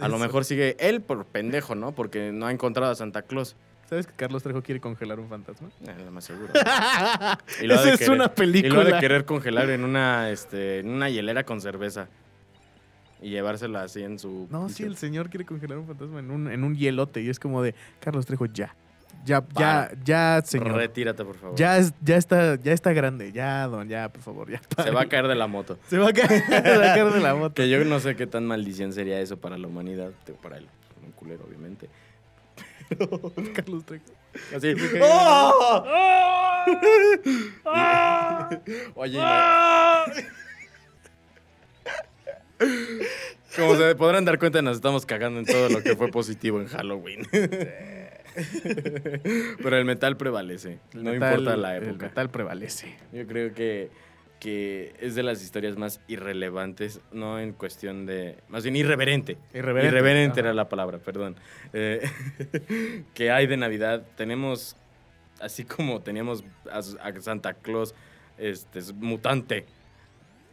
A 0.01 0.09
lo 0.09 0.18
mejor 0.18 0.44
sigue 0.47 0.77
él 0.79 1.03
por 1.03 1.27
pendejo, 1.27 1.75
¿no? 1.75 1.92
Porque 1.92 2.33
no 2.33 2.47
ha 2.47 2.53
encontrado 2.53 2.92
a 2.92 2.94
Santa 2.94 3.23
Claus. 3.23 3.57
¿Sabes 3.88 4.07
que 4.07 4.12
Carlos 4.14 4.42
Trejo 4.42 4.62
quiere 4.62 4.81
congelar 4.81 5.20
un 5.20 5.29
fantasma? 5.29 5.68
Eh, 5.87 5.94
lo 6.05 6.11
más 6.11 6.25
seguro. 6.25 6.53
Y 7.62 7.66
lo 7.66 7.75
Esa 7.75 7.85
de 7.85 7.90
es 7.94 8.01
querer- 8.01 8.11
una 8.12 8.25
Y 8.25 8.29
lo 8.29 8.35
película. 8.35 8.85
de 8.85 8.99
querer 9.01 9.25
congelar 9.25 9.70
en 9.70 9.85
una, 9.85 10.31
este, 10.31 10.81
en 10.81 10.88
una 10.90 11.09
hielera 11.11 11.44
con 11.44 11.61
cerveza. 11.61 12.09
Y 13.23 13.31
llevársela 13.31 13.83
así 13.83 14.03
en 14.03 14.18
su... 14.18 14.49
No, 14.51 14.68
sí, 14.68 14.83
el 14.83 14.97
señor 14.97 15.31
quiere 15.31 15.47
congelar 15.47 15.79
un 15.79 15.87
fantasma 15.87 16.18
en 16.20 16.31
un, 16.31 16.51
en 16.51 16.62
un 16.64 16.75
hielote 16.77 17.23
y 17.23 17.31
es 17.31 17.38
como 17.40 17.62
de, 17.62 17.75
Carlos 18.01 18.27
Trejo, 18.27 18.47
ya. 18.47 18.75
Ya, 19.25 19.40
ya, 19.40 19.44
Para. 19.55 19.90
ya, 20.05 20.42
señor. 20.44 20.73
Retírate, 20.73 21.25
por 21.25 21.37
favor. 21.37 21.57
Ya, 21.57 21.79
es, 21.79 21.94
ya, 22.03 22.16
está, 22.18 22.57
ya 22.57 22.73
está 22.73 22.92
grande, 22.92 23.33
ya, 23.33 23.66
don, 23.68 23.88
ya, 23.88 24.11
por 24.11 24.20
favor, 24.20 24.51
ya. 24.51 24.61
Se 24.83 24.90
va 24.90 25.03
a 25.03 25.07
caer 25.07 25.29
de 25.29 25.35
la 25.35 25.47
moto. 25.47 25.79
Se 25.88 25.97
va 25.97 26.09
a 26.11 26.12
caer, 26.12 26.42
se 26.44 26.61
va 26.61 26.90
a 26.92 26.94
caer 26.94 27.11
de 27.11 27.20
la 27.20 27.35
moto. 27.35 27.55
Que 27.55 27.70
yo 27.70 27.83
no 27.87 28.01
sé 28.01 28.16
qué 28.16 28.27
tan 28.27 28.44
maldición 28.44 28.92
sería 28.92 29.18
eso 29.20 29.38
para 29.38 29.57
la 29.57 29.66
humanidad. 29.68 30.11
Para 30.42 30.59
él, 30.59 30.66
un 31.03 31.12
culero, 31.12 31.44
obviamente. 31.49 31.88
Carlos 33.55 33.85
Trejo. 33.85 34.05
Así. 34.57 34.75
¡Oh! 35.01 35.85
Oye, 38.97 39.18
ima- 39.18 40.05
como 43.57 43.77
se 43.77 43.94
podrán 43.94 44.25
dar 44.25 44.38
cuenta, 44.38 44.62
nos 44.62 44.77
estamos 44.77 45.05
cagando 45.07 45.38
en 45.40 45.47
todo 45.47 45.68
lo 45.68 45.83
que 45.83 45.94
fue 45.97 46.09
positivo 46.09 46.61
en 46.61 46.66
Halloween. 46.68 47.27
Pero 49.62 49.77
el 49.77 49.85
metal 49.85 50.16
prevalece. 50.16 50.79
El 50.92 51.05
no 51.05 51.11
metal- 51.12 51.38
importa 51.38 51.57
la 51.57 51.77
El 51.77 51.85
época. 51.85 52.07
metal 52.07 52.31
prevalece. 52.31 52.97
Yo 53.12 53.27
creo 53.27 53.53
que, 53.55 53.90
que 54.44 54.94
es 55.00 55.14
de 55.14 55.22
las 55.22 55.42
historias 55.42 55.78
más 55.78 56.02
irrelevantes, 56.07 57.00
no 57.12 57.38
en 57.40 57.54
cuestión 57.54 58.04
de. 58.04 58.37
Más 58.50 58.62
bien 58.62 58.76
irreverente. 58.76 59.38
Irreverente. 59.54 59.96
Irreverente 59.96 60.40
era 60.40 60.52
la 60.52 60.68
palabra, 60.68 60.98
perdón. 60.98 61.35
Eh, 61.72 62.07
que 63.14 63.30
hay 63.30 63.46
de 63.46 63.57
Navidad. 63.57 64.04
Tenemos, 64.18 64.76
así 65.40 65.64
como 65.64 66.02
teníamos 66.02 66.44
a, 66.70 66.80
a 66.80 67.20
Santa 67.22 67.54
Claus, 67.54 67.94
este, 68.37 68.80
es 68.80 68.92
mutante, 68.92 69.64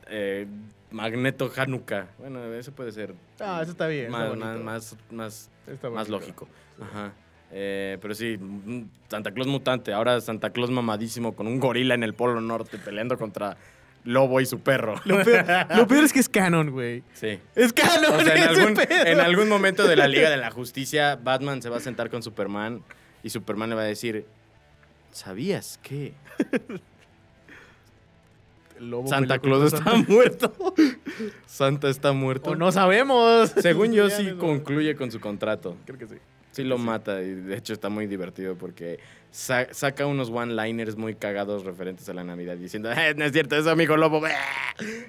eh, 0.08 0.48
Magneto 0.90 1.52
Hanukkah. 1.54 2.08
Bueno, 2.18 2.46
eso 2.54 2.72
puede 2.72 2.94
ser 2.94 3.14
Ah, 3.42 3.60
eso 3.62 3.72
está 3.72 3.88
bien. 3.88 4.10
más, 4.10 4.38
más, 4.38 4.98
más, 5.12 5.50
más, 5.92 6.08
lógico. 6.08 6.48
Ajá. 6.80 7.12
Eh, 7.52 7.98
pero 8.02 8.16
sí, 8.16 8.38
mm, 8.40 8.84
Santa 9.10 9.34
Claus 9.34 9.48
mutante. 9.48 9.92
Ahora 9.92 10.22
Santa 10.22 10.52
Claus 10.52 10.72
mamadísimo 10.72 11.36
con 11.36 11.46
un 11.46 11.60
gorila 11.60 11.94
en 11.94 12.04
el 12.04 12.14
Polo 12.14 12.40
Norte 12.40 12.78
peleando 12.78 13.18
contra 13.18 13.58
Lobo 14.04 14.42
y 14.42 14.46
su 14.46 14.60
perro. 14.60 14.96
Lo 15.06 15.24
peor, 15.24 15.46
lo 15.78 15.88
peor 15.88 16.04
es 16.04 16.14
que 16.14 16.20
es 16.20 16.30
canon, 16.30 16.72
güey. 16.72 17.04
Sí. 17.14 17.40
Es 17.56 17.72
canon. 17.74 18.16
O 18.16 18.22
sea, 18.22 18.36
en 18.36 18.44
algún, 18.44 18.80
en 18.90 19.20
algún 19.20 19.50
momento 19.50 19.88
de 19.88 19.96
la 19.96 20.08
Liga 20.08 20.30
de 20.30 20.38
la 20.38 20.52
Justicia, 20.52 21.20
Batman 21.22 21.62
se 21.62 21.70
va 21.70 21.78
a 21.78 21.82
sentar 21.82 22.10
con 22.10 22.24
Superman 22.24 22.84
y 23.24 23.30
Superman 23.30 23.70
le 23.70 23.76
va 23.76 23.82
a 23.82 23.86
decir, 23.86 24.26
¿sabías 25.12 25.80
lobo 28.80 29.08
Santa 29.08 29.40
Claus 29.40 29.74
está 29.74 29.94
muerto? 30.08 30.74
Santa 31.46 31.90
está 31.90 32.14
muerto. 32.14 32.52
O 32.52 32.56
no 32.56 32.72
sabemos. 32.72 33.52
Según 33.62 33.94
yo, 33.94 34.10
sí 34.10 34.32
concluye 34.40 34.96
con 34.96 35.12
su 35.12 35.20
contrato. 35.20 35.78
Creo 35.86 36.00
que 36.00 36.08
sí. 36.08 36.16
Sí 36.52 36.64
lo 36.64 36.78
mata 36.78 37.22
y 37.22 37.34
de 37.34 37.56
hecho 37.58 37.74
está 37.74 37.90
muy 37.90 38.08
divertido 38.08 38.56
porque 38.56 39.00
sa- 39.32 39.74
saca 39.74 40.06
unos 40.06 40.30
one-liners 40.30 40.98
muy 40.98 41.16
cagados 41.16 41.64
referentes 41.64 42.10
a 42.10 42.14
la 42.14 42.24
Navidad 42.26 42.58
diciendo, 42.58 42.92
"Eh, 42.92 43.14
no 43.16 43.24
es 43.26 43.32
cierto, 43.32 43.56
es 43.56 43.68
amigo 43.68 43.96
lobo, 43.96 44.22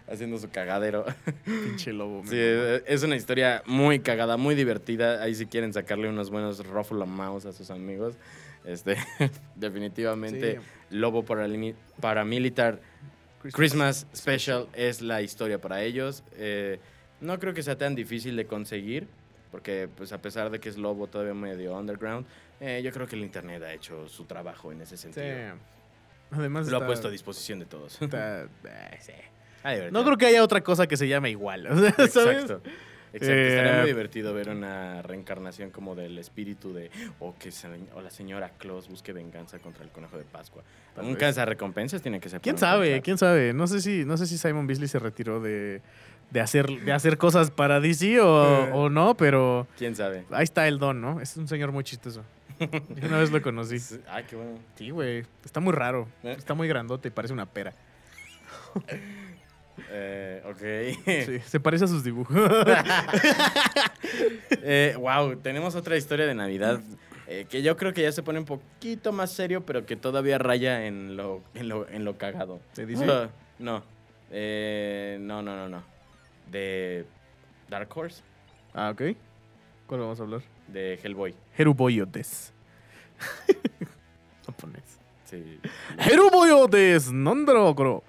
haciendo 0.09 0.39
su 0.39 0.49
cagadero. 0.51 1.05
Pinche 1.45 1.93
lobo. 1.93 2.23
Sí, 2.27 2.37
es 2.39 3.03
una 3.03 3.17
historia 3.17 3.63
muy 3.67 3.99
cagada, 4.01 4.37
muy 4.37 4.55
divertida. 4.55 5.23
Ahí 5.23 5.35
si 5.35 5.47
quieren 5.47 5.73
sacarle 5.73 6.09
unos 6.09 6.31
buenos 6.31 6.65
ruffle 6.67 7.05
mouse 7.07 7.47
a 7.47 7.53
sus 7.53 7.71
amigos. 7.71 8.15
Este, 8.65 8.97
definitivamente. 9.57 10.61
Lobo 10.91 11.25
Paramilitar 12.01 12.75
mama. 12.75 13.51
Christmas 13.53 14.07
Special 14.15 14.69
es 14.75 15.03
la 15.03 15.23
historia 15.23 15.61
para 15.61 15.83
ellos. 15.83 16.23
Eh, 16.37 16.79
no 17.21 17.39
creo 17.41 17.55
que 17.55 17.63
sea 17.65 17.77
tan 17.77 17.95
difícil 17.97 18.37
de 18.37 18.47
conseguir, 18.47 19.09
porque 19.53 19.89
pues 19.97 20.13
a 20.13 20.21
pesar 20.21 20.51
de 20.51 20.59
que 20.59 20.69
es 20.69 20.77
Lobo 20.77 21.07
todavía 21.07 21.35
medio 21.35 21.77
underground, 21.79 22.27
eh, 22.61 22.81
yo 22.83 22.91
creo 22.91 23.07
que 23.07 23.15
el 23.15 23.23
internet 23.23 23.63
ha 23.63 23.73
hecho 23.73 24.09
su 24.09 24.25
trabajo 24.25 24.73
en 24.73 24.81
ese 24.81 24.97
Sí. 24.97 25.05
sentido. 25.13 25.55
Además 26.33 26.67
Lo 26.69 26.79
ha 26.79 26.87
puesto 26.87 27.07
a 27.09 27.11
disposición 27.11 27.59
de 27.61 27.67
todos. 27.67 28.01
está- 28.03 28.43
eh, 28.65 28.99
sí. 29.01 29.13
Ah. 29.63 29.75
No 29.93 30.03
creo 30.05 30.17
que 30.17 30.27
haya 30.27 30.43
otra 30.43 30.61
cosa 30.63 30.87
que 30.89 30.97
se 30.97 31.07
llame 31.07 31.31
igual. 31.31 31.67
o 31.71 31.79
sea, 31.79 31.93
¿sabes? 31.93 32.43
Exacto. 32.43 32.63
Exacto. 32.65 32.71
Estaría 33.15 33.75
Eh, 33.75 33.79
muy 33.81 33.87
divertido 33.89 34.33
ver 34.33 34.49
una 34.49 35.03
reencarnación 35.03 35.69
como 35.71 35.95
del 35.95 36.17
espíritu 36.17 36.73
de 36.73 36.91
o 37.21 37.35
que 37.39 37.53
se- 37.53 37.69
o 37.95 38.01
la 38.01 38.11
señora 38.11 38.53
Claus 38.57 38.89
busque 38.89 39.13
venganza 39.13 39.59
contra 39.59 39.85
el 39.85 39.91
conejo 39.91 40.17
de 40.17 40.25
Pascua. 40.25 40.63
Nunca 40.97 41.29
esas 41.29 41.47
recompensas 41.47 42.01
tienen 42.01 42.23
que 42.23 42.31
ser. 42.31 42.41
¿Quién 42.41 42.57
sabe? 42.57 43.03
¿Quién 43.03 43.19
sabe? 43.19 43.53
No 43.53 43.67
sé 43.67 43.83
si, 43.83 44.07
no 44.07 44.17
sé 44.17 44.25
si 44.27 44.39
Simon 44.39 44.67
Beasley 44.67 44.89
se 44.89 44.99
retiró 44.99 45.41
de, 45.41 45.83
de 46.33 46.41
hacer, 46.41 46.67
de 46.67 46.93
hacer 46.93 47.19
cosas 47.19 47.51
para 47.51 47.79
DC 47.81 48.21
o, 48.21 48.67
Eh. 48.67 48.71
o 48.73 48.89
no, 48.89 49.15
pero 49.17 49.67
¿Quién 49.77 49.95
sabe? 49.95 50.25
ahí 50.31 50.45
está 50.45 50.67
el 50.67 50.79
don, 50.79 51.01
¿no? 51.01 51.21
Es 51.21 51.37
un 51.37 51.47
señor 51.47 51.73
muy 51.73 51.85
chistoso. 51.85 52.25
Yo 52.61 53.07
una 53.09 53.19
vez 53.19 53.31
lo 53.31 53.43
conocí. 53.43 53.79
Sí. 53.79 54.01
Ay, 54.09 54.25
qué 54.29 54.37
bueno. 54.37 54.59
Sí, 54.77 54.91
güey. 54.91 55.25
Está 55.45 55.61
muy 55.61 55.73
raro. 55.73 56.09
Eh. 56.23 56.35
Está 56.39 56.55
muy 56.55 56.69
grandote 56.69 57.09
y 57.09 57.11
parece 57.11 57.33
una 57.35 57.47
pera. 57.47 57.73
Eh, 59.91 60.43
ok. 60.45 61.03
Sí, 61.27 61.39
se 61.47 61.59
parece 61.59 61.85
a 61.87 61.89
sus 61.89 62.05
dibujos. 62.05 62.37
Eh, 64.65 64.95
wow, 64.99 65.35
tenemos 65.37 65.75
otra 65.75 65.97
historia 65.97 66.27
de 66.27 66.35
Navidad 66.35 66.81
eh, 67.27 67.47
que 67.49 67.63
yo 67.63 67.77
creo 67.77 67.93
que 67.93 68.03
ya 68.03 68.13
se 68.13 68.23
pone 68.23 68.39
un 68.39 68.45
poquito 68.45 69.11
más 69.13 69.33
serio, 69.33 69.65
pero 69.65 69.87
que 69.87 69.97
todavía 69.97 70.39
raya 70.39 70.87
en 70.87 71.17
lo, 71.17 71.43
en 71.55 71.69
lo, 71.69 71.89
en 71.89 72.05
lo 72.05 72.17
cagado. 72.19 72.61
¿De 72.77 72.87
DC? 72.87 73.05
Ah, 73.11 73.29
no. 73.59 73.83
Eh, 74.31 75.17
no, 75.21 75.43
no, 75.43 75.57
no, 75.57 75.69
no. 75.69 75.83
De 76.53 77.07
Dark 77.69 77.89
Horse, 77.97 78.23
ah, 78.75 78.91
ok. 78.91 79.17
¿Cuál 79.87 80.01
vamos 80.01 80.21
a 80.21 80.23
hablar? 80.23 80.43
de 80.69 80.99
Hellboy. 81.03 81.35
Heruboyotes. 81.59 82.53
Japonés. 84.47 84.83
Sí. 85.25 85.59
Heruboyotes, 85.99 87.11
Nondrokuro. 87.13 88.03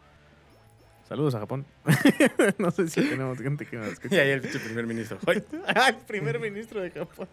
Saludos 1.08 1.36
a 1.36 1.40
Japón. 1.40 1.66
no 2.58 2.72
sé 2.72 2.88
si 2.88 3.02
tenemos 3.02 3.38
gente 3.40 3.66
que 3.66 3.76
nos 3.78 3.88
Y 3.88 3.92
escucha. 3.94 4.22
ahí 4.22 4.30
el 4.32 4.42
primer 4.42 4.88
ministro. 4.88 5.18
Ay, 5.28 5.44
Ay, 5.76 5.98
primer 6.08 6.40
ministro 6.40 6.82
de 6.82 6.90
Japón. 6.92 7.28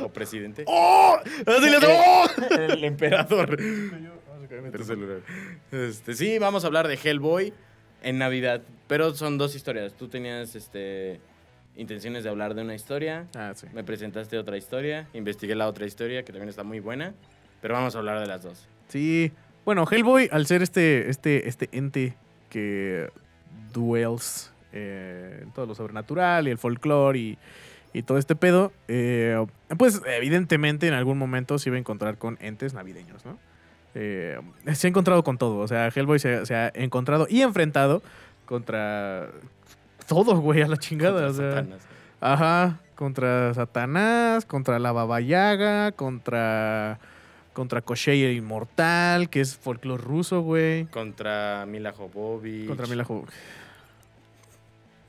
O 0.00 0.08
presidente. 0.08 0.64
¡Oh! 0.66 1.18
Así 1.46 1.70
le 1.70 1.78
¡Oh! 1.86 2.26
El 2.58 2.84
emperador. 2.84 3.56
Vamos 3.60 4.44
a 4.44 4.48
caer 4.48 4.60
en 4.60 4.66
el 4.66 4.72
Tu 4.72 4.78
teléfono. 4.78 4.84
celular. 4.86 5.20
Este, 5.72 6.14
sí, 6.14 6.38
vamos 6.38 6.64
a 6.64 6.68
hablar 6.68 6.88
de 6.88 6.94
Hellboy 6.94 7.52
en 8.02 8.18
Navidad. 8.18 8.62
Pero 8.88 9.14
son 9.14 9.38
dos 9.38 9.54
historias. 9.54 9.94
Tú 9.94 10.08
tenías 10.08 10.54
este, 10.54 11.20
intenciones 11.76 12.24
de 12.24 12.30
hablar 12.30 12.54
de 12.54 12.62
una 12.62 12.74
historia. 12.74 13.26
Ah, 13.34 13.52
sí. 13.54 13.66
Me 13.72 13.84
presentaste 13.84 14.38
otra 14.38 14.56
historia. 14.56 15.08
Investigué 15.14 15.54
la 15.54 15.68
otra 15.68 15.86
historia, 15.86 16.24
que 16.24 16.32
también 16.32 16.48
está 16.48 16.62
muy 16.62 16.80
buena. 16.80 17.14
Pero 17.60 17.74
vamos 17.74 17.94
a 17.94 17.98
hablar 17.98 18.20
de 18.20 18.26
las 18.26 18.42
dos. 18.42 18.68
Sí. 18.88 19.32
Bueno, 19.64 19.86
Hellboy, 19.90 20.28
al 20.32 20.46
ser 20.46 20.62
este, 20.62 21.08
este, 21.08 21.48
este 21.48 21.68
ente 21.72 22.14
que 22.50 23.10
duels 23.72 24.52
eh, 24.72 25.40
en 25.42 25.52
todo 25.52 25.66
lo 25.66 25.74
sobrenatural 25.74 26.48
y 26.48 26.50
el 26.50 26.58
folclore 26.58 27.18
y, 27.18 27.38
y 27.92 28.02
todo 28.02 28.18
este 28.18 28.34
pedo, 28.34 28.72
eh, 28.88 29.44
pues 29.78 30.02
evidentemente 30.06 30.88
en 30.88 30.94
algún 30.94 31.18
momento 31.18 31.58
se 31.58 31.68
iba 31.68 31.76
a 31.76 31.78
encontrar 31.78 32.18
con 32.18 32.38
entes 32.40 32.74
navideños, 32.74 33.24
¿no? 33.24 33.38
Eh, 33.94 34.40
se 34.72 34.86
ha 34.86 34.90
encontrado 34.90 35.22
con 35.22 35.38
todo. 35.38 35.58
O 35.58 35.68
sea, 35.68 35.88
Hellboy 35.88 36.18
se, 36.18 36.46
se 36.46 36.54
ha 36.54 36.70
encontrado 36.74 37.26
y 37.28 37.42
enfrentado 37.42 38.02
contra 38.46 39.28
todo, 40.06 40.36
güey, 40.40 40.62
a 40.62 40.68
la 40.68 40.76
chingada. 40.76 41.26
Contra 41.26 41.30
o 41.30 41.34
sea, 41.34 41.50
Satanás. 41.50 41.82
Ajá, 42.20 42.78
contra 42.94 43.54
Satanás, 43.54 44.46
contra 44.46 44.78
la 44.78 44.92
Baba 44.92 45.20
Yaga, 45.20 45.92
contra 45.92 46.98
contra 47.52 47.82
Koshei 47.82 48.22
el 48.22 48.36
Inmortal, 48.36 49.28
que 49.28 49.40
es 49.40 49.56
folclore 49.56 50.02
ruso, 50.02 50.40
güey. 50.40 50.86
Contra 50.86 51.66
Mila 51.66 51.92
Jovovich. 51.92 52.66
Contra 52.66 52.86
Mila 52.86 53.04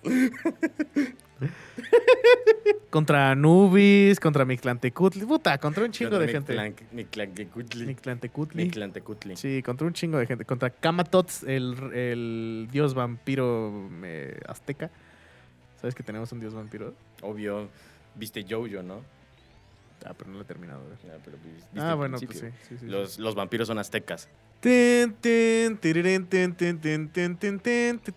contra 2.89 3.31
Anubis, 3.31 4.19
contra 4.19 4.45
Mictlantecutli, 4.45 5.25
puta, 5.25 5.57
contra 5.57 5.83
un 5.83 5.91
chingo 5.91 6.19
de 6.19 6.27
gente. 6.27 6.75
Mictlantecuhtli. 6.91 7.85
Mictlantecutli. 7.85 8.63
Mictlantecutli. 8.65 9.35
Sí, 9.35 9.61
contra 9.63 9.87
un 9.87 9.93
chingo 9.93 10.17
de 10.17 10.25
gente. 10.27 10.45
Contra 10.45 10.69
Kamatots, 10.69 11.43
el, 11.43 11.75
el 11.93 12.67
dios 12.71 12.93
vampiro 12.93 13.89
eh, 14.03 14.39
azteca. 14.47 14.89
¿Sabes 15.81 15.95
que 15.95 16.03
tenemos 16.03 16.31
un 16.31 16.39
dios 16.39 16.53
vampiro? 16.53 16.93
Obvio. 17.21 17.67
Viste 18.15 18.45
Jojo, 18.47 18.83
¿no? 18.83 19.01
Ah, 20.05 20.13
pero 20.17 20.29
no 20.29 20.37
lo 20.37 20.43
he 20.43 20.45
terminado 20.45 20.83
de 20.83 20.89
ver. 20.89 20.97
Ya, 21.05 21.17
pero 21.23 21.37
viste 21.43 21.79
Ah, 21.79 21.95
bueno, 21.95 22.17
pues 22.17 22.27
principio. 22.27 22.51
sí. 22.51 22.67
sí, 22.69 22.75
sí, 22.77 22.85
sí. 22.85 22.85
Los, 22.91 23.17
los 23.19 23.35
vampiros 23.35 23.67
son 23.67 23.79
aztecas. 23.79 24.27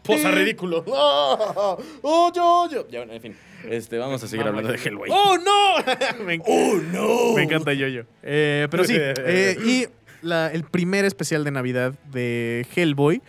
¡Posa 0.03 0.31
ridículo! 0.31 0.85
¡Oh, 0.87 1.79
oh, 2.03 2.33
yo, 2.35 2.69
yo! 2.71 2.89
Ya, 2.89 3.01
bueno, 3.01 3.13
en 3.15 3.21
fin. 3.23 3.37
Este, 3.69 3.99
vamos 3.99 4.23
a 4.23 4.29
seguir 4.29 4.47
hablando 4.47 4.71
de 4.71 4.79
Hellboy. 4.79 5.11
¡Oh, 5.13 5.37
no! 5.39 5.77
me, 6.25 6.41
¡Oh, 6.47 6.75
no! 6.93 7.35
me 7.35 7.43
encanta 7.43 7.73
yo-yo. 7.73 8.03
Eh, 8.23 8.69
pero 8.71 8.85
sí, 8.85 8.95
eh, 8.99 9.57
y 9.65 9.87
la- 10.23 10.53
el 10.53 10.65
primer 10.65 11.05
especial 11.05 11.45
de 11.45 11.51
Navidad 11.51 11.95
de 12.13 12.67
Hellboy 12.75 13.23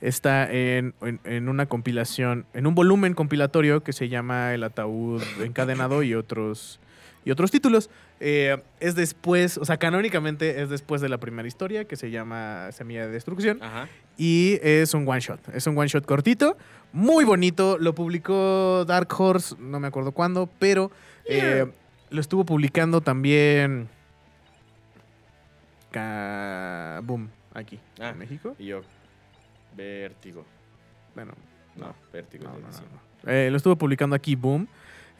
está 0.00 0.50
en, 0.50 0.94
en- 1.02 1.20
en 1.24 1.48
una 1.48 1.66
compilación, 1.66 2.46
en 2.54 2.66
un 2.66 2.74
volumen 2.74 3.14
compilatorio 3.14 3.82
que 3.82 3.92
se 3.92 4.08
llama 4.08 4.54
El 4.54 4.64
ataúd 4.64 5.22
encadenado 5.44 6.02
y 6.02 6.14
otros, 6.14 6.80
y 7.24 7.30
otros 7.30 7.50
títulos. 7.50 7.90
Eh, 8.20 8.62
es 8.80 8.94
después, 8.94 9.58
o 9.58 9.64
sea, 9.64 9.76
canónicamente 9.78 10.62
es 10.62 10.68
después 10.70 11.00
de 11.00 11.08
la 11.08 11.18
primera 11.18 11.46
historia 11.48 11.84
que 11.86 11.96
se 11.96 12.10
llama 12.10 12.70
Semilla 12.72 13.06
de 13.06 13.12
Destrucción. 13.12 13.62
Ajá. 13.62 13.88
Y 14.16 14.58
es 14.62 14.94
un 14.94 15.08
one 15.08 15.20
shot. 15.20 15.40
Es 15.54 15.66
un 15.66 15.76
one 15.78 15.88
shot 15.88 16.04
cortito, 16.06 16.56
muy 16.92 17.24
bonito. 17.24 17.78
Lo 17.78 17.94
publicó 17.94 18.84
Dark 18.86 19.08
Horse, 19.18 19.56
no 19.58 19.80
me 19.80 19.88
acuerdo 19.88 20.12
cuándo, 20.12 20.48
pero 20.58 20.90
eh, 21.24 21.66
lo 22.10 22.20
estuvo 22.20 22.44
publicando 22.44 23.00
también. 23.00 23.88
Boom, 27.02 27.28
aquí, 27.54 27.78
Ah. 28.00 28.10
en 28.10 28.18
México. 28.18 28.54
Y 28.58 28.66
yo, 28.66 28.82
Vértigo. 29.76 30.44
Bueno, 31.14 31.32
No, 31.76 31.94
Vértigo. 32.12 32.44
no, 32.44 32.58
no, 32.58 32.68
no. 32.68 33.30
Eh, 33.30 33.50
lo 33.50 33.56
estuvo 33.56 33.76
publicando 33.76 34.14
aquí 34.16 34.34
Boom. 34.34 34.68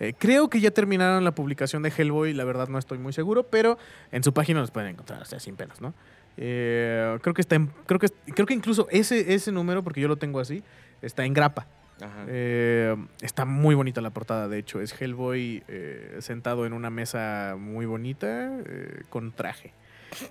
Eh, 0.03 0.15
creo 0.19 0.51
que 0.51 0.61
ya 0.61 0.71
terminaron 0.73 1.23
la 1.25 1.31
publicación 1.35 1.83
de 1.83 1.93
Hellboy, 1.97 2.35
la 2.35 2.45
verdad 2.45 2.69
no 2.69 2.79
estoy 2.79 2.99
muy 2.99 3.13
seguro, 3.13 3.45
pero 3.45 3.79
en 4.11 4.23
su 4.25 4.33
página 4.35 4.61
los 4.61 4.71
pueden 4.73 4.91
encontrar, 4.91 5.23
o 5.23 5.25
sea, 5.25 5.39
sin 5.39 5.55
pelos, 5.57 5.81
¿no? 5.81 5.95
Eh, 6.37 7.19
creo 7.23 7.35
que 7.35 7.41
está 7.41 7.55
en- 7.57 7.71
creo 7.87 8.01
que 8.01 8.09
creo 8.35 8.47
que 8.47 8.55
incluso 8.55 8.89
ese, 8.91 9.33
ese 9.35 9.53
número, 9.53 9.83
porque 9.85 10.01
yo 10.01 10.09
lo 10.09 10.17
tengo 10.17 10.41
así, 10.41 10.63
está 11.03 11.25
en 11.25 11.35
grapa. 11.35 11.67
Ajá. 12.01 12.25
Eh, 12.27 12.97
está 13.21 13.45
muy 13.45 13.75
bonita 13.77 14.01
la 14.01 14.11
portada, 14.11 14.49
de 14.49 14.59
hecho. 14.59 14.81
Es 14.81 15.01
Hellboy 15.01 15.63
eh, 15.69 16.17
sentado 16.21 16.67
en 16.67 16.73
una 16.73 16.91
mesa 16.91 17.55
muy 17.57 17.87
bonita 17.87 18.51
eh, 18.67 19.03
con 19.09 19.31
traje. 19.31 19.73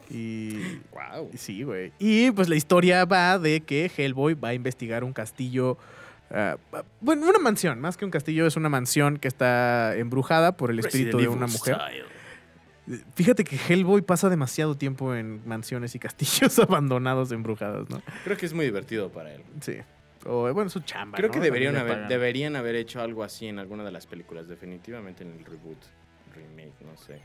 Y 0.10 0.58
wow. 0.92 1.30
sí, 1.36 1.64
güey. 1.64 1.94
Y 1.98 2.32
pues 2.32 2.50
la 2.50 2.56
historia 2.56 3.06
va 3.06 3.40
de 3.40 3.62
que 3.62 3.90
Hellboy 3.96 4.34
va 4.34 4.50
a 4.50 4.54
investigar 4.54 5.04
un 5.06 5.14
castillo. 5.14 5.78
Ah, 6.34 6.58
bueno, 7.00 7.28
una 7.28 7.40
mansión, 7.40 7.80
más 7.80 7.98
que 7.98 8.06
un 8.06 8.12
castillo, 8.12 8.46
es 8.46 8.56
una 8.56 8.70
mansión 8.70 9.18
que 9.18 9.28
está 9.28 9.96
embrujada 9.96 10.58
por 10.58 10.72
el 10.72 10.80
espíritu 10.80 11.18
de 11.18 11.28
una 11.28 11.48
mujer. 11.48 11.78
Fíjate 13.16 13.44
que 13.44 13.56
Hellboy 13.56 14.02
pasa 14.02 14.30
demasiado 14.30 14.76
tiempo 14.76 15.16
en 15.16 15.48
mansiones 15.48 15.96
y 15.96 16.00
castillos 16.00 16.58
abandonados, 16.60 17.32
embrujados, 17.32 17.90
¿no? 17.90 18.02
Creo 18.24 18.38
que 18.38 18.46
es 18.46 18.54
muy 18.54 18.66
divertido 18.66 19.10
para 19.12 19.34
él. 19.34 19.44
Sí. 19.62 19.78
O, 20.26 20.52
bueno, 20.54 20.70
su 20.70 20.82
chamba. 20.82 21.18
Creo 21.18 21.30
¿no? 21.30 21.34
que 21.34 21.40
deberían 21.40 21.76
haber, 21.78 22.08
deberían 22.08 22.56
haber 22.56 22.76
hecho 22.76 23.02
algo 23.02 23.24
así 23.24 23.48
en 23.48 23.60
alguna 23.60 23.84
de 23.84 23.92
las 23.92 24.08
películas, 24.08 24.48
definitivamente 24.48 25.24
en 25.24 25.32
el 25.32 25.46
reboot, 25.46 25.78
remake, 26.36 26.74
no 26.82 26.98
sé. 26.98 27.22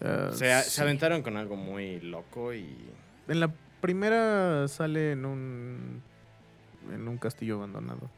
Ah, 0.00 0.30
Se, 0.32 0.62
sí. 0.62 0.70
se 0.70 0.82
aventaron 0.82 1.22
con 1.22 1.36
algo 1.36 1.56
muy 1.56 2.00
loco 2.00 2.52
y... 2.52 2.76
En 3.28 3.40
la 3.40 3.52
primera 3.80 4.66
sale 4.68 5.12
en 5.12 5.24
un 5.24 6.02
en 6.90 7.08
un 7.08 7.18
castillo 7.18 7.56
abandonado. 7.56 8.10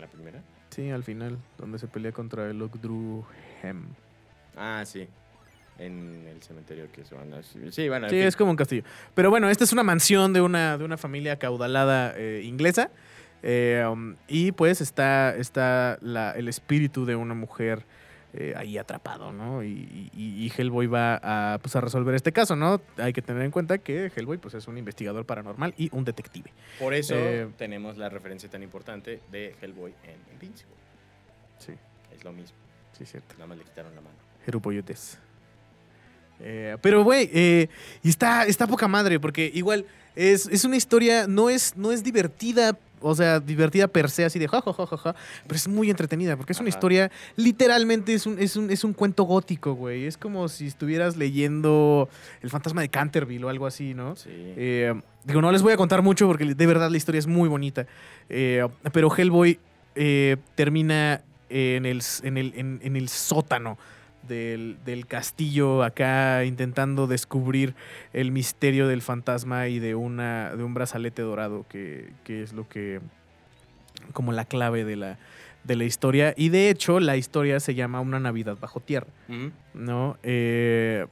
¿En 0.00 0.06
la 0.06 0.10
primera? 0.10 0.42
Sí, 0.70 0.88
al 0.88 1.04
final, 1.04 1.36
donde 1.58 1.78
se 1.78 1.86
pelea 1.86 2.10
contra 2.12 2.48
el 2.48 2.62
Ogdruhem. 2.62 3.84
Ah, 4.56 4.82
sí. 4.86 5.06
En 5.78 6.26
el 6.26 6.42
cementerio 6.42 6.90
que 6.90 7.04
se 7.04 7.14
van 7.14 7.34
a... 7.34 7.42
Sí, 7.42 7.88
bueno, 7.88 8.08
Sí, 8.08 8.16
es 8.16 8.34
como 8.34 8.50
un 8.50 8.56
castillo. 8.56 8.82
Pero 9.14 9.28
bueno, 9.28 9.50
esta 9.50 9.64
es 9.64 9.72
una 9.74 9.82
mansión 9.82 10.32
de 10.32 10.40
una, 10.40 10.78
de 10.78 10.84
una 10.84 10.96
familia 10.96 11.38
caudalada 11.38 12.14
eh, 12.16 12.42
inglesa. 12.44 12.90
eh, 13.42 13.84
um, 13.90 14.14
y 14.26 14.52
pues 14.52 14.80
está, 14.80 15.34
está 15.36 15.98
la- 16.00 16.32
el 16.32 16.48
espíritu 16.48 17.04
de 17.04 17.16
una 17.16 17.34
mujer 17.34 17.84
eh, 18.34 18.54
ahí 18.56 18.78
atrapado, 18.78 19.32
¿no? 19.32 19.62
Y, 19.64 20.10
y- 20.14 20.44
y 20.46 20.52
Hellboy 20.56 20.86
va 20.86 21.20
a, 21.54 21.58
pues, 21.58 21.74
a 21.76 21.80
resolver 21.80 22.14
este 22.14 22.32
caso, 22.32 22.54
¿no? 22.56 22.80
Hay 22.96 23.12
que 23.12 23.22
tener 23.22 23.42
en 23.42 23.50
cuenta 23.50 23.78
que 23.78 24.10
Hellboy 24.14 24.38
pues, 24.38 24.54
es 24.54 24.68
un 24.68 24.78
investigador 24.78 25.26
paranormal 25.26 25.74
y 25.76 25.88
un 25.92 26.04
detective. 26.04 26.50
Por 26.78 26.94
eso 26.94 27.14
Eh, 27.16 27.48
tenemos 27.58 27.96
la 27.98 28.08
referencia 28.08 28.48
tan 28.48 28.62
importante 28.62 29.20
de 29.32 29.54
Hellboy 29.60 29.92
en 30.04 30.32
Invincible. 30.34 30.74
Sí, 31.58 31.72
Es 32.14 32.22
lo 32.24 32.32
mismo, 32.32 32.56
sí, 32.96 33.04
cierto. 33.04 33.34
nada 33.34 33.46
más 33.48 33.58
le 33.58 33.64
quitaron 33.64 33.94
la 33.94 34.00
mano. 34.00 34.16
Jerupoyotes. 34.44 35.18
Eh, 36.42 36.76
pero, 36.80 37.04
güey, 37.04 37.28
eh, 37.34 37.68
y 38.02 38.08
está, 38.08 38.44
está 38.46 38.66
poca 38.66 38.88
madre, 38.88 39.20
porque 39.20 39.50
igual 39.52 39.84
es, 40.16 40.46
es 40.46 40.64
una 40.64 40.76
historia, 40.76 41.26
no 41.26 41.50
es, 41.50 41.76
no 41.76 41.92
es 41.92 42.02
divertida, 42.02 42.78
o 43.00 43.14
sea, 43.14 43.40
divertida 43.40 43.88
per 43.88 44.10
se, 44.10 44.24
así 44.24 44.38
de 44.38 44.48
ja, 44.48 44.60
ja, 44.60 44.72
ja, 44.72 44.86
ja, 44.86 44.96
ja, 44.96 45.14
pero 45.46 45.56
es 45.56 45.68
muy 45.68 45.90
entretenida, 45.90 46.36
porque 46.36 46.52
es 46.52 46.60
una 46.60 46.68
historia, 46.68 47.10
literalmente 47.36 48.14
es 48.14 48.26
un, 48.26 48.38
es, 48.38 48.56
un, 48.56 48.70
es 48.70 48.84
un 48.84 48.92
cuento 48.92 49.24
gótico, 49.24 49.72
güey. 49.74 50.04
Es 50.06 50.16
como 50.16 50.48
si 50.48 50.66
estuvieras 50.66 51.16
leyendo 51.16 52.08
El 52.42 52.50
fantasma 52.50 52.80
de 52.82 52.88
Canterville 52.88 53.44
o 53.44 53.48
algo 53.48 53.66
así, 53.66 53.94
¿no? 53.94 54.16
Sí. 54.16 54.28
Eh, 54.32 54.94
digo, 55.24 55.40
no 55.42 55.50
les 55.52 55.62
voy 55.62 55.72
a 55.72 55.76
contar 55.76 56.02
mucho 56.02 56.26
porque 56.26 56.44
de 56.54 56.66
verdad 56.66 56.90
la 56.90 56.96
historia 56.96 57.18
es 57.18 57.26
muy 57.26 57.48
bonita. 57.48 57.86
Eh, 58.28 58.66
pero 58.92 59.08
Hellboy 59.14 59.58
eh, 59.94 60.36
termina 60.54 61.22
en 61.48 61.84
el, 61.86 62.02
en 62.22 62.36
el, 62.38 62.52
en- 62.56 62.80
en 62.82 62.96
el 62.96 63.08
sótano 63.08 63.76
del, 64.28 64.78
del 64.84 65.06
castillo 65.06 65.82
acá 65.82 66.44
intentando 66.44 67.06
descubrir 67.06 67.74
el 68.12 68.30
misterio 68.32 68.86
del 68.88 69.02
fantasma 69.02 69.68
y 69.68 69.78
de, 69.78 69.94
una, 69.94 70.54
de 70.54 70.62
un 70.62 70.74
brazalete 70.74 71.22
dorado 71.22 71.66
que, 71.68 72.12
que 72.24 72.42
es 72.42 72.52
lo 72.52 72.68
que... 72.68 73.00
como 74.12 74.32
la 74.32 74.44
clave 74.44 74.84
de 74.84 74.96
la, 74.96 75.18
de 75.64 75.76
la 75.76 75.84
historia. 75.84 76.34
Y 76.36 76.48
de 76.50 76.70
hecho 76.70 77.00
la 77.00 77.16
historia 77.16 77.60
se 77.60 77.74
llama 77.74 78.00
Una 78.00 78.20
Navidad 78.20 78.56
bajo 78.60 78.80
tierra. 78.80 79.08
¿no? 79.74 80.16
Eh, 80.22 81.06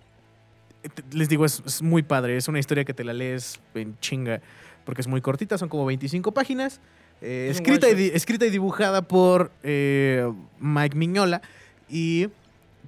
les 1.12 1.28
digo, 1.28 1.44
es, 1.44 1.62
es 1.66 1.82
muy 1.82 2.02
padre. 2.02 2.36
Es 2.36 2.48
una 2.48 2.58
historia 2.58 2.84
que 2.84 2.94
te 2.94 3.04
la 3.04 3.12
lees 3.12 3.60
en 3.74 3.98
chinga 4.00 4.40
porque 4.84 5.02
es 5.02 5.06
muy 5.06 5.20
cortita, 5.20 5.58
son 5.58 5.68
como 5.68 5.84
25 5.84 6.32
páginas. 6.32 6.80
eh, 7.20 7.48
Es 7.50 7.56
escrita, 7.56 7.90
y 7.90 8.06
escrita 8.14 8.46
y 8.46 8.50
dibujada 8.50 9.02
por 9.02 9.50
eh, 9.62 10.26
Mike 10.60 10.96
Miñola. 10.96 11.42
Y 11.90 12.28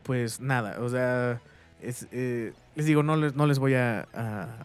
pues 0.02 0.40
nada, 0.40 0.76
o 0.80 0.88
sea, 0.88 1.40
es, 1.82 2.06
eh, 2.12 2.52
les 2.74 2.86
digo, 2.86 3.02
no 3.02 3.16
les, 3.16 3.34
no 3.34 3.46
les 3.46 3.58
voy 3.58 3.74
a, 3.74 4.06
a- 4.12 4.64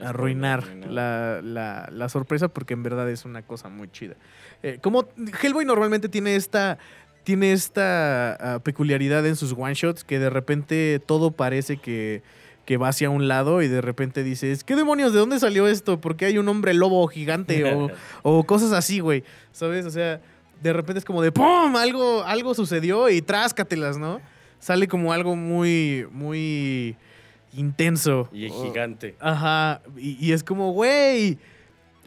a 0.00 0.08
arruinar 0.10 0.64
la, 0.88 1.40
la- 1.42 1.88
la 1.92 2.08
sorpresa 2.08 2.48
porque 2.48 2.74
en 2.74 2.82
verdad 2.84 3.10
es 3.10 3.24
una 3.24 3.42
cosa 3.42 3.68
muy 3.68 3.90
chida. 3.90 4.14
Eh, 4.62 4.78
como 4.82 5.08
Hellboy 5.42 5.64
normalmente 5.64 6.08
tiene 6.08 6.36
esta 6.36 6.78
tiene 7.24 7.52
esta 7.52 8.54
ah, 8.54 8.58
peculiaridad 8.60 9.26
en 9.26 9.36
sus 9.36 9.52
one 9.52 9.74
shots 9.74 10.02
que 10.04 10.18
de 10.18 10.30
repente 10.30 10.98
todo 11.04 11.30
parece 11.30 11.76
que, 11.76 12.22
que 12.64 12.76
va 12.78 12.88
hacia 12.88 13.10
un 13.10 13.28
lado 13.28 13.60
y 13.60 13.68
de 13.68 13.82
repente 13.82 14.22
dices, 14.22 14.64
¿qué 14.64 14.74
demonios? 14.76 15.12
¿De 15.12 15.18
dónde 15.18 15.38
salió 15.38 15.68
esto? 15.68 16.00
¿Por 16.00 16.16
qué 16.16 16.24
hay 16.26 16.38
un 16.38 16.48
hombre 16.48 16.72
lobo 16.72 17.06
gigante? 17.08 17.64
o, 17.74 17.90
o 18.22 18.44
cosas 18.44 18.72
así, 18.72 19.00
güey. 19.00 19.24
¿Sabes? 19.52 19.84
O 19.84 19.90
sea, 19.90 20.20
de 20.62 20.72
repente 20.72 21.00
es 21.00 21.04
como 21.04 21.20
de 21.20 21.30
¡pum! 21.30 21.76
Algo, 21.76 22.22
algo 22.24 22.54
sucedió 22.54 23.10
y 23.10 23.20
tráscatelas, 23.20 23.98
¿no? 23.98 24.20
Sale 24.60 24.88
como 24.88 25.12
algo 25.12 25.36
muy, 25.36 26.06
muy 26.10 26.96
intenso. 27.54 28.28
Y 28.32 28.48
gigante. 28.50 29.14
Ajá. 29.20 29.80
Y, 29.96 30.16
y 30.24 30.32
es 30.32 30.42
como, 30.42 30.72
güey. 30.72 31.38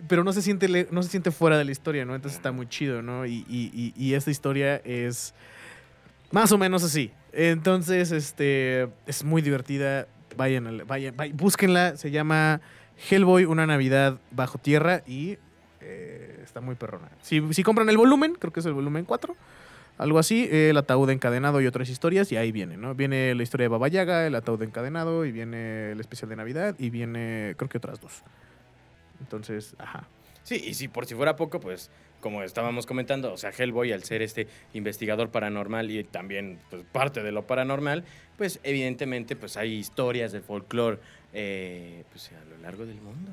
Pero 0.07 0.23
no 0.23 0.33
se 0.33 0.41
siente, 0.41 0.87
no 0.91 1.03
se 1.03 1.09
siente 1.09 1.29
fuera 1.31 1.57
de 1.57 1.65
la 1.65 1.71
historia, 1.71 2.05
¿no? 2.05 2.15
Entonces 2.15 2.37
está 2.37 2.51
muy 2.51 2.67
chido, 2.67 3.01
¿no? 3.03 3.25
Y, 3.27 3.45
y- 3.47 3.71
y- 3.73 3.93
y 3.95 4.13
esta 4.15 4.31
historia 4.31 4.77
es 4.77 5.35
más 6.31 6.51
o 6.51 6.57
menos 6.57 6.83
así. 6.83 7.11
Entonces, 7.33 8.11
este, 8.11 8.89
es 9.05 9.23
muy 9.23 9.41
divertida. 9.43 10.07
Vayan, 10.37 10.65
al- 10.67 10.85
vayan, 10.85 11.15
vayan, 11.15 11.37
búsquenla. 11.37 11.97
Se 11.97 12.09
llama 12.09 12.61
Hellboy, 13.09 13.45
una 13.45 13.67
Navidad 13.67 14.19
bajo 14.31 14.57
tierra 14.57 15.03
y 15.05 15.37
eh, 15.81 16.39
está 16.43 16.61
muy 16.61 16.73
perrona. 16.75 17.09
Si, 17.21 17.41
si 17.53 17.61
compran 17.61 17.87
el 17.89 17.97
volumen, 17.97 18.33
creo 18.39 18.51
que 18.51 18.59
es 18.61 18.65
el 18.65 18.73
volumen 18.73 19.05
4, 19.05 19.35
algo 20.01 20.17
así, 20.17 20.49
el 20.51 20.75
ataúd 20.77 21.11
encadenado 21.11 21.61
y 21.61 21.67
otras 21.67 21.87
historias, 21.89 22.31
y 22.31 22.37
ahí 22.37 22.51
viene, 22.51 22.75
¿no? 22.75 22.95
Viene 22.95 23.35
la 23.35 23.43
historia 23.43 23.65
de 23.65 23.69
Baba 23.69 23.87
Yaga, 23.87 24.25
el 24.25 24.33
ataúd 24.33 24.63
encadenado, 24.63 25.25
y 25.25 25.31
viene 25.31 25.91
el 25.91 25.99
especial 25.99 26.29
de 26.29 26.37
Navidad, 26.37 26.75
y 26.79 26.89
viene, 26.89 27.53
creo 27.55 27.69
que 27.69 27.77
otras 27.77 28.01
dos. 28.01 28.23
Entonces, 29.19 29.75
ajá. 29.77 30.07
Sí, 30.43 30.59
y 30.65 30.73
si 30.73 30.87
por 30.87 31.05
si 31.05 31.13
fuera 31.13 31.35
poco, 31.35 31.59
pues 31.59 31.91
como 32.19 32.41
estábamos 32.41 32.85
comentando, 32.87 33.31
o 33.31 33.37
sea, 33.37 33.51
Hellboy 33.51 33.91
al 33.91 34.03
ser 34.03 34.21
este 34.21 34.47
investigador 34.73 35.29
paranormal 35.29 35.91
y 35.91 36.03
también 36.03 36.59
pues, 36.69 36.83
parte 36.91 37.21
de 37.21 37.31
lo 37.31 37.45
paranormal, 37.45 38.03
pues 38.37 38.59
evidentemente 38.63 39.35
pues 39.35 39.55
hay 39.57 39.73
historias 39.73 40.31
de 40.31 40.41
folclore 40.41 40.99
eh, 41.33 42.03
pues, 42.11 42.31
a 42.31 42.45
lo 42.49 42.57
largo 42.61 42.85
del 42.85 43.01
mundo. 43.01 43.31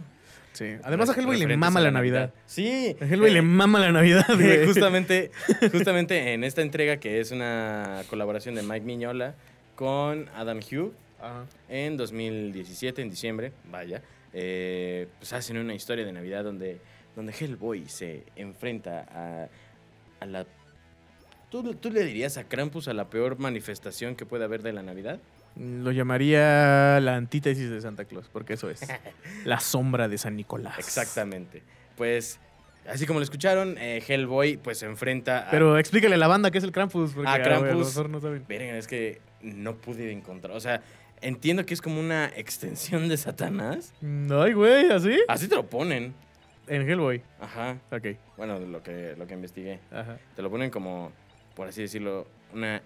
Sí. 0.59 0.75
Además 0.83 1.09
a 1.09 1.13
Hellboy 1.13 1.39
le 1.39 1.57
mama 1.57 1.81
la 1.81 1.93
Navidad. 1.93 2.35
Sí. 2.47 2.97
A 3.01 3.05
Hellboy 3.05 3.31
eh, 3.31 3.35
le 3.35 3.43
mama 3.43 3.79
la 3.79 3.93
Navidad, 3.93 4.27
justamente, 4.67 5.31
justamente 5.71 6.33
en 6.35 6.43
esta 6.43 6.63
entrega 6.63 6.97
que 6.97 7.21
es 7.21 7.31
una 7.31 8.03
colaboración 8.11 8.57
de 8.57 8.63
Mike 8.63 8.85
Miñola 8.85 9.37
con 9.77 10.29
Adam 10.35 10.59
Hugh 10.59 10.93
Ajá. 11.21 11.47
en 11.69 11.97
2017, 11.97 13.03
en 13.03 13.09
diciembre, 13.09 13.53
vaya, 13.71 14.03
eh, 14.33 15.07
pues 15.21 15.33
hacen 15.33 15.59
una 15.59 15.75
historia 15.75 16.05
de 16.05 16.13
Navidad 16.13 16.43
donde, 16.43 16.81
donde 17.15 17.33
Hellboy 17.39 17.89
se 17.89 18.25
enfrenta 18.35 19.07
a, 19.13 19.49
a 20.19 20.27
la... 20.27 20.45
¿tú, 21.53 21.73
¿Tú 21.75 21.93
le 21.93 22.05
dirías 22.05 22.37
a 22.37 22.49
Krampus 22.49 22.89
a 22.89 22.95
la 22.95 23.09
peor 23.09 23.39
manifestación 23.39 24.17
que 24.17 24.27
puede 24.27 24.43
haber 24.43 24.65
de 24.65 24.73
la 24.73 24.83
Navidad? 24.83 25.21
Lo 25.57 25.91
llamaría 25.91 27.01
la 27.01 27.17
antítesis 27.17 27.69
de 27.69 27.81
Santa 27.81 28.05
Claus, 28.05 28.29
porque 28.33 28.55
eso 28.55 28.71
es. 28.71 28.81
La 29.45 29.59
sombra 29.59 30.09
de 30.09 30.17
San 30.17 30.37
Nicolás. 30.37 30.79
Exactamente. 30.79 31.63
Pues, 31.97 32.39
así 32.87 33.07
como 33.07 33.19
lo 33.19 33.25
escucharon, 33.25 33.77
eh, 33.79 34.03
Hellboy 34.07 34.57
pues 34.57 34.79
se 34.79 34.87
enfrenta 34.87 35.49
a... 35.49 35.51
Pero 35.51 35.77
explícale 35.79 36.15
a 36.15 36.19
la 36.19 36.29
banda 36.29 36.51
qué 36.53 36.59
es 36.59 36.65
el 36.65 36.71
Krampus. 36.71 37.13
Porque 37.13 37.29
a, 37.29 37.43
Krampus. 37.43 37.89
mejor 37.89 38.09
no 38.09 38.21
saben. 38.21 38.45
Verga, 38.49 38.77
es 38.77 38.87
que 38.87 39.21
no 39.43 39.75
pude 39.75 40.13
encontrar. 40.13 40.57
O 40.57 40.61
sea, 40.61 40.83
entiendo 41.21 41.67
que 41.67 41.75
es 41.75 41.83
como 41.83 41.99
una 41.99 42.27
extensión 42.37 43.09
de 43.09 43.17
Satanás. 43.17 43.93
Ay, 44.31 44.53
güey, 44.53 44.91
¿así? 44.93 45.19
Así 45.27 45.49
te 45.49 45.57
lo 45.57 45.67
ponen. 45.67 46.15
En 46.69 46.89
Hellboy. 46.89 47.23
Ajá. 47.41 47.79
Ok. 47.91 48.17
Bueno, 48.37 48.59
lo 48.61 48.83
que, 48.83 49.15
lo 49.17 49.27
que 49.27 49.35
investigué. 49.35 49.81
Ajá. 49.91 50.19
Te 50.37 50.43
lo 50.43 50.51
ponen 50.51 50.71
como, 50.71 51.11
por 51.57 51.67
así 51.67 51.83
decirlo, 51.83 52.27
una 52.53 52.83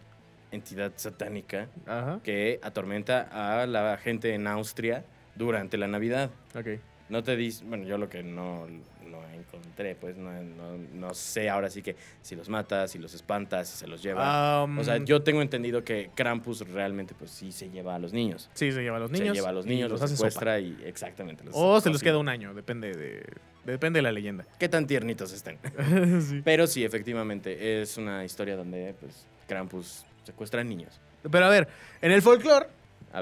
entidad 0.53 0.93
satánica 0.97 1.69
Ajá. 1.87 2.21
que 2.23 2.61
atormenta 2.63 3.63
a 3.63 3.67
la 3.67 3.97
gente 3.97 4.35
en 4.35 4.47
Austria 4.47 5.05
durante 5.35 5.77
la 5.77 5.89
Navidad. 5.89 6.31
Ok. 6.55 6.81
No 7.09 7.23
te 7.23 7.37
dice, 7.37 7.65
bueno, 7.65 7.85
yo 7.85 7.99
lo 7.99 8.09
que 8.09 8.23
no 8.23 8.67
lo 9.11 9.23
encontré, 9.29 9.95
pues 9.95 10.17
no, 10.17 10.31
no, 10.43 10.79
no 10.95 11.15
sé 11.15 11.51
ahora 11.51 11.69
sí 11.69 11.83
que 11.83 11.95
si 12.23 12.35
los 12.35 12.49
matas, 12.49 12.91
si 12.91 12.99
los 12.99 13.13
espantas, 13.13 13.69
si 13.69 13.77
se 13.77 13.87
los 13.87 14.03
lleva. 14.03 14.65
Um, 14.65 14.79
o 14.79 14.85
sea, 14.85 14.97
yo 14.97 15.23
tengo 15.23 15.43
entendido 15.43 15.85
que 15.85 16.11
Krampus 16.15 16.67
realmente 16.69 17.15
pues 17.15 17.31
sí 17.31 17.53
se 17.53 17.69
lleva 17.69 17.95
a 17.95 17.99
los 17.99 18.13
niños. 18.13 18.49
Sí, 18.55 18.73
se 18.73 18.83
lleva 18.83 18.97
a 18.97 19.01
los 19.01 19.11
niños. 19.11 19.29
se 19.29 19.35
lleva 19.35 19.51
a 19.51 19.53
los 19.53 19.67
niños, 19.67 19.91
los, 19.91 20.01
sopa. 20.01 20.09
secuestra 20.09 20.61
y 20.61 20.79
exactamente. 20.85 21.45
los 21.45 21.55
O 21.55 21.81
se 21.81 21.91
los 21.91 22.03
queda 22.03 22.17
un 22.17 22.31
año, 22.31 22.55
depende 22.55 22.95
de, 22.95 23.23
depende 23.65 23.99
de 23.99 24.03
la 24.03 24.13
leyenda. 24.13 24.47
Qué 24.59 24.69
tan 24.71 24.87
tiernitos 24.87 25.33
estén. 25.33 25.59
sí. 26.23 26.41
Pero 26.43 26.67
sí, 26.67 26.83
efectivamente, 26.83 27.83
es 27.83 27.99
una 27.99 28.25
historia 28.25 28.57
donde 28.57 28.95
pues 28.99 29.27
Krampus 29.47 30.07
secuestra 30.25 30.63
niños. 30.65 31.01
Pero 31.31 31.45
a 31.47 31.49
ver, 31.49 31.69
en 32.01 32.13
el 32.13 32.23
folclore. 32.23 32.67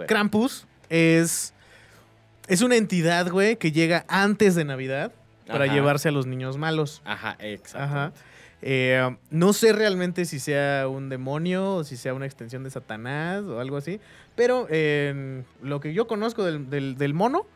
Krampus 0.07 0.67
es, 0.89 1.53
es 2.49 2.63
una 2.63 2.77
entidad, 2.77 3.29
güey, 3.31 3.57
que 3.57 3.73
llega 3.73 4.05
antes 4.09 4.55
de 4.55 4.65
Navidad 4.65 5.13
para 5.47 5.65
Ajá. 5.65 5.75
llevarse 5.75 6.09
a 6.09 6.13
los 6.13 6.27
niños 6.27 6.57
malos. 6.59 7.03
Ajá, 7.05 7.37
exacto. 7.41 7.79
Ajá. 7.85 8.13
Eh, 8.63 9.17
no 9.31 9.53
sé 9.55 9.73
realmente 9.73 10.27
si 10.27 10.39
sea 10.39 10.87
un 10.87 11.09
demonio 11.09 11.77
o 11.77 11.85
si 11.85 11.97
sea 11.97 12.13
una 12.15 12.27
extensión 12.27 12.63
de 12.63 12.71
Satanás 12.71 13.43
o 13.45 13.59
algo 13.59 13.77
así, 13.79 14.01
pero 14.37 14.67
eh, 14.71 15.43
lo 15.63 15.81
que 15.81 15.95
yo 15.95 16.07
conozco 16.07 16.45
del, 16.45 16.69
del- 16.71 16.97
del 16.99 17.15
mono 17.15 17.47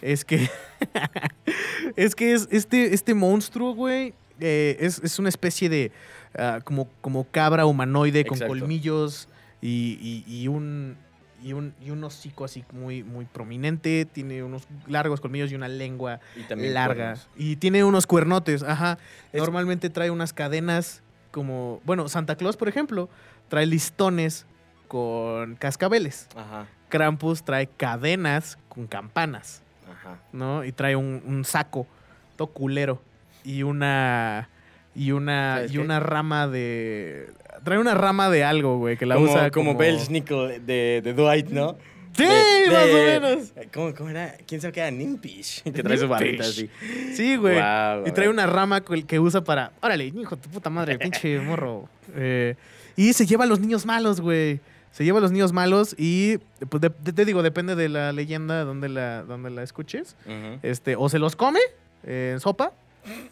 es 0.00 0.24
que 0.24 0.48
es 1.96 2.14
que 2.14 2.32
es 2.32 2.48
este, 2.50 2.94
este 2.94 3.14
monstruo, 3.14 3.74
güey, 3.74 4.14
eh, 4.40 4.76
es, 4.80 5.00
es 5.02 5.18
una 5.18 5.28
especie 5.28 5.68
de 5.68 5.92
ah, 6.36 6.60
como, 6.64 6.88
como 7.00 7.24
cabra 7.24 7.66
humanoide 7.66 8.24
con 8.24 8.38
colmillos 8.38 9.28
y, 9.60 9.98
y- 10.26 10.42
y 10.42 10.48
un 10.48 10.96
y 11.44 11.54
un, 11.54 11.74
y 11.84 11.90
un 11.90 12.04
hocico 12.04 12.44
así 12.44 12.64
muy, 12.72 13.02
muy 13.02 13.24
prominente, 13.24 14.04
tiene 14.04 14.44
unos 14.44 14.62
largos 14.86 15.20
colmillos 15.20 15.50
y 15.50 15.56
una 15.56 15.66
lengua 15.66 16.20
Y 16.36 16.68
larga. 16.68 17.14
cuernos. 17.14 17.28
Y 17.36 17.56
tiene 17.56 17.82
unos 17.82 18.06
cuernotes, 18.06 18.62
ajá. 18.62 18.96
Es- 19.32 19.40
Normalmente 19.40 19.90
trae 19.90 20.12
unas 20.12 20.32
cadenas 20.32 21.02
como, 21.32 21.80
bueno, 21.84 22.08
Santa 22.08 22.36
Claus, 22.36 22.56
por 22.56 22.68
ejemplo, 22.68 23.08
trae 23.48 23.66
listones 23.66 24.46
con 24.86 25.56
cascabeles. 25.56 26.28
Ajá, 26.36 26.66
Krampus 26.88 27.42
trae 27.42 27.66
cadenas 27.66 28.56
con 28.68 28.86
campanas, 28.86 29.62
ajá. 29.90 30.20
¿no? 30.32 30.62
Y 30.64 30.70
trae 30.70 30.94
un, 30.94 31.22
un 31.26 31.44
saco, 31.44 31.88
todo 32.36 32.48
culero. 32.52 33.02
Y 33.42 33.64
una. 33.64 34.48
Y 34.94 35.12
una. 35.12 35.56
¿Sabes 35.56 35.72
Y 35.74 35.78
una 35.78 36.00
rama 36.00 36.48
de. 36.48 37.28
Trae 37.64 37.78
una 37.78 37.94
rama 37.94 38.28
de 38.30 38.44
algo, 38.44 38.78
güey, 38.78 38.96
que 38.96 39.06
la 39.06 39.14
como, 39.14 39.30
usa 39.30 39.50
como 39.50 39.70
como. 39.70 39.78
Belsnickel 39.78 40.66
de, 40.66 41.00
de 41.02 41.14
Dwight, 41.14 41.48
¿no? 41.50 41.76
Sí, 42.16 42.24
De- 42.24 42.70
más 42.70 42.86
de- 42.86 42.92
o 42.92 43.20
menos. 43.20 43.52
¿Cómo, 43.72 43.94
cómo 43.94 44.10
era? 44.10 44.34
¿Quién 44.46 44.60
sabe 44.60 44.72
qué 44.72 44.80
era? 44.80 44.90
Nimpish. 44.90 45.62
Que 45.72 45.82
trae 45.82 45.96
su 45.96 46.08
barrita 46.08 46.44
así. 46.44 46.68
Sí, 47.14 47.36
güey. 47.36 47.56
Y 47.56 48.10
trae 48.12 48.28
una 48.28 48.46
rama 48.46 48.82
que 48.82 49.18
usa 49.20 49.42
para. 49.42 49.72
Órale, 49.80 50.04
hijo 50.06 50.36
de 50.36 50.42
tu 50.42 50.48
puta 50.50 50.68
madre, 50.70 50.98
pinche 50.98 51.38
morro. 51.40 51.88
Eh, 52.14 52.54
y 52.96 53.12
se 53.14 53.24
lleva 53.26 53.44
a 53.44 53.46
los 53.46 53.60
niños 53.60 53.86
malos, 53.86 54.20
güey. 54.20 54.60
Se 54.90 55.04
lleva 55.04 55.18
a 55.18 55.20
los 55.22 55.32
niños 55.32 55.54
malos 55.54 55.94
y, 55.98 56.36
pues, 56.68 56.82
te 57.14 57.24
digo, 57.24 57.42
depende 57.42 57.74
de 57.76 57.88
la 57.88 58.12
leyenda 58.12 58.62
donde 58.64 58.90
la, 58.90 59.22
donde 59.22 59.48
la 59.48 59.62
escuches. 59.62 60.16
Este, 60.62 60.96
o 60.96 61.08
se 61.08 61.18
los 61.18 61.34
come 61.34 61.60
eh, 62.04 62.32
en 62.34 62.40
sopa, 62.40 62.72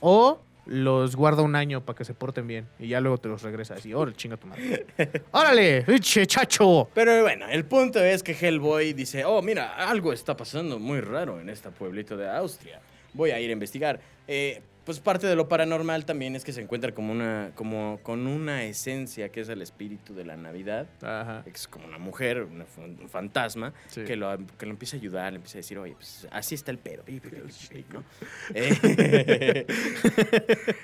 o 0.01 0.41
los 0.67 1.17
guarda 1.17 1.43
un 1.43 1.57
año 1.57 1.85
para 1.85 1.97
que 1.97 2.05
se 2.05 2.15
porten 2.15 2.47
bien. 2.47 2.69
Y 2.79 2.89
ya 2.89 3.01
luego 3.01 3.19
te 3.19 3.29
los 3.29 3.43
regresa 3.43 3.75
así, 3.75 3.93
órale, 3.93 4.17
chinga 4.17 4.37
tu 4.37 4.47
madre. 4.47 4.87
¡Órale, 5.33 5.85
chacho! 6.01 6.89
Pero 6.95 7.23
bueno, 7.23 7.47
el 7.49 7.65
punto 7.65 8.03
es 8.03 8.23
que 8.23 8.33
Hellboy 8.33 8.93
dice, 8.93 9.25
oh, 9.25 9.43
mira, 9.43 9.75
algo 9.89 10.13
está 10.13 10.37
pasando 10.37 10.79
muy 10.79 11.01
raro 11.01 11.41
en 11.41 11.49
este 11.49 11.71
pueblito 11.71 12.17
de 12.17 12.29
Austria. 12.29 12.81
Voy 13.13 13.31
a 13.31 13.41
ir 13.41 13.51
a 13.51 13.53
investigar. 13.53 14.01
Eh, 14.29 14.63
pues 14.91 14.99
parte 14.99 15.29
de 15.29 15.37
lo 15.37 15.49
paranormal 15.49 16.05
también 16.05 16.35
es 16.35 16.43
que 16.43 16.53
se 16.53 16.61
encuentra 16.61 16.93
como 16.93 17.13
una, 17.13 17.53
como 17.55 18.01
con 18.03 18.27
una 18.27 18.65
esencia 18.65 19.29
que 19.29 19.41
es 19.41 19.49
el 19.49 19.63
espíritu 19.63 20.17
de 20.17 20.25
la 20.25 20.37
Navidad. 20.37 20.89
Ajá. 21.01 21.45
Es 21.47 21.69
como 21.69 21.87
una 21.87 21.99
mujer, 21.99 22.43
una 22.43 22.65
un 22.77 23.09
fantasma, 23.09 23.73
Sí. 23.87 24.03
que, 24.03 24.17
lo, 24.17 24.37
que 24.59 24.67
lo 24.67 24.73
empieza 24.73 24.97
a 24.97 24.99
ayudar, 24.99 25.33
le 25.33 25.37
empieza 25.37 25.59
a 25.59 25.61
decir, 25.61 25.79
oye, 25.79 25.95
pues 25.95 26.27
así 26.33 26.57
está 26.57 26.73
el 26.73 26.79
pedo. 26.79 27.05
Eh, 28.53 29.65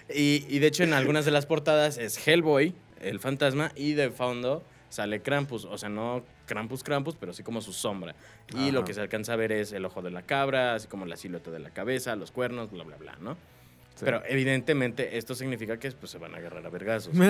y, 0.15 0.47
y 0.49 0.59
de 0.61 0.67
hecho 0.69 0.85
en 0.85 0.93
algunas 0.93 1.25
de 1.25 1.33
las 1.33 1.45
portadas 1.47 1.99
es 1.99 2.25
Hellboy, 2.29 2.75
el 3.01 3.19
fantasma, 3.19 3.73
y 3.75 3.95
de 3.95 4.11
fondo 4.11 4.63
sale 4.89 5.21
Krampus. 5.21 5.65
O 5.65 5.77
sea, 5.79 5.89
no 5.89 6.23
Krampus, 6.47 6.85
Krampus, 6.85 7.17
pero 7.19 7.33
sí 7.33 7.43
como 7.43 7.61
su 7.61 7.73
sombra. 7.73 8.15
Y 8.55 8.57
Ajá. 8.69 8.71
lo 8.73 8.85
que 8.85 8.95
se 8.95 9.01
alcanza 9.01 9.33
a 9.33 9.37
ver 9.37 9.51
es 9.51 9.73
el 9.73 9.85
ojo 9.85 10.01
de 10.01 10.13
la 10.13 10.23
cabra, 10.23 10.77
así 10.77 10.87
como 10.87 11.07
la 11.07 11.17
silueta 11.17 11.51
de 11.51 11.59
la 11.59 11.71
cabeza, 11.71 12.15
los 12.15 12.31
cuernos, 12.31 12.71
bla, 12.71 12.85
bla, 12.85 12.97
bla, 12.99 13.17
¿no? 13.21 13.37
Sí. 13.97 14.05
Pero 14.05 14.23
evidentemente 14.29 15.17
esto 15.17 15.35
significa 15.35 15.79
que 15.79 15.91
pues, 15.91 16.13
se 16.13 16.19
van 16.19 16.35
a 16.35 16.39
agarrar 16.39 16.65
a 16.65 16.71
vergazos. 16.71 17.13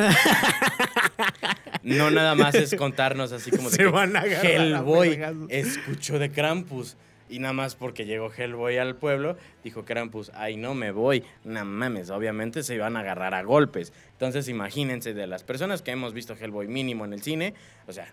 No 1.82 2.10
nada 2.10 2.34
más 2.34 2.56
es 2.56 2.74
contarnos 2.74 3.30
así 3.30 3.52
como 3.52 3.70
de 3.70 3.76
Se 3.76 3.84
que 3.84 3.86
van 3.86 4.16
a 4.16 4.20
agarrar 4.20 4.44
a 4.44 4.48
Hellboy 4.50 5.10
vergazos. 5.10 5.46
escuchó 5.50 6.18
de 6.18 6.30
Krampus. 6.32 6.96
Y 7.28 7.38
nada 7.38 7.52
más 7.52 7.76
porque 7.76 8.06
llegó 8.06 8.32
Hellboy 8.32 8.78
al 8.78 8.96
pueblo, 8.96 9.36
dijo 9.64 9.84
Krampus, 9.84 10.30
ay, 10.34 10.56
no 10.56 10.74
me 10.74 10.90
voy. 10.90 11.24
No 11.44 11.64
mames, 11.64 12.10
obviamente 12.10 12.62
se 12.64 12.74
iban 12.74 12.96
a 12.96 13.00
agarrar 13.00 13.34
a 13.34 13.42
golpes. 13.42 13.92
Entonces 14.12 14.48
imagínense 14.48 15.14
de 15.14 15.26
las 15.26 15.44
personas 15.44 15.82
que 15.82 15.92
hemos 15.92 16.12
visto 16.12 16.34
Hellboy 16.34 16.66
mínimo 16.68 17.04
en 17.04 17.12
el 17.12 17.22
cine, 17.22 17.54
o 17.86 17.92
sea, 17.92 18.12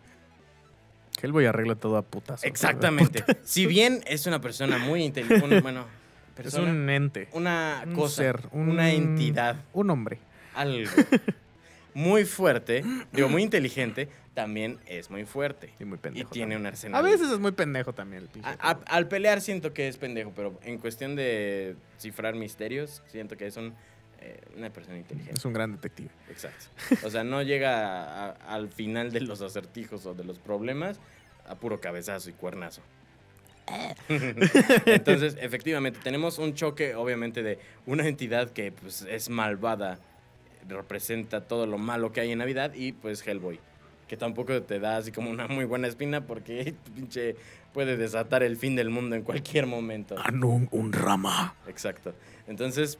Hellboy 1.22 1.46
arregla 1.46 1.76
todo 1.76 1.98
a 1.98 2.02
putas. 2.02 2.44
exactamente. 2.44 3.24
si 3.44 3.66
bien 3.66 4.02
es 4.08 4.26
una 4.26 4.42
persona 4.42 4.78
muy 4.78 5.04
inteligente, 5.04 5.62
bueno, 5.62 5.86
Es 6.36 6.44
persona, 6.44 6.72
un 6.72 6.90
ente. 6.90 7.28
una 7.34 7.84
un 7.86 7.94
cosa, 7.94 8.16
ser, 8.16 8.40
un- 8.52 8.70
una 8.70 8.92
entidad, 8.92 9.58
Un 9.74 9.90
hombre. 9.90 10.20
algo 10.56 10.90
muy 11.94 12.26
fuerte, 12.26 12.84
digo, 13.12 13.30
muy 13.30 13.44
inteligente, 13.44 14.10
también 14.34 14.80
es 14.88 15.12
muy 15.12 15.26
fuerte. 15.26 15.70
Y 15.80 15.86
muy 15.86 15.98
Y 15.98 16.02
pendejo. 16.02 16.30
tiene 16.32 16.46
también. 16.56 16.62
un 16.62 16.66
arsenal. 16.68 17.00
A 17.00 17.08
veces 17.08 17.30
es 17.30 17.40
muy 17.40 17.52
pendejo 17.52 17.94
también 17.94 18.28
el. 18.34 18.44
A- 18.44 18.58
a- 18.72 18.80
al 18.88 19.08
pelear 19.08 19.42
siento 19.42 19.74
que 19.74 19.88
es 19.88 19.98
pendejo, 19.98 20.32
pero 20.36 20.60
en 20.64 20.80
cuestión 20.80 21.16
de 21.16 21.76
cifrar 22.00 22.34
misterios, 22.34 23.04
siento 23.12 23.38
que 23.38 23.46
es 23.46 23.58
un, 23.58 23.76
eh, 24.22 24.42
una 24.58 24.72
persona 24.72 24.98
inteligente. 24.98 25.36
Es 25.38 25.46
un 25.46 25.54
gran 25.54 25.72
detective. 25.74 26.10
Exacto. 26.32 26.66
O 27.06 27.12
sea, 27.12 27.24
no 27.24 27.44
llega 27.44 28.30
a- 28.30 28.32
al 28.56 28.70
final 28.70 29.12
de 29.12 29.22
los 29.22 29.42
acertijos 29.44 30.04
o 30.08 30.16
de 30.16 30.24
los 30.24 30.40
problemas 30.40 31.00
a 31.48 31.54
puro 31.56 31.80
cabezazo 31.80 32.30
y 32.32 32.34
cuernazo. 32.34 32.82
Entonces, 34.86 35.38
efectivamente, 35.40 36.00
tenemos 36.04 36.38
un 36.38 36.54
choque, 36.54 36.96
obviamente, 36.96 37.44
de 37.44 37.60
una 37.86 38.08
entidad 38.08 38.52
que 38.52 38.72
pues, 38.72 39.04
es 39.04 39.30
malvada, 39.30 40.00
representa 40.68 41.42
todo 41.42 41.66
lo 41.66 41.78
malo 41.78 42.12
que 42.12 42.22
hay 42.22 42.32
en 42.32 42.40
Navidad, 42.40 42.74
y 42.74 42.92
pues 42.92 43.26
Hellboy, 43.26 43.60
que 44.08 44.18
tampoco 44.18 44.62
te 44.64 44.80
da 44.80 44.98
así 44.98 45.12
como 45.12 45.30
una 45.30 45.48
muy 45.48 45.66
buena 45.66 45.88
espina 45.88 46.26
porque 46.26 46.76
pinche 46.96 47.36
puede 47.74 47.98
desatar 47.98 48.44
el 48.44 48.58
fin 48.58 48.76
del 48.76 48.90
mundo 48.90 49.16
en 49.16 49.24
cualquier 49.24 49.66
momento. 49.66 50.16
Anung 50.24 50.68
un 50.72 50.94
rama. 50.94 51.56
Exacto. 51.68 52.14
Entonces, 52.48 53.00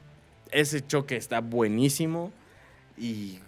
ese 0.50 0.84
choque 0.84 1.16
está 1.16 1.40
buenísimo 1.40 2.32
y... 2.98 3.38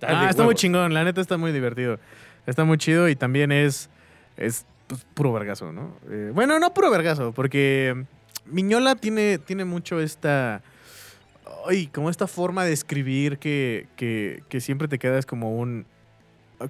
Ah, 0.00 0.28
está 0.30 0.44
muy 0.44 0.54
chingón, 0.54 0.94
la 0.94 1.02
neta 1.02 1.20
está 1.20 1.36
muy 1.36 1.50
divertido. 1.50 1.98
Está 2.46 2.64
muy 2.64 2.78
chido 2.78 3.08
y 3.08 3.16
también 3.16 3.50
es, 3.50 3.88
es 4.36 4.66
pues, 4.86 5.04
puro 5.14 5.32
vergazo, 5.32 5.72
¿no? 5.72 5.96
Eh, 6.10 6.30
bueno, 6.34 6.58
no 6.58 6.72
puro 6.74 6.90
vergazo, 6.90 7.32
porque 7.32 8.04
Miñola 8.46 8.94
tiene, 8.96 9.38
tiene 9.38 9.64
mucho 9.64 10.00
esta... 10.00 10.62
Ay, 11.66 11.86
como 11.86 12.10
esta 12.10 12.26
forma 12.26 12.64
de 12.64 12.72
escribir 12.72 13.38
que, 13.38 13.86
que, 13.96 14.42
que 14.48 14.60
siempre 14.60 14.88
te 14.88 14.98
quedas 14.98 15.26
como 15.26 15.56
un... 15.56 15.86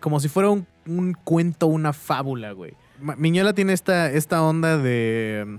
Como 0.00 0.18
si 0.20 0.28
fuera 0.28 0.50
un, 0.50 0.66
un 0.86 1.14
cuento, 1.14 1.66
una 1.66 1.92
fábula, 1.92 2.52
güey. 2.52 2.74
Miñola 3.16 3.52
tiene 3.52 3.72
esta, 3.72 4.10
esta 4.10 4.42
onda 4.42 4.78
de... 4.78 5.58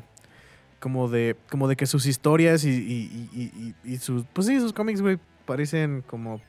Como 0.80 1.10
de, 1.10 1.36
como 1.50 1.68
de 1.68 1.76
que 1.76 1.86
sus 1.86 2.06
historias 2.06 2.64
y- 2.64 2.70
y- 2.70 3.30
y- 3.34 3.76
y 3.94 3.98
sus... 3.98 4.24
Pues 4.34 4.48
sí, 4.48 4.60
sus 4.60 4.72
cómics, 4.72 5.02
güey, 5.02 5.18
parecen 5.46 6.04
como 6.06 6.42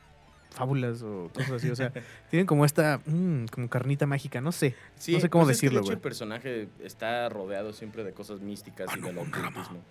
fábulas 0.57 1.03
o 1.03 1.31
cosas 1.33 1.53
así. 1.53 1.71
O 1.71 1.77
sea, 1.77 1.93
tienen 2.31 2.47
como 2.47 2.65
esta... 2.65 3.01
mm, 3.07 3.47
como 3.47 3.69
carnita 3.69 4.07
mágica, 4.07 4.41
no 4.41 4.51
sé. 4.53 4.75
Sí, 4.97 5.13
No 5.13 5.21
sé 5.21 5.29
cómo 5.29 5.45
pues 5.45 5.57
es 5.57 5.61
que, 5.61 5.67
decirlo, 5.67 5.83
güey. 5.83 5.95
el 5.95 6.01
personaje 6.01 6.69
está 6.83 7.29
rodeado 7.29 7.73
siempre 7.73 8.03
de 8.03 8.13
cosas 8.13 8.41
místicas 8.41 8.89
y 8.97 9.01
del 9.01 9.19
ocultismo. 9.19 9.83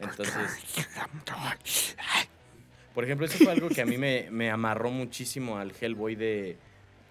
Entonces, 0.00 0.34
por 2.94 3.04
ejemplo, 3.04 3.26
eso 3.26 3.38
fue 3.38 3.52
algo 3.52 3.68
que 3.68 3.82
a 3.82 3.86
mí 3.86 3.98
me, 3.98 4.28
me 4.30 4.50
amarró 4.50 4.90
muchísimo 4.90 5.58
al 5.58 5.72
Hellboy 5.78 6.14
de, 6.16 6.56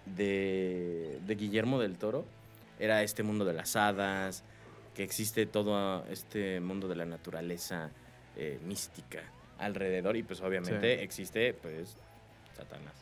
de, 0.06 1.20
de 1.26 1.36
Guillermo 1.36 1.80
del 1.80 1.98
Toro. 1.98 2.26
Era 2.80 3.04
este 3.04 3.24
mundo 3.24 3.46
de 3.46 3.54
las 3.54 3.76
hadas, 3.76 4.44
que 4.96 5.04
existe 5.04 5.46
todo 5.46 6.06
este 6.10 6.60
mundo 6.60 6.88
de 6.88 6.96
la 6.96 7.06
naturaleza 7.06 7.92
eh, 8.36 8.60
mística 8.66 9.22
alrededor 9.60 10.18
y 10.18 10.24
pues 10.24 10.42
obviamente 10.42 11.04
existe 11.04 11.54
pues 11.54 11.96
Satanás. 12.56 12.94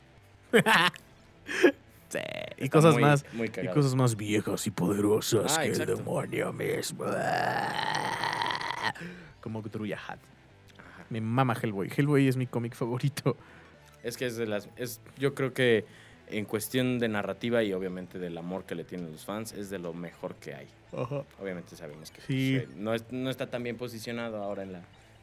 Sí, 2.09 2.17
y 2.57 2.63
Está 2.65 2.77
cosas 2.77 2.93
muy- 2.95 3.01
más. 3.03 3.25
muy 3.33 3.47
Y 3.63 3.67
cosas 3.69 3.95
más 3.95 4.15
viejas 4.17 4.67
y 4.67 4.71
poderosas 4.71 5.57
Ah, 5.57 5.61
que 5.61 5.69
exacto. 5.69 5.93
el 5.93 5.97
demonio 5.99 6.51
mismo. 6.53 7.05
Como 9.39 9.61
Cthulhu 9.63 9.85
Hat. 9.93 10.19
Ajá. 10.77 11.05
Me 11.09 11.21
mama 11.21 11.55
Hellboy. 11.61 11.89
Hellboy 11.95 12.27
es 12.27 12.37
mi 12.37 12.47
cómic 12.47 12.75
favorito. 12.75 13.37
Es 14.03 14.17
que 14.17 14.25
es 14.25 14.35
de 14.35 14.45
las. 14.45 14.67
Es, 14.75 14.99
yo 15.17 15.33
creo 15.33 15.53
que 15.53 15.85
en 16.27 16.45
cuestión 16.45 16.99
de 16.99 17.07
narrativa 17.07 17.63
y 17.63 17.73
obviamente 17.73 18.19
del 18.19 18.37
amor 18.37 18.63
que 18.65 18.75
le 18.75 18.83
tienen 18.83 19.11
los 19.11 19.25
fans, 19.25 19.51
es 19.53 19.69
de 19.69 19.79
lo 19.79 19.93
mejor 19.93 20.35
que 20.35 20.53
hay. 20.53 20.67
Obviamente 21.39 21.75
sabemos 21.75 22.11
que 22.11 22.21
Sí. 22.21 22.59
pues, 22.65 22.75
no, 22.75 22.93
es- 22.93 23.05
no 23.11 23.29
está 23.29 23.49
tan 23.49 23.63
bien 23.63 23.77
posicionado 23.77 24.41
ahora 24.43 24.63
en 24.63 24.73
la 24.73 24.81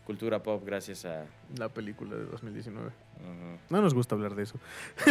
cultura 0.09 0.43
pop 0.43 0.65
gracias 0.65 1.05
a. 1.05 1.27
La 1.59 1.69
película 1.69 2.17
de 2.17 2.25
2019. 2.25 2.87
Ujú. 2.87 3.59
No 3.69 3.83
nos 3.83 3.93
gusta 3.93 4.15
hablar 4.15 4.35
de 4.35 4.45
eso. 4.45 4.59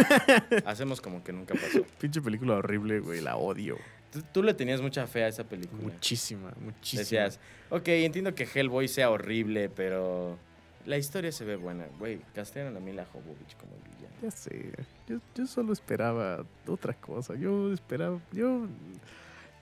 Hacemos 0.66 1.00
como 1.00 1.22
que 1.22 1.32
nunca 1.32 1.54
pasó. 1.54 1.84
Pinche 2.00 2.20
película 2.20 2.54
horrible, 2.54 2.98
güey. 2.98 3.20
La 3.20 3.36
odio. 3.36 3.78
Tú, 4.12 4.22
tú 4.32 4.42
le 4.42 4.54
tenías 4.54 4.80
mucha 4.80 5.06
fe 5.06 5.22
a 5.22 5.28
esa 5.28 5.44
película. 5.44 5.80
Muchísima, 5.80 6.52
muchísima. 6.60 7.02
Decías, 7.02 7.38
ok, 7.70 7.86
entiendo 7.86 8.34
que 8.34 8.42
Hellboy 8.52 8.88
sea 8.88 9.10
horrible, 9.10 9.68
pero 9.68 10.36
la 10.84 10.98
historia 10.98 11.30
se 11.30 11.44
ve 11.44 11.54
buena. 11.54 11.86
Güey, 12.00 12.18
castearon 12.34 12.76
a 12.76 12.80
Mila 12.80 13.06
Jovovich 13.12 13.56
como 13.56 13.74
villana. 13.76 14.16
Ya 14.20 14.32
sé. 14.32 14.72
Yo, 15.06 15.18
yo 15.32 15.46
solo 15.46 15.72
esperaba 15.72 16.44
otra 16.66 16.92
cosa. 16.94 17.36
Yo 17.36 17.72
esperaba. 17.72 18.18
Yo. 18.32 18.66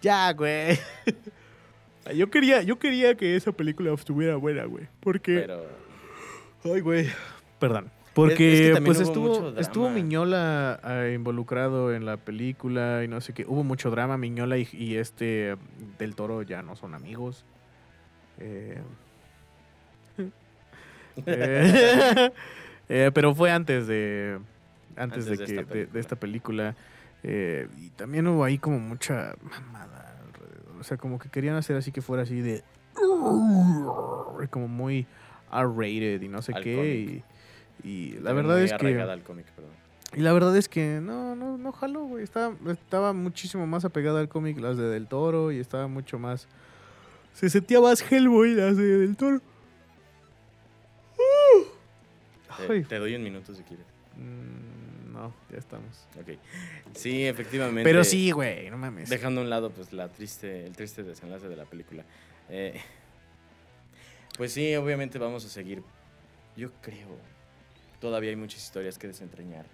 Ya, 0.01 0.33
güey. 0.33 0.79
Yo 2.15 2.31
quería, 2.31 2.63
yo 2.63 2.79
quería 2.79 3.15
que 3.17 3.37
esa 3.37 3.53
película 3.53 3.93
estuviera 3.93 4.37
buena, 4.37 4.65
güey. 4.65 4.87
Porque. 5.01 5.41
Pero. 5.41 5.65
Ay, 6.65 6.81
güey. 6.81 7.09
Perdón. 7.59 7.87
Es 7.87 8.13
Porque 8.19 8.73
que 8.75 8.83
pues 8.83 8.99
estuvo, 8.99 9.59
estuvo 9.59 9.91
Miñola 9.91 10.81
ah, 10.83 11.07
involucrado 11.15 11.95
en 11.95 12.07
la 12.07 12.17
película 12.17 13.03
y 13.05 13.09
no 13.09 13.21
sé 13.21 13.35
qué. 13.35 13.45
Hubo 13.47 13.63
mucho 13.63 13.91
drama. 13.91 14.17
Miñola 14.17 14.57
y, 14.57 14.67
y 14.73 14.97
este 14.97 15.57
del 15.99 16.15
Toro 16.15 16.41
ya 16.43 16.63
no 16.63 16.77
son 16.77 16.95
amigos. 16.95 17.45
Eh, 18.39 18.81
eh, 21.27 22.31
eh, 22.89 23.11
pero 23.13 23.35
fue 23.35 23.51
antes 23.51 23.87
de 23.87 24.39
antes, 24.97 25.27
Antes 25.27 25.27
de, 25.27 25.31
de 25.31 25.37
que, 25.37 25.43
esta 25.45 25.63
de- 25.75 25.79
de 25.81 25.87
película. 25.87 26.01
esta 26.01 26.17
película. 26.17 26.77
Eh, 27.23 27.69
y 27.79 27.91
también 27.91 28.27
hubo 28.29 28.45
ahí 28.45 28.59
como 28.59 28.79
mucha 28.79 29.35
mamada 29.43 30.16
sea, 30.87 30.97
como 30.97 31.19
que 31.19 31.29
querían 31.29 31.57
hacer 31.57 31.77
así 31.77 31.93
que 31.93 32.03
fuera 32.03 32.23
así 32.23 32.41
de 32.41 32.63
como 34.51 34.69
muy 34.69 35.07
R-rated 35.53 36.23
y 36.23 36.29
no 36.29 36.43
sé 36.43 36.53
Al 36.55 36.63
qué. 36.63 37.23
Y, 37.83 37.89
y 37.89 38.11
la 38.13 38.31
también 38.31 38.47
verdad 38.47 38.63
es 38.63 38.73
que. 38.73 39.01
al 39.01 39.23
cómic, 39.23 39.47
perdón. 39.53 39.73
Y 40.15 40.21
la 40.21 40.33
verdad 40.33 40.57
es 40.57 40.69
que 40.69 41.01
no, 41.03 41.35
no, 41.35 41.59
no 41.59 41.73
jaló, 41.73 42.05
güey. 42.05 42.23
Estaba, 42.23 42.55
estaba 42.71 43.13
muchísimo 43.13 43.67
más 43.67 43.85
apegada 43.85 44.21
al 44.21 44.29
cómic 44.29 44.59
las 44.59 44.77
de 44.77 44.85
Del 44.85 45.09
Toro 45.09 45.53
y 45.53 45.59
estaba 45.59 45.89
mucho 45.89 46.19
más. 46.19 46.47
Se 47.35 47.51
sentía 47.51 47.81
más 47.81 48.01
Hellboy 48.11 48.55
las 48.55 48.77
de 48.77 48.99
Del 48.99 49.17
Toro. 49.17 49.41
Te 52.89 52.99
doy 52.99 53.15
un 53.15 53.23
minuto 53.23 53.55
si 53.55 53.63
quieres. 53.63 53.85
Mm, 54.17 54.66
no, 55.17 55.33
ya 55.51 55.59
estamos. 55.59 56.07
Ok. 56.21 56.39
Sí, 56.95 57.27
efectivamente. 57.27 57.83
Pero 57.83 58.05
sí, 58.05 58.31
güey, 58.31 58.71
no 58.71 58.77
mames. 58.77 59.09
Dejando 59.09 59.41
a 59.41 59.45
un 59.45 59.51
lado 59.51 59.71
pues 59.71 59.93
la 59.93 60.09
triste, 60.09 60.67
el 60.67 60.77
triste 60.77 61.03
desenlace 61.03 61.49
de 61.49 61.57
la 61.57 61.65
película. 61.65 62.05
Eh, 62.51 62.79
pues 64.37 64.53
sí, 64.53 64.77
obviamente 64.77 65.19
vamos 65.19 65.45
a 65.47 65.49
seguir. 65.49 65.83
Yo 66.57 66.71
creo. 66.83 67.17
Todavía 68.01 68.31
hay 68.31 68.37
muchas 68.37 68.63
historias 68.63 68.99
que 68.99 69.07
desentrañar 69.07 69.65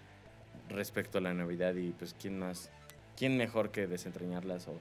respecto 0.68 1.18
a 1.18 1.20
la 1.20 1.34
Navidad 1.34 1.74
y 1.74 1.90
pues 1.90 2.14
quién 2.18 2.38
más, 2.38 2.70
quién 3.16 3.36
mejor 3.36 3.72
que 3.72 3.88
desentrañarlas 3.88 4.68
o 4.68 4.78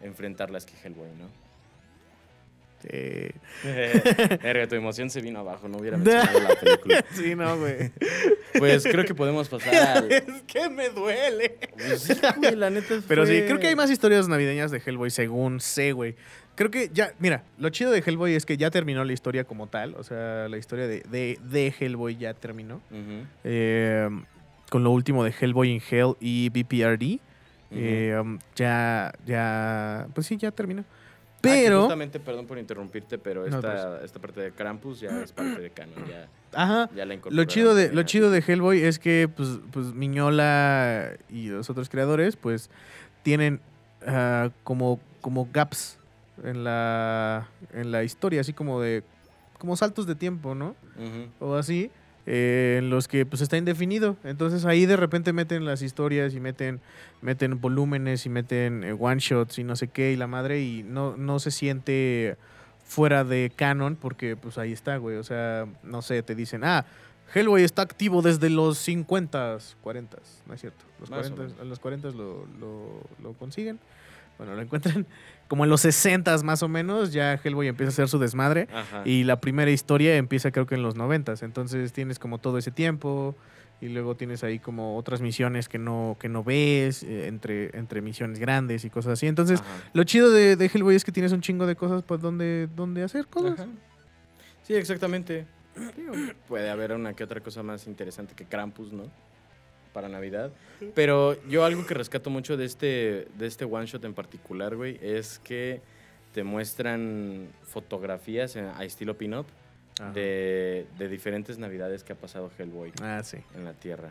enfrentarlas 0.00 0.64
que 0.64 0.74
Hellboy, 0.76 1.10
¿no? 1.18 1.43
Sí. 2.90 3.68
Verga, 4.42 4.66
tu 4.68 4.74
emoción 4.74 5.10
se 5.10 5.20
vino 5.20 5.38
abajo, 5.40 5.68
no 5.68 5.78
hubiera 5.78 5.96
mencionado 5.96 6.40
la 6.40 6.54
película. 6.60 7.04
sí, 7.12 7.34
no, 7.34 7.58
güey. 7.58 7.90
Pues 8.58 8.84
creo 8.84 9.04
que 9.04 9.14
podemos 9.14 9.48
pasar 9.48 9.74
al... 9.74 10.12
es 10.12 10.24
que 10.46 10.68
me 10.68 10.90
duele. 10.90 11.58
Pues 11.72 12.02
sí, 12.02 12.14
güey, 12.36 12.56
la 12.56 12.70
neta 12.70 13.00
Pero 13.08 13.26
sí, 13.26 13.42
creo 13.46 13.58
que 13.58 13.68
hay 13.68 13.76
más 13.76 13.90
historias 13.90 14.28
navideñas 14.28 14.70
de 14.70 14.82
Hellboy, 14.84 15.10
según 15.10 15.60
sé, 15.60 15.92
güey. 15.92 16.16
Creo 16.56 16.70
que 16.70 16.90
ya, 16.92 17.12
mira, 17.18 17.42
lo 17.58 17.68
chido 17.70 17.90
de 17.90 18.00
Hellboy 18.04 18.34
es 18.34 18.46
que 18.46 18.56
ya 18.56 18.70
terminó 18.70 19.04
la 19.04 19.12
historia 19.12 19.44
como 19.44 19.66
tal. 19.66 19.94
O 19.96 20.04
sea, 20.04 20.48
la 20.48 20.56
historia 20.56 20.86
de, 20.86 21.00
de, 21.10 21.38
de 21.42 21.74
Hellboy 21.78 22.16
ya 22.16 22.34
terminó. 22.34 22.80
Eh, 23.42 24.08
con 24.70 24.84
lo 24.84 24.90
último 24.90 25.24
de 25.24 25.34
Hellboy 25.38 25.70
in 25.70 25.82
Hell 25.90 26.14
y 26.20 26.50
BPRD. 26.50 27.18
Eh, 27.76 28.22
ya, 28.54 29.12
ya, 29.26 30.06
pues 30.14 30.26
sí, 30.28 30.36
ya 30.36 30.52
terminó. 30.52 30.84
Pero, 31.44 31.80
justamente, 31.80 32.20
perdón 32.20 32.46
por 32.46 32.58
interrumpirte, 32.58 33.18
pero 33.18 33.46
No, 33.46 33.56
esta, 33.56 34.04
esta 34.04 34.18
parte 34.18 34.40
de 34.40 34.52
Krampus 34.52 35.00
ya 35.00 35.22
es 35.22 35.32
parte 35.32 35.60
de 35.60 35.70
canon. 35.70 36.06
Ya, 36.08 36.28
ajá, 36.52 36.90
ya 36.94 37.04
la 37.04 37.18
lo 37.30 37.44
chido, 37.44 37.74
de, 37.74 37.92
lo 37.92 38.02
chido 38.02 38.30
de. 38.30 38.42
Hellboy 38.46 38.82
es 38.82 38.98
que, 38.98 39.28
pues, 39.34 39.60
pues 39.72 39.94
Miñola 39.94 41.12
y 41.28 41.48
los 41.48 41.70
otros 41.70 41.88
creadores, 41.88 42.36
pues, 42.36 42.70
tienen 43.22 43.60
ah, 44.06 44.50
como, 44.62 45.00
como 45.20 45.48
gaps 45.52 45.98
en 46.42 46.64
la, 46.64 47.48
en 47.72 47.92
la 47.92 48.04
historia, 48.04 48.40
así 48.40 48.52
como 48.52 48.80
de, 48.80 49.04
como 49.58 49.76
saltos 49.76 50.06
de 50.06 50.14
tiempo, 50.14 50.54
¿no? 50.54 50.74
Ujú. 50.96 51.28
o 51.40 51.54
así, 51.54 51.90
eh, 52.26 52.76
en 52.78 52.90
los 52.90 53.08
que 53.08 53.26
pues 53.26 53.42
está 53.42 53.56
indefinido. 53.56 54.16
Entonces 54.24 54.64
ahí 54.64 54.86
de 54.86 54.96
repente 54.96 55.32
meten 55.32 55.64
las 55.64 55.82
historias 55.82 56.34
y 56.34 56.40
meten, 56.40 56.80
meten 57.20 57.60
volúmenes 57.60 58.26
y 58.26 58.28
meten 58.28 58.84
eh, 58.84 58.92
one 58.98 59.20
shots 59.20 59.58
y 59.58 59.64
no 59.64 59.76
sé 59.76 59.88
qué 59.88 60.12
y 60.12 60.16
la 60.16 60.26
madre 60.26 60.62
y 60.62 60.82
no, 60.82 61.16
no 61.16 61.38
se 61.38 61.50
siente 61.50 62.36
fuera 62.84 63.24
de 63.24 63.52
canon 63.54 63.96
porque 63.96 64.36
pues 64.36 64.58
ahí 64.58 64.72
está, 64.72 64.96
güey. 64.96 65.16
O 65.16 65.24
sea, 65.24 65.66
no 65.82 66.02
sé, 66.02 66.22
te 66.22 66.34
dicen, 66.34 66.64
ah, 66.64 66.86
Hellboy 67.34 67.64
está 67.64 67.82
activo 67.82 68.22
desde 68.22 68.50
los 68.50 68.78
50, 68.78 69.58
40, 69.82 70.18
no 70.46 70.54
es 70.54 70.60
cierto. 70.60 70.84
Los 71.00 71.10
Más 71.10 71.30
o 71.30 71.34
40, 71.34 71.42
menos. 71.42 71.60
a 71.60 71.64
los 71.64 71.78
40 71.80 72.08
lo, 72.10 72.46
lo, 72.60 73.00
lo 73.22 73.32
consiguen. 73.34 73.78
Bueno, 74.38 74.54
lo 74.54 74.62
encuentran 74.62 75.06
como 75.48 75.64
en 75.64 75.70
los 75.70 75.80
60 75.82 76.36
más 76.42 76.62
o 76.62 76.68
menos. 76.68 77.12
Ya 77.12 77.34
Hellboy 77.42 77.68
empieza 77.68 77.90
a 77.90 77.92
hacer 77.92 78.08
su 78.08 78.18
desmadre. 78.18 78.68
Ajá. 78.72 79.02
Y 79.04 79.24
la 79.24 79.40
primera 79.40 79.70
historia 79.70 80.16
empieza 80.16 80.50
creo 80.50 80.66
que 80.66 80.74
en 80.74 80.82
los 80.82 80.96
90. 80.96 81.34
Entonces 81.42 81.92
tienes 81.92 82.18
como 82.18 82.38
todo 82.38 82.58
ese 82.58 82.70
tiempo. 82.70 83.36
Y 83.80 83.88
luego 83.88 84.16
tienes 84.16 84.44
ahí 84.44 84.60
como 84.60 84.96
otras 84.96 85.20
misiones 85.20 85.68
que 85.68 85.78
no, 85.78 86.16
que 86.18 86.28
no 86.28 86.42
ves, 86.44 87.02
eh, 87.02 87.26
entre, 87.26 87.76
entre 87.76 88.00
misiones 88.00 88.38
grandes 88.38 88.84
y 88.84 88.88
cosas 88.88 89.14
así. 89.14 89.26
Entonces, 89.26 89.60
Ajá. 89.60 89.68
lo 89.92 90.04
chido 90.04 90.30
de, 90.30 90.56
de 90.56 90.70
Hellboy 90.72 90.94
es 90.94 91.04
que 91.04 91.12
tienes 91.12 91.32
un 91.32 91.40
chingo 91.42 91.66
de 91.66 91.74
cosas 91.74 92.02
pues, 92.02 92.20
donde, 92.20 92.68
donde 92.74 93.02
hacer 93.02 93.26
cosas. 93.26 93.60
Ajá. 93.60 93.68
Sí, 94.62 94.74
exactamente. 94.74 95.44
Digo, 95.96 96.12
puede 96.48 96.70
haber 96.70 96.92
una 96.92 97.14
que 97.14 97.24
otra 97.24 97.40
cosa 97.40 97.62
más 97.62 97.86
interesante 97.86 98.34
que 98.34 98.44
Krampus, 98.46 98.92
¿no? 98.92 99.10
Para 99.94 100.08
Navidad. 100.10 100.50
Pero 100.94 101.40
yo 101.48 101.64
algo 101.64 101.86
que 101.86 101.94
rescato 101.94 102.28
mucho 102.28 102.58
de 102.58 102.66
este, 102.66 103.28
de 103.38 103.46
este 103.46 103.64
one 103.64 103.86
shot 103.86 104.04
en 104.04 104.12
particular, 104.12 104.76
güey, 104.76 104.98
es 105.00 105.38
que 105.38 105.80
te 106.34 106.42
muestran 106.44 107.46
fotografías 107.62 108.56
en- 108.56 108.66
a 108.66 108.84
estilo 108.84 109.16
pin-up 109.16 109.46
de, 110.12 110.86
de 110.98 111.08
diferentes 111.08 111.58
navidades 111.58 112.02
que 112.02 112.12
ha 112.12 112.16
pasado 112.16 112.50
Hellboy 112.58 112.92
Ah, 113.00 113.22
sí. 113.22 113.38
en 113.54 113.64
la 113.64 113.72
Tierra. 113.74 114.10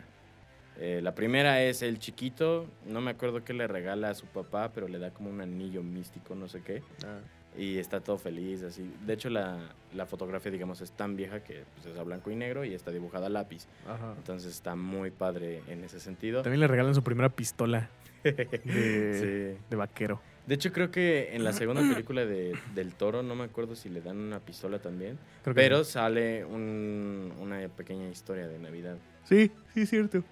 Eh, 0.80 1.00
la 1.02 1.14
primera 1.14 1.62
es 1.62 1.82
el 1.82 1.98
chiquito, 1.98 2.66
no 2.86 3.00
me 3.02 3.10
acuerdo 3.10 3.44
qué 3.44 3.52
le 3.52 3.66
regala 3.68 4.08
a 4.08 4.14
su 4.14 4.24
papá, 4.26 4.72
pero 4.74 4.88
le 4.88 4.98
da 4.98 5.10
como 5.10 5.28
un 5.28 5.40
anillo 5.42 5.82
místico, 5.82 6.34
no 6.34 6.48
sé 6.48 6.62
qué. 6.62 6.82
Ah. 7.04 7.18
Y 7.56 7.78
está 7.78 8.00
todo 8.00 8.18
feliz, 8.18 8.62
así. 8.64 8.90
De 9.06 9.12
hecho, 9.14 9.30
la, 9.30 9.58
la 9.94 10.06
fotografía, 10.06 10.50
digamos, 10.50 10.80
es 10.80 10.90
tan 10.90 11.14
vieja 11.16 11.40
que 11.44 11.62
pues, 11.74 11.86
es 11.94 11.98
a 11.98 12.02
blanco 12.02 12.30
y 12.30 12.36
negro 12.36 12.64
y 12.64 12.74
está 12.74 12.90
dibujada 12.90 13.26
a 13.26 13.30
lápiz. 13.30 13.66
Ajá. 13.88 14.14
Entonces 14.16 14.50
está 14.52 14.74
muy 14.74 15.10
padre 15.12 15.62
en 15.68 15.84
ese 15.84 16.00
sentido. 16.00 16.42
También 16.42 16.60
le 16.60 16.66
regalan 16.66 16.94
su 16.94 17.02
primera 17.04 17.28
pistola 17.28 17.88
de, 18.24 18.32
Sí. 19.54 19.62
de 19.70 19.76
vaquero. 19.76 20.20
De 20.46 20.56
hecho, 20.56 20.72
creo 20.72 20.90
que 20.90 21.34
en 21.34 21.44
la 21.44 21.52
segunda 21.52 21.80
película 21.94 22.26
de, 22.26 22.54
del 22.74 22.92
toro, 22.94 23.22
no 23.22 23.34
me 23.36 23.44
acuerdo 23.44 23.76
si 23.76 23.88
le 23.88 24.00
dan 24.02 24.16
una 24.18 24.40
pistola 24.40 24.78
también, 24.80 25.16
Creo 25.44 25.54
que 25.54 25.60
pero 25.60 25.84
sale 25.84 26.44
un- 26.44 27.32
una 27.40 27.66
pequeña 27.68 28.08
historia 28.08 28.48
de 28.48 28.58
Navidad. 28.58 28.96
Sí, 29.28 29.50
sí, 29.72 29.82
es 29.82 29.90
cierto. 29.90 30.22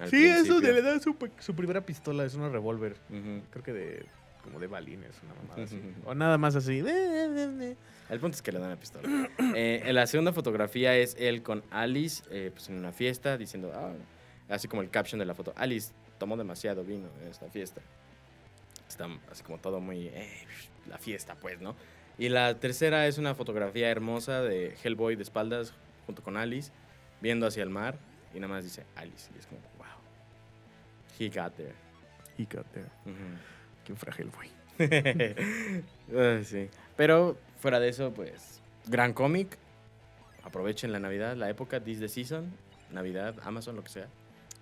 al 0.00 0.10
Sí, 0.10 0.26
eso 0.26 0.44
principio. 0.58 0.72
le 0.72 0.82
dan 0.82 1.00
su, 1.00 1.16
su 1.38 1.54
primera 1.54 1.80
pistola, 1.86 2.24
es 2.24 2.34
una 2.34 2.48
revólver. 2.48 2.96
Ujú. 3.10 3.42
Creo 3.50 3.64
que 3.64 3.72
de 3.72 4.06
como 4.48 4.58
de 4.58 4.66
balines, 4.66 5.14
una 5.22 5.34
mamada 5.34 5.62
así. 5.62 5.80
O 6.04 6.14
nada 6.14 6.38
más 6.38 6.56
así. 6.56 6.78
El 6.78 8.20
punto 8.20 8.36
es 8.36 8.42
que 8.42 8.50
le 8.50 8.58
dan 8.58 8.70
la 8.70 8.76
pistola. 8.76 9.08
Eh, 9.54 9.82
en 9.84 9.94
la 9.94 10.06
segunda 10.06 10.32
fotografía 10.32 10.96
es 10.96 11.16
él 11.18 11.42
con 11.42 11.62
Alice 11.70 12.22
eh, 12.30 12.50
pues 12.52 12.68
en 12.68 12.76
una 12.76 12.92
fiesta 12.92 13.36
diciendo, 13.36 13.72
ah, 13.74 13.92
así 14.48 14.68
como 14.68 14.82
el 14.82 14.90
caption 14.90 15.18
de 15.18 15.24
la 15.24 15.34
foto, 15.34 15.52
Alice 15.56 15.92
tomó 16.18 16.36
demasiado 16.36 16.84
vino 16.84 17.08
en 17.22 17.28
esta 17.28 17.48
fiesta. 17.50 17.80
Está 18.88 19.06
así 19.30 19.42
como 19.42 19.58
todo 19.58 19.80
muy, 19.80 20.06
eh, 20.06 20.28
la 20.88 20.98
fiesta 20.98 21.34
pues, 21.34 21.60
¿no? 21.60 21.76
Y 22.18 22.28
la 22.30 22.58
tercera 22.58 23.06
es 23.06 23.18
una 23.18 23.34
fotografía 23.34 23.90
hermosa 23.90 24.42
de 24.42 24.74
Hellboy 24.82 25.16
de 25.16 25.22
espaldas 25.22 25.74
junto 26.06 26.22
con 26.22 26.36
Alice, 26.36 26.72
viendo 27.20 27.46
hacia 27.46 27.62
el 27.62 27.70
mar 27.70 27.98
y 28.34 28.40
nada 28.40 28.54
más 28.54 28.64
dice 28.64 28.84
Alice. 28.96 29.30
Y 29.34 29.38
es 29.38 29.46
como, 29.46 29.60
wow, 29.78 29.86
he 31.18 31.28
got 31.28 31.54
there. 31.54 31.74
Y 32.38 32.44
got 32.44 32.66
there. 32.72 32.86
Ujú. 33.04 33.57
Qué 33.88 33.94
frágil, 33.94 34.30
güey. 34.30 34.50
Sí. 36.44 36.68
Pero 36.96 37.36
fuera 37.58 37.80
de 37.80 37.88
eso, 37.88 38.12
pues, 38.12 38.60
gran 38.86 39.12
cómic. 39.12 39.58
Aprovechen 40.44 40.92
la 40.92 41.00
Navidad, 41.00 41.36
la 41.36 41.50
época, 41.50 41.82
this 41.82 41.98
the 41.98 42.08
season. 42.08 42.52
Navidad, 42.92 43.34
Amazon, 43.42 43.76
lo 43.76 43.82
que 43.82 43.90
sea. 43.90 44.06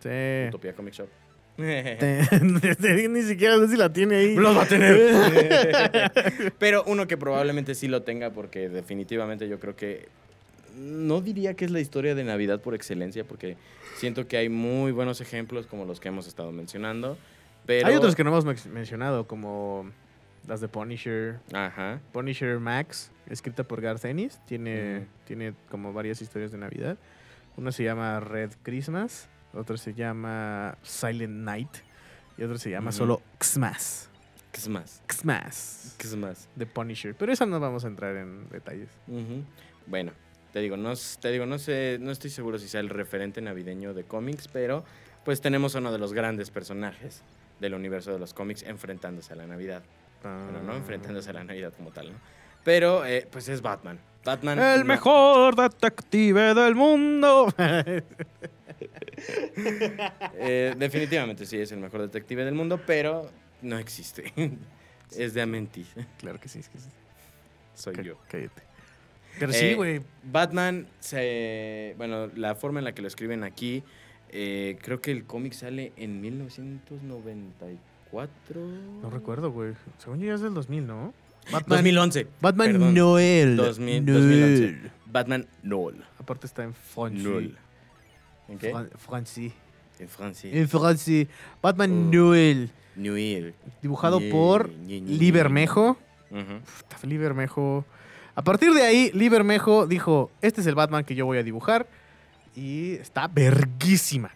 Sí. 0.00 0.48
Utopía 0.48 0.74
Comic 0.74 0.94
Shop. 0.94 1.08
Ni 1.58 3.22
siquiera 3.22 3.58
sé 3.58 3.68
si 3.68 3.76
la 3.76 3.92
tiene 3.92 4.16
ahí. 4.16 4.34
Los 4.34 4.56
va 4.56 4.62
a 4.62 4.66
tener. 4.66 6.52
Pero 6.58 6.84
uno 6.86 7.06
que 7.06 7.16
probablemente 7.16 7.74
sí 7.74 7.88
lo 7.88 8.02
tenga, 8.02 8.30
porque 8.30 8.68
definitivamente 8.68 9.48
yo 9.48 9.58
creo 9.58 9.74
que. 9.74 10.08
No 10.76 11.20
diría 11.20 11.54
que 11.54 11.64
es 11.64 11.70
la 11.70 11.80
historia 11.80 12.14
de 12.14 12.24
Navidad 12.24 12.60
por 12.60 12.74
excelencia, 12.74 13.24
porque 13.24 13.56
siento 13.96 14.28
que 14.28 14.36
hay 14.36 14.50
muy 14.50 14.92
buenos 14.92 15.20
ejemplos 15.20 15.66
como 15.66 15.84
los 15.86 15.98
que 16.00 16.08
hemos 16.08 16.26
estado 16.26 16.52
mencionando. 16.52 17.16
Pero... 17.66 17.88
Hay 17.88 17.94
otros 17.94 18.14
que 18.14 18.24
no 18.24 18.30
hemos 18.30 18.44
men- 18.44 18.72
mencionado, 18.72 19.26
como 19.26 19.90
las 20.46 20.60
de 20.60 20.68
Punisher. 20.68 21.40
Ajá. 21.52 22.00
Punisher 22.12 22.58
Max, 22.60 23.10
escrita 23.28 23.64
por 23.64 23.80
Garth 23.80 24.04
Ennis. 24.04 24.40
Tiene, 24.46 25.06
tiene 25.24 25.54
como 25.70 25.92
varias 25.92 26.22
historias 26.22 26.52
de 26.52 26.58
Navidad. 26.58 26.96
Una 27.56 27.72
se 27.72 27.82
llama 27.84 28.20
Red 28.20 28.52
Christmas, 28.62 29.28
otra 29.54 29.76
se 29.78 29.94
llama 29.94 30.76
Silent 30.82 31.32
Night 31.32 31.76
y 32.36 32.42
otra 32.42 32.58
se 32.58 32.70
llama 32.70 32.92
solo 32.92 33.22
Xmas. 33.40 34.10
Xmas. 34.52 35.02
¿Qué 35.98 36.06
es 36.06 36.16
más? 36.16 36.48
De 36.54 36.66
Punisher. 36.66 37.14
Pero 37.14 37.32
esa 37.32 37.46
no 37.46 37.58
vamos 37.60 37.84
a 37.84 37.88
entrar 37.88 38.16
en 38.16 38.48
detalles. 38.50 38.88
Bueno, 39.86 40.12
te 40.52 40.60
digo, 40.60 40.76
no, 40.76 40.92
te 41.20 41.30
digo, 41.32 41.46
no 41.46 41.58
sé, 41.58 41.98
no 42.00 42.10
estoy 42.10 42.30
seguro 42.30 42.58
si 42.58 42.68
sea 42.68 42.80
el 42.80 42.88
referente 42.90 43.40
navideño 43.40 43.94
de 43.94 44.04
cómics, 44.04 44.48
pero 44.48 44.84
pues 45.24 45.40
tenemos 45.40 45.74
a 45.76 45.78
uno 45.80 45.92
de 45.92 45.98
los 45.98 46.12
grandes 46.12 46.50
personajes 46.50 47.22
del 47.60 47.74
universo 47.74 48.12
de 48.12 48.18
los 48.18 48.34
cómics 48.34 48.62
enfrentándose 48.62 49.32
a 49.32 49.36
la 49.36 49.46
Navidad. 49.46 49.82
Bueno, 50.22 50.62
no 50.64 50.74
enfrentándose 50.74 51.30
a 51.30 51.34
la 51.34 51.44
Navidad 51.44 51.72
como 51.76 51.90
tal, 51.90 52.12
¿no? 52.12 52.18
Pero 52.64 53.04
eh, 53.06 53.28
pues 53.30 53.48
es 53.48 53.62
Batman. 53.62 53.98
Batman. 54.24 54.58
El 54.58 54.80
no- 54.80 54.86
mejor 54.86 55.54
detective 55.54 56.52
del 56.54 56.74
mundo. 56.74 57.52
eh, 60.34 60.74
definitivamente 60.76 61.46
sí 61.46 61.58
es 61.58 61.72
el 61.72 61.78
mejor 61.78 62.02
detective 62.02 62.44
del 62.44 62.54
mundo, 62.54 62.80
pero 62.86 63.30
no 63.62 63.78
existe. 63.78 64.32
es 65.16 65.34
de 65.34 65.42
Amentis. 65.42 65.88
claro 66.18 66.40
que 66.40 66.48
sí, 66.48 66.58
es 66.60 66.68
que 66.68 66.78
sí. 66.78 66.88
Soy 67.74 67.94
yo. 68.02 68.18
Cállate. 68.28 68.62
Pero 69.38 69.52
Eh, 69.52 69.54
sí, 69.54 69.74
güey. 69.74 70.00
Batman 70.24 70.86
se. 70.98 71.94
Bueno, 71.98 72.28
la 72.34 72.54
forma 72.54 72.78
en 72.80 72.84
la 72.86 72.92
que 72.94 73.02
lo 73.02 73.08
escriben 73.08 73.44
aquí. 73.44 73.82
Eh, 74.30 74.76
creo 74.82 75.00
que 75.00 75.12
el 75.12 75.24
cómic 75.24 75.52
sale 75.52 75.92
en 75.96 76.20
1994. 76.20 78.60
No 79.02 79.10
recuerdo, 79.10 79.50
güey. 79.50 79.74
Según 79.98 80.20
yo 80.20 80.26
ya 80.26 80.34
es 80.34 80.40
del 80.40 80.54
2000, 80.54 80.86
¿no? 80.86 81.12
Batman, 81.52 81.78
2011. 81.78 82.26
Batman 82.40 82.72
perdón. 82.72 82.94
Noel. 82.94 83.56
2000, 83.56 84.04
Noel. 84.04 84.20
2011. 84.20 84.90
Batman 85.06 85.46
Noel. 85.62 86.04
Aparte 86.18 86.46
está 86.46 86.64
en 86.64 86.74
Francia. 86.74 87.22
Noel. 87.28 87.56
¿En 88.48 88.58
qué? 88.58 88.72
Fran- 88.72 88.90
Francia. 88.98 89.50
En 89.98 90.08
Francia. 90.08 90.50
En 90.52 90.68
Francia. 90.68 91.26
Batman 91.62 92.08
Oh. 92.08 92.12
Noel. 92.12 92.70
Noel. 92.96 93.54
Dibujado 93.82 94.20
por 94.30 94.70
Ñe, 94.70 95.00
Ñe, 95.00 95.12
Lee 95.18 95.26
Ñe. 95.26 95.32
Bermejo. 95.32 95.96
Ujú. 96.30 96.42
Puta, 96.42 97.06
Lee 97.06 97.18
Bermejo. 97.18 97.84
A 98.34 98.42
partir 98.42 98.72
de 98.72 98.82
ahí, 98.82 99.10
Lee 99.14 99.28
Bermejo 99.28 99.86
dijo: 99.86 100.30
Este 100.42 100.60
es 100.60 100.66
el 100.66 100.74
Batman 100.74 101.04
que 101.04 101.14
yo 101.14 101.26
voy 101.26 101.38
a 101.38 101.42
dibujar. 101.42 101.86
Y 102.56 102.94
está 102.94 103.28
verguísima. 103.28 104.30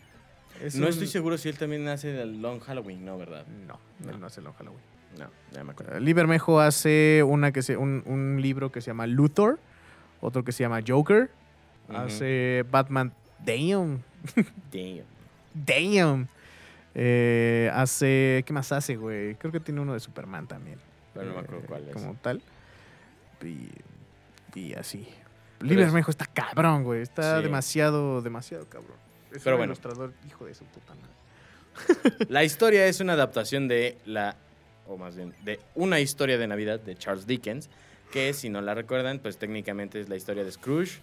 Es 0.62 0.74
No 0.76 0.84
un- 0.86 0.90
estoy 0.92 1.06
seguro 1.06 1.38
si 1.38 1.48
él 1.48 1.56
también 1.58 1.88
hace 1.88 2.20
el 2.20 2.42
Long 2.42 2.60
Halloween, 2.60 3.04
¿no? 3.04 3.16
¿Verdad? 3.18 3.46
No, 3.66 3.78
él 4.10 4.20
no 4.20 4.26
hace 4.26 4.40
Long 4.42 4.54
Halloween. 4.54 4.82
No, 5.18 5.28
ya 5.52 5.64
me 5.64 5.72
acuerdo. 5.72 5.96
Uh, 5.96 6.00
Lee 6.00 6.12
Bermejo 6.12 6.60
hace 6.60 7.22
una 7.26 7.50
que 7.50 7.62
se, 7.62 7.76
un, 7.76 8.02
un 8.06 8.40
libro 8.40 8.70
que 8.70 8.80
se 8.80 8.88
llama 8.88 9.06
Luthor, 9.06 9.58
otro 10.20 10.44
que 10.44 10.52
se 10.52 10.62
llama 10.62 10.80
Joker, 10.86 11.30
hace 11.88 12.64
Batman 12.70 13.12
Damn, 13.44 14.02
Damn. 14.70 15.04
Damn. 15.54 16.28
Eh, 16.94 17.70
hace, 17.72 18.44
¿qué 18.46 18.52
más 18.52 18.70
hace, 18.70 18.96
güey? 18.96 19.34
Creo 19.36 19.50
que 19.50 19.60
tiene 19.60 19.80
uno 19.80 19.94
de 19.94 20.00
Superman 20.00 20.46
también. 20.46 20.78
Pero 21.14 21.26
no 21.26 21.34
me 21.34 21.40
acuerdo 21.40 21.62
Eh, 21.64 21.66
cuál 21.66 21.88
es. 21.88 21.94
Como 21.94 22.14
tal. 22.16 22.42
Y, 23.42 23.68
y 24.58 24.74
así. 24.74 25.08
Bermejo 25.60 26.10
está 26.10 26.26
cabrón, 26.26 26.84
güey. 26.84 27.02
Está 27.02 27.38
Sí. 27.38 27.42
demasiado, 27.44 28.22
demasiado 28.22 28.66
cabrón. 28.68 28.96
Es 29.32 29.42
Pero 29.42 29.56
un 29.56 29.60
bueno. 29.60 29.72
ilustrador, 29.72 30.12
hijo 30.26 30.44
de 30.46 30.54
su 30.54 30.64
puta 30.64 30.94
madre. 30.94 32.26
La 32.28 32.42
historia 32.44 32.86
es 32.86 33.00
una 33.00 33.12
adaptación 33.12 33.68
de 33.68 33.96
la, 34.04 34.36
o 34.88 34.96
más 34.96 35.14
bien, 35.16 35.34
de 35.44 35.60
una 35.74 36.00
historia 36.00 36.36
de 36.38 36.46
Navidad 36.48 36.80
de 36.80 36.96
Charles 36.96 37.26
Dickens, 37.26 37.68
que 38.12 38.32
si 38.34 38.48
no 38.50 38.60
la 38.60 38.74
recuerdan, 38.74 39.20
pues 39.20 39.36
técnicamente 39.38 40.00
es 40.00 40.08
la 40.08 40.16
historia 40.16 40.42
de 40.44 40.50
Scrooge, 40.50 41.00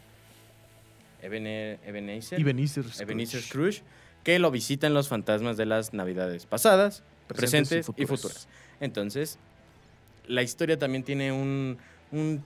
Ebene- 1.21 1.79
Ebenezer, 1.85 2.39
Ebenezer 2.39 2.83
Scrooge. 2.83 3.01
Ebenezer 3.03 3.41
Scrooge, 3.41 3.81
que 4.23 4.39
lo 4.39 4.51
visitan 4.51 4.93
los 4.93 5.07
fantasmas 5.07 5.57
de 5.57 5.65
las 5.65 5.93
Navidades 5.93 6.45
pasadas, 6.45 7.03
Presentes 7.27 7.85
presentes, 7.85 7.87
y 7.97 8.03
y, 8.03 8.05
futuras. 8.05 8.21
futuras. 8.21 8.47
Entonces, 8.81 9.39
la 10.27 10.43
historia 10.43 10.77
también 10.77 11.03
tiene 11.03 11.31
un, 11.31 11.77
un, 12.11 12.43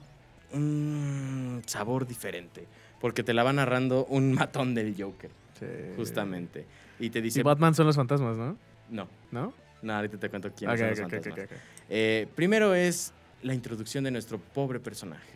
un 0.52 1.62
sabor 1.66 2.06
diferente, 2.06 2.66
porque 3.00 3.22
te 3.22 3.32
la 3.34 3.42
va 3.42 3.52
narrando 3.52 4.04
un 4.06 4.32
matón 4.34 4.74
del 4.74 4.94
Joker, 5.00 5.30
Sí. 5.58 5.66
justamente. 5.96 6.64
Y 6.98 7.10
te 7.10 7.18
Y 7.20 7.22
dice, 7.22 7.42
Batman 7.42 7.74
son 7.74 7.86
los 7.86 7.96
fantasmas, 7.96 8.36
¿no? 8.36 8.56
no, 8.90 9.08
¿No? 9.30 9.52
no, 9.82 9.94
ahorita 9.94 10.18
te 10.18 10.28
cuento 10.28 10.50
quiénes 10.52 10.74
Ok, 10.80 10.80
son 10.80 10.88
los 10.90 10.98
ok, 10.98 11.04
ok, 11.04 11.12
fantasmas. 11.12 11.44
ok, 11.46 11.52
ok. 11.52 11.58
Eh, 11.88 12.28
primero 12.34 12.74
es 12.74 13.12
la 13.42 13.54
introducción 13.54 14.04
de 14.04 14.10
nuestro 14.10 14.38
pobre 14.38 14.78
personaje, 14.80 15.30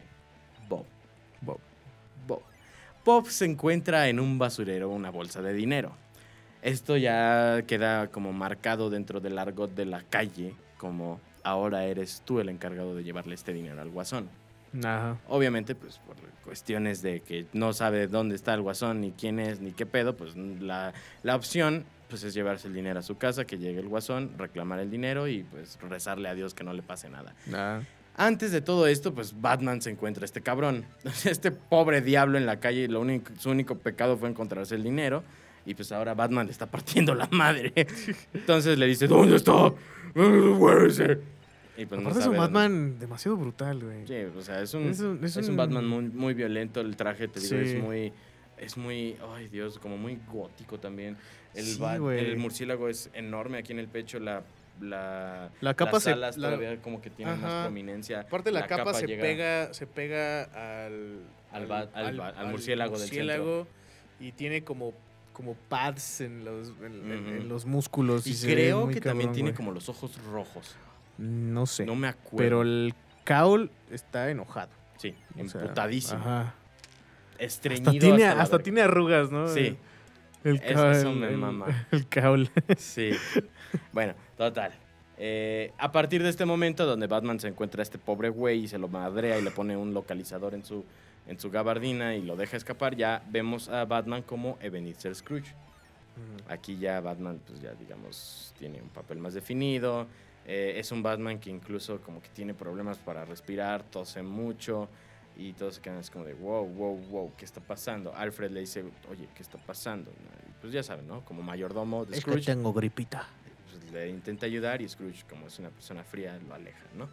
Bob. 0.68 0.84
Bob. 1.40 1.58
Bob. 2.26 2.42
Bob 3.04 3.26
se 3.28 3.44
encuentra 3.44 4.08
en 4.08 4.18
un 4.20 4.38
basurero 4.38 4.88
una 4.90 5.10
bolsa 5.10 5.42
de 5.42 5.52
dinero. 5.54 5.92
Esto 6.62 6.96
ya 6.96 7.62
queda 7.66 8.08
como 8.08 8.32
marcado 8.32 8.90
dentro 8.90 9.20
del 9.20 9.38
argot 9.38 9.72
de 9.74 9.86
la 9.86 10.02
calle 10.02 10.54
como, 10.78 11.20
ahora 11.44 11.84
eres 11.84 12.22
tú 12.24 12.40
el 12.40 12.48
encargado 12.48 12.94
de 12.96 13.04
llevarle 13.04 13.34
este 13.36 13.52
dinero 13.52 13.80
al 13.80 13.90
guasón. 13.90 14.28
Ajá. 14.84 15.18
Obviamente, 15.28 15.74
pues 15.74 15.98
por 15.98 16.16
cuestiones 16.44 17.02
de 17.02 17.20
que 17.20 17.46
no 17.52 17.72
sabe 17.72 18.06
dónde 18.06 18.36
está 18.36 18.54
el 18.54 18.62
guasón, 18.62 19.00
ni 19.00 19.10
quién 19.12 19.40
es, 19.40 19.60
ni 19.60 19.72
qué 19.72 19.84
pedo, 19.84 20.16
pues 20.16 20.36
la, 20.36 20.94
la 21.22 21.36
opción 21.36 21.84
pues 22.08 22.22
es 22.22 22.34
llevarse 22.34 22.68
el 22.68 22.74
dinero 22.74 23.00
a 23.00 23.02
su 23.02 23.18
casa, 23.18 23.44
que 23.44 23.58
llegue 23.58 23.80
el 23.80 23.88
guasón, 23.88 24.30
reclamar 24.38 24.78
el 24.78 24.90
dinero 24.90 25.26
y 25.26 25.42
pues 25.42 25.76
rezarle 25.88 26.28
a 26.28 26.34
Dios 26.34 26.54
que 26.54 26.62
no 26.62 26.72
le 26.72 26.82
pase 26.82 27.10
nada. 27.10 27.34
Antes 28.16 28.52
de 28.52 28.60
todo 28.60 28.86
esto, 28.86 29.12
pues 29.12 29.40
Batman 29.40 29.82
se 29.82 29.90
encuentra 29.90 30.22
a 30.22 30.26
este 30.26 30.40
cabrón. 30.40 30.86
Este 31.24 31.50
pobre 31.50 32.00
diablo 32.00 32.38
en 32.38 32.46
la 32.46 32.60
calle, 32.60 32.88
lo 32.88 33.00
único, 33.00 33.32
su 33.38 33.50
único 33.50 33.76
pecado 33.76 34.16
fue 34.16 34.28
encontrarse 34.28 34.74
el 34.74 34.84
dinero. 34.84 35.22
Y 35.66 35.74
pues 35.74 35.90
ahora 35.90 36.14
Batman 36.14 36.46
le 36.46 36.52
está 36.52 36.66
partiendo 36.66 37.14
la 37.14 37.28
madre. 37.32 37.72
Entonces 38.32 38.78
le 38.78 38.86
dice, 38.86 39.08
¿dónde 39.08 39.36
está? 39.36 39.72
Where 40.14 40.86
is 40.86 41.00
it?" 41.00 41.18
Y 41.76 41.86
pues 41.86 42.00
no 42.00 42.08
Aparte 42.08 42.18
es 42.20 42.24
sabe 42.24 42.36
un 42.38 42.42
dónde- 42.42 42.58
Batman 42.58 42.98
demasiado 42.98 43.36
brutal, 43.36 43.84
güey. 43.84 44.06
Sí, 44.06 44.14
o 44.36 44.42
sea, 44.42 44.62
es 44.62 44.72
un, 44.74 44.88
Es 44.88 45.00
un- 45.00 45.22
es 45.24 45.36
es 45.36 45.48
un 45.48 45.56
Batman 45.56 45.86
muy, 45.86 46.04
muy 46.08 46.34
violento. 46.34 46.80
El 46.80 46.96
traje, 46.96 47.28
te 47.28 47.40
digo, 47.40 47.50
Sí. 47.62 47.76
es 47.76 47.82
muy. 47.82 48.12
Es 48.58 48.76
muy. 48.78 49.16
Ay, 49.34 49.48
Dios, 49.48 49.78
como 49.78 49.98
muy 49.98 50.18
gótico 50.32 50.80
también. 50.80 51.16
El, 51.54 51.64
Sí, 51.66 51.78
bat- 51.78 52.00
el 52.18 52.36
murciélago 52.38 52.88
es 52.88 53.10
enorme 53.12 53.58
aquí 53.58 53.72
en 53.72 53.78
el 53.78 53.88
pecho. 53.88 54.18
La. 54.18 54.42
La, 54.80 55.50
La 55.62 55.72
capa 55.72 55.92
las 55.92 56.02
se- 56.02 56.12
alas 56.12 56.36
la- 56.36 56.48
todavía 56.48 56.82
como 56.82 57.00
que 57.00 57.08
tienen 57.08 57.40
más 57.40 57.64
prominencia. 57.64 58.20
Aparte 58.20 58.52
la, 58.52 58.66
capa, 58.66 58.92
se 58.92 59.06
llega- 59.06 59.22
pega 59.22 59.72
se 59.74 59.86
pega 59.86 60.42
al 60.44 61.20
Al 61.50 61.62
al 61.62 61.66
ba- 62.18 62.28
al 62.36 62.48
murciélago 62.50 62.92
del 62.98 63.00
murciélago 63.08 63.66
y 64.20 64.32
tiene 64.32 64.64
como 64.64 64.92
como 65.32 65.54
pads 65.68 66.20
en 66.22 66.44
los 66.44 66.68
en, 66.80 67.10
en- 67.10 67.12
en 67.28 67.38
Ujú. 67.40 67.48
los 67.48 67.64
músculos 67.66 68.26
Y 68.26 68.34
se 68.34 68.48
ve 68.48 68.52
creo 68.54 68.88
que 68.88 69.00
también 69.00 69.28
cabrón, 69.28 69.32
tiene 69.34 69.50
güey. 69.50 69.56
como 69.56 69.72
los 69.72 69.88
ojos 69.88 70.18
rojos. 70.30 70.74
No 71.18 71.66
sé, 71.66 71.86
No 71.86 71.94
me 71.94 72.08
acuerdo. 72.08 72.36
pero 72.36 72.62
el 72.62 72.94
Caul 73.24 73.70
está 73.90 74.30
enojado. 74.30 74.70
Sí, 74.98 75.14
o 75.38 75.48
sea, 75.48 75.60
emputadísimo. 75.60 76.20
Ajá. 76.20 76.54
Estreñido. 77.38 77.90
Hasta 77.90 78.00
tiene 78.00 78.24
hasta 78.24 78.42
hasta 78.42 78.58
tiene 78.60 78.80
arrugas, 78.82 79.30
¿no? 79.30 79.48
Sí. 79.48 79.76
El 80.44 80.60
Caul, 80.60 80.92
eso 80.92 81.12
me 81.12 81.30
mama. 81.32 81.66
El 81.90 82.06
Caul. 82.08 82.50
Sí. 82.78 83.10
Bueno, 83.92 84.14
total. 84.36 84.72
Eh, 85.18 85.72
a 85.78 85.90
partir 85.92 86.22
de 86.22 86.28
este 86.28 86.44
momento 86.44 86.84
donde 86.86 87.06
Batman 87.06 87.40
se 87.40 87.48
encuentra 87.48 87.80
a 87.80 87.84
este 87.84 87.98
pobre 87.98 88.28
güey 88.28 88.64
y 88.64 88.68
se 88.68 88.78
lo 88.78 88.86
madrea 88.88 89.38
y 89.38 89.42
le 89.42 89.50
pone 89.50 89.76
un 89.76 89.94
localizador 89.94 90.54
en 90.54 90.62
su, 90.64 90.84
en 91.26 91.40
su 91.40 91.50
gabardina 91.50 92.14
y 92.14 92.22
lo 92.22 92.36
deja 92.36 92.56
escapar, 92.56 92.96
ya 92.96 93.22
vemos 93.30 93.68
a 93.68 93.84
Batman 93.86 94.22
como 94.22 94.58
Ebenezer 94.60 95.14
Scrooge. 95.14 95.54
Aquí 96.48 96.78
ya 96.78 97.00
Batman, 97.00 97.40
pues 97.46 97.60
ya 97.60 97.72
digamos, 97.74 98.54
tiene 98.58 98.80
un 98.80 98.88
papel 98.88 99.18
más 99.18 99.34
definido. 99.34 100.06
Eh, 100.46 100.78
es 100.78 100.92
un 100.92 101.02
Batman 101.02 101.40
que 101.40 101.50
incluso 101.50 102.00
como 102.00 102.22
que 102.22 102.28
tiene 102.28 102.54
problemas 102.54 102.98
para 102.98 103.24
respirar, 103.24 103.82
tose 103.82 104.22
mucho 104.22 104.88
y 105.36 105.52
todos 105.52 105.74
se 105.74 105.80
quedan 105.80 105.98
así 105.98 106.10
como 106.10 106.24
de 106.24 106.34
wow, 106.34 106.64
wow, 106.64 106.96
wow, 107.10 107.32
¿qué 107.36 107.44
está 107.44 107.60
pasando? 107.60 108.14
Alfred 108.14 108.52
le 108.52 108.60
dice, 108.60 108.84
oye, 109.10 109.28
¿qué 109.34 109.42
está 109.42 109.58
pasando? 109.58 110.12
Pues 110.60 110.72
ya 110.72 110.82
saben, 110.82 111.08
¿no? 111.08 111.24
Como 111.24 111.42
mayordomo 111.42 112.04
de 112.04 112.20
Scrooge 112.20 112.46
tengo 112.46 112.72
gripita. 112.72 113.26
pues, 113.70 113.92
le 113.92 114.08
intenta 114.08 114.46
ayudar 114.46 114.80
y 114.80 114.88
Scrooge, 114.88 115.24
como 115.28 115.48
es 115.48 115.58
una 115.58 115.70
persona 115.70 116.04
fría, 116.04 116.38
lo 116.48 116.54
aleja, 116.54 116.86
¿no? 116.94 117.08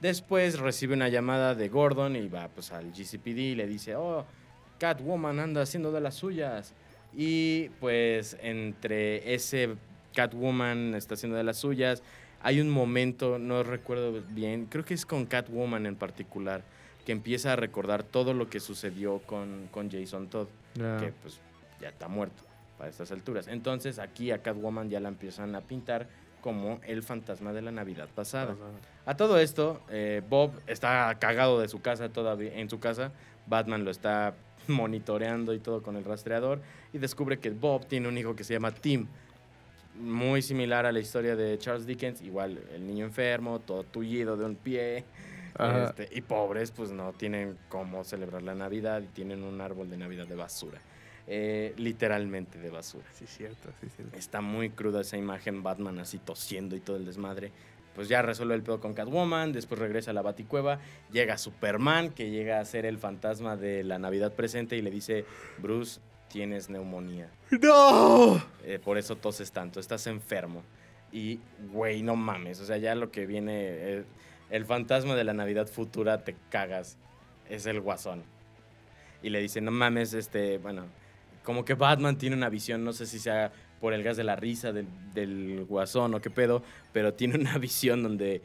Después 0.00 0.58
recibe 0.58 0.94
una 0.94 1.08
llamada 1.08 1.54
de 1.54 1.68
Gordon 1.68 2.16
y 2.16 2.28
va 2.28 2.48
pues 2.48 2.70
al 2.70 2.92
GCPD 2.92 3.38
y 3.38 3.54
le 3.54 3.66
dice, 3.66 3.96
oh, 3.96 4.24
Catwoman 4.78 5.40
anda 5.40 5.62
haciendo 5.62 5.90
de 5.90 6.00
las 6.00 6.14
suyas. 6.14 6.74
Y 7.14 7.70
pues 7.80 8.36
entre 8.42 9.34
ese 9.34 9.76
Catwoman 10.14 10.94
está 10.94 11.14
haciendo 11.14 11.36
de 11.36 11.44
las 11.44 11.56
suyas, 11.56 12.02
hay 12.42 12.60
un 12.60 12.70
momento, 12.70 13.38
no 13.38 13.62
recuerdo 13.62 14.22
bien, 14.30 14.66
creo 14.66 14.84
que 14.84 14.94
es 14.94 15.06
con 15.06 15.26
Catwoman 15.26 15.86
en 15.86 15.96
particular, 15.96 16.62
que 17.04 17.12
empieza 17.12 17.52
a 17.52 17.56
recordar 17.56 18.02
todo 18.02 18.34
lo 18.34 18.48
que 18.48 18.60
sucedió 18.60 19.18
con, 19.20 19.68
con 19.70 19.90
Jason 19.90 20.28
Todd 20.28 20.48
que 20.74 21.12
pues 21.22 21.40
ya 21.80 21.88
está 21.88 22.08
muerto 22.08 22.42
para 22.78 22.90
estas 22.90 23.10
alturas. 23.10 23.48
Entonces 23.48 23.98
aquí 23.98 24.30
a 24.30 24.42
Catwoman 24.42 24.90
ya 24.90 25.00
la 25.00 25.08
empiezan 25.08 25.54
a 25.54 25.60
pintar 25.60 26.08
como 26.40 26.80
el 26.86 27.02
fantasma 27.02 27.52
de 27.52 27.62
la 27.62 27.72
Navidad 27.72 28.08
pasada. 28.14 28.54
A 29.04 29.16
todo 29.16 29.38
esto, 29.38 29.80
eh, 29.90 30.22
Bob 30.28 30.52
está 30.66 31.14
cagado 31.18 31.60
de 31.60 31.68
su 31.68 31.80
casa 31.80 32.08
todavía, 32.08 32.54
en 32.54 32.70
su 32.70 32.78
casa. 32.78 33.12
Batman 33.46 33.84
lo 33.84 33.90
está 33.90 34.34
monitoreando 34.68 35.54
y 35.54 35.58
todo 35.58 35.82
con 35.82 35.96
el 35.96 36.04
rastreador 36.04 36.60
y 36.92 36.98
descubre 36.98 37.38
que 37.38 37.50
Bob 37.50 37.86
tiene 37.86 38.08
un 38.08 38.18
hijo 38.18 38.36
que 38.36 38.44
se 38.44 38.54
llama 38.54 38.70
Tim. 38.70 39.06
Muy 39.98 40.42
similar 40.42 40.86
a 40.86 40.92
la 40.92 41.00
historia 41.00 41.36
de 41.36 41.58
Charles 41.58 41.86
Dickens, 41.86 42.22
igual 42.22 42.60
el 42.74 42.86
niño 42.86 43.04
enfermo, 43.04 43.60
todo 43.60 43.84
tullido 43.84 44.36
de 44.36 44.44
un 44.44 44.56
pie. 44.56 45.04
Este, 45.58 46.08
y 46.12 46.20
pobres, 46.20 46.70
pues 46.70 46.90
no 46.90 47.12
tienen 47.14 47.56
cómo 47.68 48.04
celebrar 48.04 48.42
la 48.42 48.54
Navidad 48.54 49.00
y 49.02 49.06
tienen 49.06 49.42
un 49.42 49.60
árbol 49.60 49.88
de 49.88 49.96
Navidad 49.96 50.26
de 50.26 50.34
basura. 50.34 50.80
Eh, 51.28 51.74
literalmente 51.76 52.58
de 52.58 52.70
basura. 52.70 53.06
Sí, 53.12 53.26
cierto, 53.26 53.70
sí, 53.80 53.88
cierto. 53.88 54.16
Está 54.16 54.40
muy 54.40 54.70
cruda 54.70 55.00
esa 55.00 55.16
imagen, 55.16 55.62
Batman 55.62 55.98
así 55.98 56.18
tosiendo 56.18 56.76
y 56.76 56.80
todo 56.80 56.96
el 56.96 57.04
desmadre. 57.04 57.50
Pues 57.94 58.08
ya 58.08 58.20
resuelve 58.20 58.54
el 58.54 58.62
pedo 58.62 58.78
con 58.78 58.92
Catwoman, 58.92 59.52
después 59.52 59.80
regresa 59.80 60.10
a 60.10 60.14
la 60.14 60.20
Baticueva, 60.20 60.78
llega 61.10 61.38
Superman, 61.38 62.10
que 62.10 62.30
llega 62.30 62.60
a 62.60 62.64
ser 62.66 62.84
el 62.84 62.98
fantasma 62.98 63.56
de 63.56 63.82
la 63.82 63.98
Navidad 63.98 64.34
presente 64.34 64.76
y 64.76 64.82
le 64.82 64.90
dice, 64.90 65.24
Bruce, 65.58 66.00
tienes 66.28 66.68
neumonía. 66.68 67.30
¡No! 67.50 68.42
Eh, 68.64 68.78
por 68.82 68.98
eso 68.98 69.16
toses 69.16 69.52
tanto, 69.52 69.80
estás 69.80 70.06
enfermo. 70.06 70.62
Y, 71.12 71.40
güey, 71.72 72.02
no 72.02 72.16
mames, 72.16 72.60
o 72.60 72.66
sea, 72.66 72.76
ya 72.76 72.94
lo 72.94 73.10
que 73.10 73.26
viene, 73.26 73.52
eh, 73.56 74.04
el 74.50 74.64
fantasma 74.64 75.14
de 75.14 75.24
la 75.24 75.32
Navidad 75.32 75.66
futura, 75.66 76.24
te 76.24 76.36
cagas, 76.50 76.98
es 77.48 77.66
el 77.66 77.80
guasón. 77.80 78.24
Y 79.22 79.30
le 79.30 79.40
dice, 79.40 79.60
no 79.60 79.70
mames, 79.70 80.14
este, 80.14 80.58
bueno, 80.58 80.86
como 81.42 81.64
que 81.64 81.74
Batman 81.74 82.18
tiene 82.18 82.36
una 82.36 82.48
visión, 82.48 82.84
no 82.84 82.92
sé 82.92 83.06
si 83.06 83.18
sea 83.18 83.52
por 83.80 83.92
el 83.92 84.02
gas 84.02 84.16
de 84.16 84.24
la 84.24 84.36
risa 84.36 84.72
del, 84.72 84.86
del 85.14 85.64
guasón 85.64 86.14
o 86.14 86.20
qué 86.20 86.30
pedo, 86.30 86.62
pero 86.92 87.14
tiene 87.14 87.36
una 87.38 87.56
visión 87.58 88.02
donde 88.02 88.42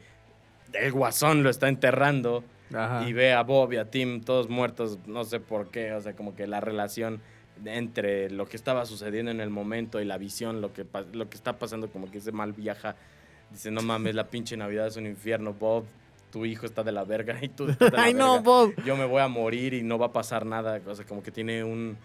el 0.72 0.92
guasón 0.92 1.42
lo 1.42 1.50
está 1.50 1.68
enterrando 1.68 2.44
Ajá. 2.72 3.06
y 3.08 3.12
ve 3.12 3.32
a 3.32 3.42
Bob 3.42 3.72
y 3.72 3.76
a 3.76 3.90
Tim 3.90 4.22
todos 4.22 4.48
muertos, 4.48 4.98
no 5.06 5.24
sé 5.24 5.40
por 5.40 5.70
qué, 5.70 5.92
o 5.92 6.00
sea, 6.00 6.14
como 6.14 6.34
que 6.34 6.46
la 6.46 6.60
relación 6.60 7.20
entre 7.64 8.30
lo 8.30 8.46
que 8.46 8.56
estaba 8.56 8.86
sucediendo 8.86 9.30
en 9.30 9.40
el 9.40 9.50
momento 9.50 10.00
y 10.00 10.04
la 10.04 10.18
visión, 10.18 10.60
lo 10.60 10.72
que, 10.72 10.86
lo 11.12 11.28
que 11.28 11.36
está 11.36 11.58
pasando, 11.58 11.90
como 11.90 12.10
que 12.10 12.18
ese 12.18 12.32
mal 12.32 12.52
viaja. 12.52 12.96
Dice, 13.50 13.70
no 13.70 13.82
mames, 13.82 14.14
la 14.14 14.28
pinche 14.28 14.56
Navidad 14.56 14.86
es 14.86 14.96
un 14.96 15.06
infierno, 15.06 15.52
Bob, 15.52 15.84
tu 16.30 16.46
hijo 16.46 16.66
está 16.66 16.82
de 16.82 16.92
la 16.92 17.04
verga 17.04 17.38
y 17.40 17.48
tú 17.48 17.68
estás 17.68 17.90
de 17.90 17.96
la 17.96 18.02
¡Ay, 18.04 18.14
no. 18.14 18.42
Bob! 18.42 18.74
Yo 18.84 18.96
me 18.96 19.04
voy 19.04 19.20
a 19.20 19.28
morir 19.28 19.74
y 19.74 19.82
no 19.82 19.98
va 19.98 20.06
a 20.06 20.12
pasar 20.12 20.46
nada, 20.46 20.80
o 20.86 20.94
sea, 20.94 21.04
como 21.04 21.22
que 21.22 21.30
tiene 21.30 21.62
un... 21.62 21.96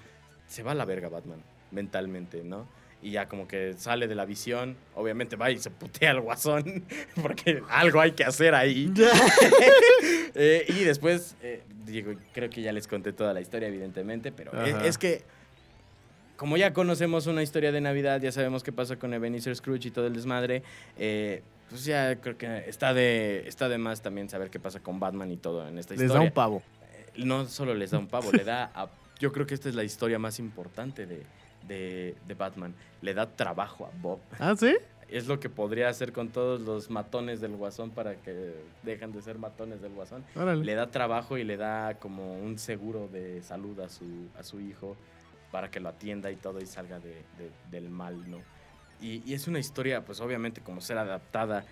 Se 0.47 0.63
va 0.63 0.71
a 0.71 0.75
la 0.75 0.85
verga 0.85 1.09
Batman, 1.09 1.41
mentalmente, 1.71 2.43
¿no? 2.43 2.67
Y 3.01 3.11
ya 3.11 3.27
como 3.27 3.47
que 3.47 3.73
sale 3.73 4.07
de 4.07 4.15
la 4.15 4.25
visión, 4.25 4.75
obviamente 4.95 5.35
va 5.35 5.51
y 5.51 5.57
se 5.59 5.69
putea 5.69 6.11
al 6.11 6.21
guasón, 6.21 6.83
porque 7.21 7.61
algo 7.69 8.01
hay 8.01 8.11
que 8.11 8.23
hacer 8.23 8.53
ahí. 8.53 8.93
Eh, 10.39 10.65
y 10.67 10.83
después, 10.83 11.35
eh, 11.41 11.63
digo, 11.83 12.13
creo 12.31 12.47
que 12.47 12.61
ya 12.61 12.71
les 12.71 12.87
conté 12.87 13.11
toda 13.11 13.33
la 13.33 13.41
historia, 13.41 13.69
evidentemente, 13.69 14.31
pero 14.31 14.51
es 14.61 14.99
que, 14.99 15.23
como 16.37 16.55
ya 16.57 16.71
conocemos 16.73 17.27
una 17.27 17.43
historia 17.43 17.71
de 17.71 17.81
Navidad, 17.81 18.21
ya 18.21 18.31
sabemos 18.31 18.63
qué 18.63 18.71
pasa 18.71 18.95
con 18.97 19.13
Ebenezer 19.13 19.55
Scrooge 19.55 19.87
y 19.87 19.91
todo 19.91 20.07
el 20.07 20.13
desmadre, 20.13 20.63
eh, 20.97 21.41
pues 21.69 21.83
ya 21.83 22.15
creo 22.15 22.37
que 22.37 22.63
está 22.69 22.93
de, 22.93 23.43
está 23.47 23.67
de 23.67 23.77
más 23.77 24.01
también 24.01 24.29
saber 24.29 24.49
qué 24.49 24.59
pasa 24.59 24.79
con 24.79 24.99
Batman 24.99 25.31
y 25.31 25.37
todo 25.37 25.67
en 25.67 25.77
esta 25.77 25.93
Les 25.95 25.99
da 26.01 26.05
historia. 26.05 26.27
un 26.29 26.33
pavo. 26.33 26.61
Eh, 26.93 27.23
No 27.25 27.45
solo 27.47 27.73
les 27.73 27.91
da 27.91 27.97
un 27.99 28.07
pavo, 28.07 28.31
le 28.31 28.43
da... 28.43 28.71
a- 28.73 28.87
yo 29.19 29.31
creo 29.33 29.45
que 29.47 29.55
esta 29.55 29.67
es 29.67 29.73
la 29.75 29.83
historia 29.83 30.19
más 30.19 30.37
importante 30.39 31.05
de, 31.07 31.23
de, 31.67 32.15
de 32.27 32.33
Batman. 32.35 32.73
Le 33.01 33.13
da 33.15 33.25
trabajo 33.35 33.85
a 33.87 33.89
Bob. 33.99 34.19
¿Ah, 34.39 34.55
sí? 34.55 34.75
Es 35.09 35.25
lo 35.27 35.39
que 35.39 35.49
podría 35.49 35.89
hacer 35.89 36.11
con 36.13 36.29
todos 36.29 36.61
los 36.61 36.89
matones 36.91 37.41
del 37.41 37.55
guasón 37.55 37.89
para 37.91 38.15
que 38.17 38.53
dejan 38.83 39.11
de 39.13 39.21
ser 39.23 39.37
matones 39.39 39.81
del 39.81 39.93
guasón 39.93 40.23
Órale. 40.35 40.63
le 40.65 40.75
da 40.75 40.87
trabajo 40.91 41.37
y 41.37 41.43
le 41.45 41.55
da 41.57 41.95
como 41.95 42.33
un 42.33 42.59
seguro 42.59 43.07
de 43.07 43.41
salud 43.41 43.79
a 43.79 43.87
su, 43.89 44.05
a 44.37 44.43
su 44.43 44.59
hijo 44.59 44.95
para 45.51 45.69
que 45.71 45.79
lo 45.79 45.89
atienda 45.89 46.29
y 46.31 46.35
todo 46.35 46.59
y 46.61 46.65
salga 46.65 46.99
de- 46.99 47.23
de- 47.37 47.51
del 47.71 47.89
mal, 47.89 48.29
¿no? 48.29 48.41
Y, 49.01 49.21
y 49.25 49.33
es 49.33 49.47
una 49.47 49.59
historia, 49.59 50.03
pues 50.03 50.19
obviamente 50.21 50.61
como 50.61 50.81
ser 50.81 50.97
adaptada, 50.97 51.65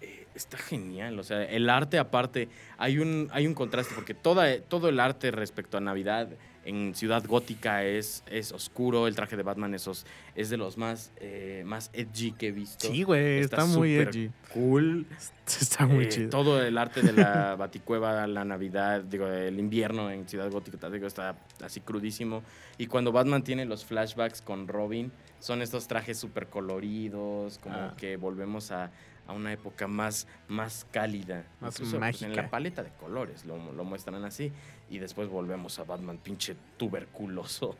eh, 0.00 0.26
está 0.34 0.56
genial, 0.58 1.18
o 1.18 1.22
sea, 1.22 1.44
el 1.44 1.68
arte 1.68 1.98
aparte, 1.98 2.48
hay 2.78 2.98
un, 2.98 3.28
hay 3.32 3.46
un 3.46 3.54
contraste 3.54 3.94
porque 3.94 4.14
toda, 4.14 4.60
todo 4.62 4.88
el 4.88 4.98
arte 4.98 5.30
respecto 5.30 5.76
a 5.76 5.80
Navidad 5.80 6.28
en 6.64 6.94
Ciudad 6.94 7.24
Gótica 7.26 7.84
es, 7.84 8.22
es 8.30 8.52
oscuro, 8.52 9.06
el 9.06 9.14
traje 9.16 9.36
de 9.36 9.42
Batman 9.42 9.74
es, 9.74 9.88
os- 9.88 10.04
es 10.34 10.50
de 10.50 10.56
los 10.58 10.76
más, 10.76 11.10
eh, 11.16 11.62
más 11.64 11.90
edgy 11.92 12.32
que 12.32 12.48
he 12.48 12.52
visto. 12.52 12.86
Sí, 12.88 13.02
güey, 13.02 13.38
está, 13.38 13.64
muy 13.64 13.94
súper 13.96 14.08
edgy. 14.08 14.30
Cool. 14.52 15.06
Está 15.60 15.84
muy 15.86 16.04
Eh, 16.04 16.08
chido. 16.10 16.30
Todo 16.30 16.62
el 16.62 16.78
arte 16.78 17.02
de 17.02 17.12
la 17.12 17.54
baticueva, 17.58 18.24
la 18.28 18.44
Navidad, 18.44 19.02
digo, 19.02 19.26
el 19.26 19.58
invierno 19.58 20.08
en 20.10 20.28
Ciudad 20.28 20.48
Gótica, 20.50 20.88
digo, 20.90 21.06
está 21.08 21.34
así 21.64 21.80
crudísimo. 21.80 22.42
Y 22.78 22.86
cuando 22.86 23.10
Batman 23.10 23.42
tiene 23.42 23.64
los 23.64 23.84
flashbacks 23.84 24.42
con 24.42 24.68
Robin, 24.68 25.10
son 25.40 25.60
estos 25.62 25.88
trajes 25.88 26.18
súper 26.18 26.46
coloridos, 26.48 27.58
como 27.58 27.74
Ah. 27.76 27.94
que 27.96 28.16
volvemos 28.16 28.70
a, 28.70 28.90
a 29.26 29.32
una 29.32 29.52
época 29.52 29.86
más, 29.88 30.26
más 30.48 30.86
cálida. 30.92 31.44
Más 31.60 31.74
Incluso, 31.76 31.98
pues, 31.98 32.22
en 32.22 32.28
mágica. 32.28 32.42
la 32.42 32.50
paleta 32.50 32.82
de 32.82 32.90
colores 32.90 33.44
lo, 33.44 33.72
lo 33.72 33.84
muestran 33.84 34.24
así. 34.24 34.52
Y 34.90 34.98
después 34.98 35.28
volvemos 35.28 35.78
a 35.78 35.84
Batman, 35.84 36.18
pinche 36.18 36.56
tuberculoso. 36.76 37.76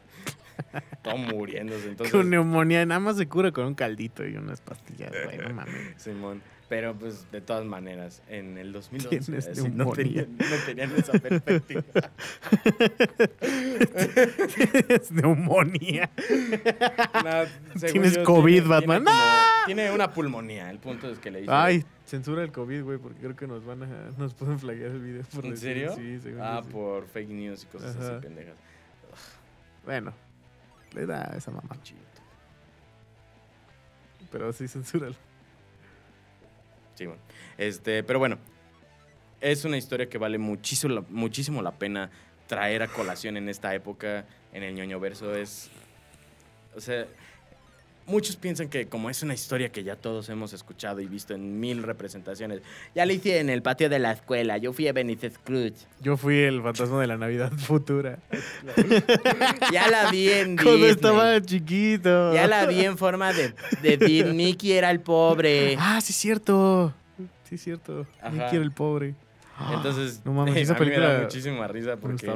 Todo 1.02 1.16
muriéndose. 1.16 1.88
Entonces, 1.88 2.12
Con 2.12 2.30
neumonía, 2.30 2.86
nada 2.86 3.00
más 3.00 3.16
se 3.16 3.26
cura 3.26 3.50
con 3.50 3.66
un 3.66 3.74
caldito 3.74 4.24
y 4.26 4.36
unas 4.36 4.61
pastillas, 4.61 5.11
güey, 5.24 5.38
no 5.38 5.50
mames. 5.54 5.94
Simón. 5.96 6.40
Pero 6.68 6.94
pues 6.94 7.28
de 7.32 7.40
todas 7.40 7.64
maneras, 7.64 8.22
en 8.28 8.56
el 8.56 8.72
2011 8.72 9.08
Tienes 9.08 9.48
así, 9.48 9.68
no, 9.70 9.90
tenían, 9.90 10.36
no 10.38 10.56
tenían 10.66 10.92
esa 10.96 11.12
perspectiva. 11.18 11.82
es 14.88 15.11
neumonía. 15.11 16.11
No, 17.24 17.80
Tienes 17.90 18.14
yo, 18.16 18.22
COVID, 18.24 18.52
tiene- 18.52 18.68
Batman. 18.68 19.04
Tiene, 19.04 19.11
como- 19.11 19.16
¡Ah! 19.20 19.62
tiene 19.66 19.90
una 19.90 20.12
pulmonía. 20.12 20.70
El 20.70 20.78
punto 20.78 21.11
es 21.11 21.18
que 21.18 21.30
le 21.30 21.42
hizo. 21.42 21.52
Ay, 21.52 21.84
censura 22.11 22.42
el 22.42 22.50
COVID, 22.50 22.82
güey, 22.82 22.98
porque 22.98 23.20
creo 23.20 23.36
que 23.36 23.46
nos 23.46 23.64
van 23.64 23.84
a, 23.84 23.86
nos 24.18 24.34
pueden 24.34 24.58
flaguear 24.58 24.90
el 24.90 25.00
video. 25.00 25.22
Por 25.32 25.44
¿En 25.44 25.52
decir- 25.52 25.68
serio? 25.68 25.94
Sí, 25.94 26.18
según 26.20 26.40
Ah, 26.42 26.61
por 26.70 27.06
fake 27.06 27.28
news 27.30 27.62
y 27.62 27.66
cosas 27.66 27.94
Ajá. 27.96 28.16
así 28.16 28.26
pendejas. 28.26 28.56
Bueno, 29.84 30.12
le 30.92 31.06
da 31.06 31.32
a 31.32 31.36
esa 31.36 31.50
mamá, 31.50 31.76
Chito. 31.82 32.00
pero 34.30 34.52
sí, 34.52 34.68
censúralo. 34.68 35.14
Sí, 36.94 37.06
bueno. 37.06 37.20
Este, 37.58 38.02
pero 38.04 38.18
bueno, 38.18 38.38
es 39.40 39.64
una 39.64 39.76
historia 39.76 40.08
que 40.08 40.18
vale 40.18 40.38
muchísimo, 40.38 40.94
la- 40.94 41.04
muchísimo 41.08 41.62
la 41.62 41.72
pena 41.72 42.11
traer 42.46 42.82
a 42.82 42.88
colación 42.88 43.36
en 43.36 43.48
esta 43.48 43.74
época, 43.74 44.26
en 44.52 44.62
el 44.62 44.74
ñoño 44.74 45.00
verso. 45.00 45.34
Es. 45.34 45.70
O 46.76 46.80
sea, 46.80 47.06
muchos 48.07 48.36
piensan 48.36 48.68
que 48.68 48.86
como 48.86 49.09
es 49.11 49.22
una 49.22 49.34
historia 49.34 49.70
que 49.70 49.84
ya 49.84 49.96
todos 49.96 50.28
hemos 50.28 50.53
escuchado 50.53 51.01
y 51.01 51.07
visto 51.07 51.32
en 51.34 51.61
mil 51.61 51.82
representaciones, 51.82 52.61
ya 52.94 53.07
la 53.07 53.12
hice 53.12 53.38
en 53.38 53.51
el 53.51 53.62
patio 53.62 53.88
de 53.88 53.98
la 53.98 54.12
escuela, 54.12 54.59
yo 54.59 54.72
fui 54.72 54.88
a 54.88 54.92
Benítez 54.92 55.38
Cruz, 55.38 55.72
Yo 56.01 56.16
fui 56.16 56.38
el 56.40 56.62
fantasma 56.62 57.01
de 57.01 57.07
la 57.07 57.16
Navidad 57.16 57.53
futura. 57.57 58.18
ya 59.72 59.88
la 59.88 60.11
vi 60.11 60.28
en 60.30 60.57
Cuando 60.57 60.72
Disney. 60.72 60.90
estaba 60.90 61.40
chiquito. 61.42 62.34
Ya 62.34 62.46
la 62.46 62.66
vi 62.66 62.84
en 62.84 62.98
forma 62.98 63.32
de, 63.32 63.55
de 63.82 63.96
Disney. 63.96 64.34
Mickey 64.51 64.72
era 64.72 64.90
el 64.90 65.01
pobre. 65.01 65.76
Ah, 65.78 66.01
sí, 66.01 66.12
cierto. 66.12 66.92
Sí, 67.48 67.59
cierto. 67.59 68.07
Ajá. 68.20 68.30
Mickey 68.30 68.57
era 68.57 68.62
el 68.64 68.72
pobre. 68.72 69.14
Entonces, 69.74 70.22
No 70.24 70.32
mames, 70.32 70.57
esa 70.57 70.74
a 70.74 70.78
mí 70.80 70.86
me 70.86 70.92
da 70.92 70.96
película- 71.01 71.22
muchísima 71.22 71.68
risa 71.68 71.90
¿Dónde 71.96 72.01
porque, 72.03 72.32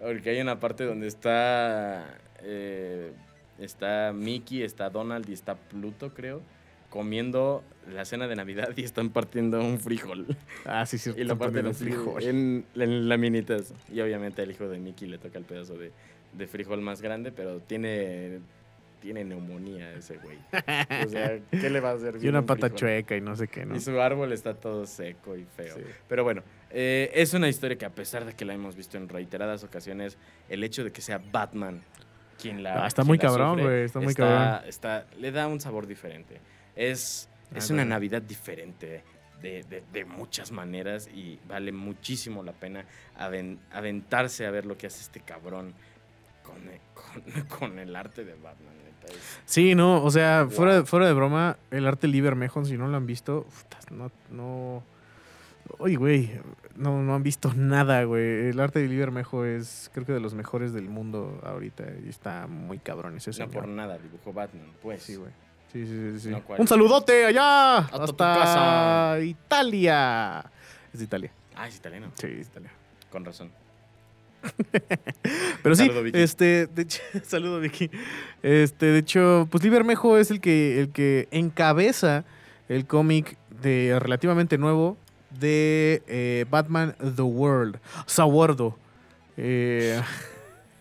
porque 0.00 0.30
hay 0.30 0.40
una 0.40 0.58
parte 0.58 0.84
donde 0.84 1.06
está, 1.06 2.18
eh, 2.42 3.12
está 3.58 4.12
Mickey, 4.14 4.62
está 4.62 4.90
Donald 4.90 5.28
y 5.28 5.32
está 5.32 5.56
Pluto, 5.56 6.12
creo, 6.14 6.42
comiendo 6.90 7.62
la 7.92 8.04
cena 8.04 8.28
de 8.28 8.36
Navidad 8.36 8.70
y 8.76 8.84
están 8.84 9.10
partiendo 9.10 9.60
un 9.60 9.78
frijol. 9.78 10.26
Ah, 10.64 10.86
sí, 10.86 10.98
cierto. 10.98 11.20
Y 11.20 11.24
lo 11.24 11.38
parten 11.38 11.66
así 11.66 11.84
frijol. 11.84 12.22
en, 12.22 12.64
en 12.74 13.08
laminitas. 13.08 13.72
Y 13.92 14.00
obviamente 14.00 14.42
al 14.42 14.50
hijo 14.50 14.68
de 14.68 14.78
Mickey 14.78 15.08
le 15.08 15.18
toca 15.18 15.38
el 15.38 15.44
pedazo 15.44 15.76
de, 15.76 15.92
de 16.32 16.46
frijol 16.46 16.80
más 16.80 17.02
grande, 17.02 17.32
pero 17.32 17.60
tiene, 17.60 18.40
tiene 19.00 19.24
neumonía 19.24 19.92
ese 19.92 20.18
güey. 20.18 20.38
O 21.04 21.08
sea, 21.08 21.38
¿qué 21.50 21.70
le 21.70 21.80
va 21.80 21.90
a 21.90 21.94
hacer? 21.94 22.16
Y 22.22 22.28
una 22.28 22.40
un 22.40 22.46
pata 22.46 22.72
chueca 22.74 23.16
y 23.16 23.20
no 23.20 23.36
sé 23.36 23.48
qué, 23.48 23.64
¿no? 23.64 23.76
Y 23.76 23.80
su 23.80 24.00
árbol 24.00 24.32
está 24.32 24.54
todo 24.54 24.86
seco 24.86 25.36
y 25.36 25.44
feo. 25.44 25.76
Sí. 25.76 25.82
Pero 26.08 26.24
bueno, 26.24 26.42
eh, 26.70 27.10
es 27.14 27.34
una 27.34 27.48
historia 27.48 27.76
que 27.78 27.84
a 27.84 27.94
pesar 27.94 28.24
de 28.24 28.32
que 28.34 28.44
la 28.44 28.54
hemos 28.54 28.76
visto 28.76 28.96
en 28.96 29.08
reiteradas 29.08 29.64
ocasiones, 29.64 30.18
el 30.48 30.64
hecho 30.64 30.84
de 30.84 30.92
que 30.92 31.00
sea 31.00 31.20
Batman 31.30 31.82
quien 32.48 32.62
la... 32.62 32.84
Ah, 32.84 32.86
está 32.86 33.02
quien 33.02 33.08
muy 33.08 33.18
la 33.18 33.22
cabrón, 33.22 33.60
güey, 33.60 33.84
está 33.84 34.00
muy 34.00 34.14
cabrón. 34.14 34.68
está- 34.68 35.06
le 35.18 35.30
da 35.32 35.46
un 35.48 35.60
sabor 35.60 35.86
diferente. 35.86 36.40
Es, 36.74 37.28
es 37.54 37.70
Ah, 37.70 37.74
una. 37.74 37.84
Navidad 37.84 38.22
diferente 38.22 39.02
de, 39.42 39.62
de- 39.64 39.82
de 39.92 40.04
muchas 40.04 40.50
maneras 40.52 41.08
y 41.14 41.38
vale 41.48 41.72
muchísimo 41.72 42.42
la 42.42 42.52
pena 42.52 42.84
aven- 43.18 43.58
aventarse 43.72 44.46
a 44.46 44.50
ver 44.50 44.64
lo 44.66 44.76
que 44.76 44.86
hace 44.86 45.00
este 45.02 45.20
cabrón 45.20 45.74
con 46.42 46.56
el, 46.68 46.80
con- 46.94 47.42
con 47.58 47.78
el 47.78 47.94
arte 47.96 48.24
de 48.24 48.34
Batman. 48.34 48.74
Sí, 49.44 49.76
no, 49.76 50.02
o 50.02 50.10
sea, 50.10 50.42
Wow. 50.44 50.50
fuera, 50.50 50.84
fuera 50.84 51.06
de 51.06 51.12
broma, 51.12 51.56
el 51.70 51.86
arte 51.86 52.08
Lee 52.08 52.20
Bermejo, 52.20 52.64
si 52.64 52.76
no 52.76 52.88
lo 52.88 52.96
han 52.96 53.06
visto, 53.06 53.46
no, 53.92 54.10
no... 54.30 54.82
Oye, 55.78 55.94
güey, 55.96 56.30
no, 56.76 57.02
no 57.02 57.14
han 57.14 57.22
visto 57.22 57.52
nada, 57.54 58.02
güey. 58.04 58.48
El 58.48 58.60
arte 58.60 58.80
de 58.80 58.88
Lee 58.88 58.96
Bermejo 58.96 59.44
es, 59.44 59.90
creo 59.92 60.06
que 60.06 60.12
de 60.12 60.20
los 60.20 60.34
mejores 60.34 60.72
del 60.72 60.88
mundo 60.88 61.40
ahorita 61.44 61.84
y 62.04 62.08
está 62.08 62.46
muy 62.46 62.78
cabrón 62.78 63.16
ese 63.16 63.30
No 63.30 63.34
señor. 63.34 63.50
por 63.52 63.68
nada 63.68 63.98
dibujó 63.98 64.32
Batman, 64.32 64.66
pues. 64.82 65.02
Sí, 65.02 65.16
güey. 65.16 65.30
Sí, 65.72 65.86
sí, 65.86 66.20
sí. 66.20 66.28
No. 66.30 66.42
Un 66.58 66.66
saludote 66.68 67.26
allá 67.26 67.78
Hasta 67.78 67.96
tu 67.98 68.02
hasta 68.04 68.34
casa. 68.34 69.20
Italia. 69.20 70.44
Es 70.92 70.98
de 71.00 71.04
Italia. 71.04 71.32
Ah, 71.54 71.68
es 71.68 71.76
italiano. 71.76 72.10
Sí, 72.14 72.26
es 72.28 72.46
Italia. 72.48 72.70
Con 73.10 73.24
razón. 73.24 73.50
Pero 75.62 75.74
sí, 75.74 75.86
Saludo, 75.86 76.02
Vicky. 76.04 76.18
este, 76.18 76.66
de 76.68 76.82
hecho, 76.82 77.02
saludo 77.24 77.60
Vicky. 77.60 77.90
Este, 78.42 78.86
de 78.86 78.98
hecho, 78.98 79.48
pues 79.50 79.64
Lee 79.64 79.70
Bermejo 79.70 80.18
es 80.18 80.30
el 80.30 80.40
que, 80.40 80.80
el 80.80 80.90
que 80.90 81.28
encabeza 81.30 82.24
el 82.68 82.86
cómic 82.86 83.36
de 83.62 83.96
relativamente 83.98 84.58
nuevo 84.58 84.96
de 85.38 86.02
eh, 86.06 86.44
Batman 86.50 86.94
The 86.98 87.22
World. 87.22 87.78
Sawardo. 88.06 88.76
Eh, 89.36 90.00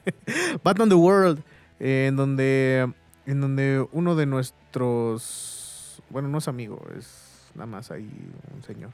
Batman 0.64 0.89
The 0.89 0.95
World. 0.95 1.43
eh, 1.80 2.08
en 2.08 2.16
donde. 2.16 2.91
En 3.26 3.41
donde 3.41 3.86
uno 3.91 4.16
de 4.16 4.26
nuestros. 4.26 6.01
Bueno, 6.10 6.28
no 6.28 6.38
es 6.38 6.47
amigo, 6.47 6.80
es 6.97 7.49
nada 7.56 7.66
más 7.66 7.89
ahí 7.91 8.10
un 8.53 8.64
señor. 8.64 8.91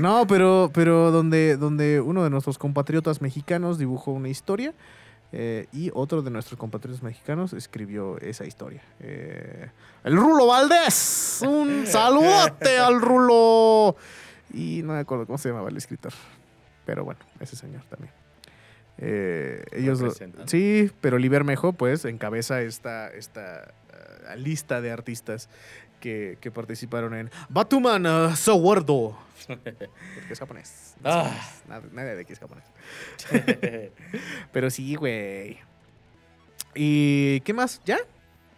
No, 0.00 0.26
pero, 0.26 0.70
pero 0.74 1.10
donde, 1.10 1.56
donde 1.56 2.00
uno 2.00 2.24
de 2.24 2.30
nuestros 2.30 2.58
compatriotas 2.58 3.22
mexicanos 3.22 3.78
dibujó 3.78 4.10
una 4.10 4.28
historia 4.28 4.74
eh, 5.36 5.66
y 5.72 5.90
otro 5.94 6.22
de 6.22 6.30
nuestros 6.30 6.56
compatriotas 6.56 7.02
mexicanos 7.02 7.52
escribió 7.54 8.18
esa 8.20 8.44
historia. 8.46 8.82
Eh, 9.00 9.68
el 10.04 10.16
Rulo 10.16 10.46
Valdés. 10.46 11.42
Un 11.44 11.86
saludote 11.88 12.78
al 12.78 13.00
Rulo. 13.00 13.96
Y 14.54 14.82
no 14.82 14.92
me 14.92 15.00
acuerdo 15.00 15.26
cómo 15.26 15.38
se 15.38 15.48
llamaba 15.48 15.68
el 15.68 15.76
escritor. 15.76 16.12
Pero 16.86 17.04
bueno, 17.04 17.20
ese 17.40 17.56
señor 17.56 17.82
también. 17.88 18.12
Eh, 18.98 19.64
ellos 19.72 19.98
Representan. 20.00 20.46
sí, 20.48 20.90
pero 21.00 21.18
Libermejo 21.18 21.72
pues 21.72 22.04
encabeza 22.04 22.62
esta, 22.62 23.08
esta 23.08 23.64
eh, 23.64 24.36
lista 24.36 24.80
de 24.80 24.92
artistas 24.92 25.48
que, 26.00 26.38
que 26.40 26.52
participaron 26.52 27.12
en 27.14 27.30
Batman 27.48 28.06
uh, 28.06 28.36
Sawardo. 28.36 29.18
Porque 29.48 29.88
es 30.30 30.38
japonés. 30.38 30.94
No 31.02 31.10
es 31.10 31.16
Ah. 31.16 31.24
japonés. 31.68 31.92
Nada 31.92 32.14
de 32.14 32.20
aquí 32.20 32.32
es 32.34 32.38
japonés. 32.38 32.64
Pero 34.52 34.70
sí, 34.70 34.94
güey. 34.94 35.58
¿Y 36.74 37.40
qué 37.40 37.52
más? 37.52 37.80
¿Ya? 37.84 37.98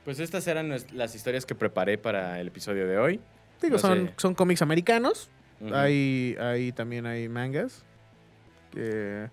pues 0.04 0.20
estas 0.20 0.46
eran 0.46 0.72
las 0.92 1.14
historias 1.16 1.44
que 1.44 1.56
preparé 1.56 1.98
para 1.98 2.38
el 2.40 2.46
episodio 2.48 2.86
de 2.86 2.96
hoy. 2.96 3.20
Digo, 3.60 3.72
No 3.74 3.78
son, 3.80 4.06
sé. 4.08 4.14
son 4.18 4.34
cómics 4.36 4.62
americanos. 4.62 5.30
Hay, 5.72 6.36
hay 6.38 6.72
también 6.72 7.06
hay 7.06 7.28
mangas. 7.28 7.82
que- 8.72 9.28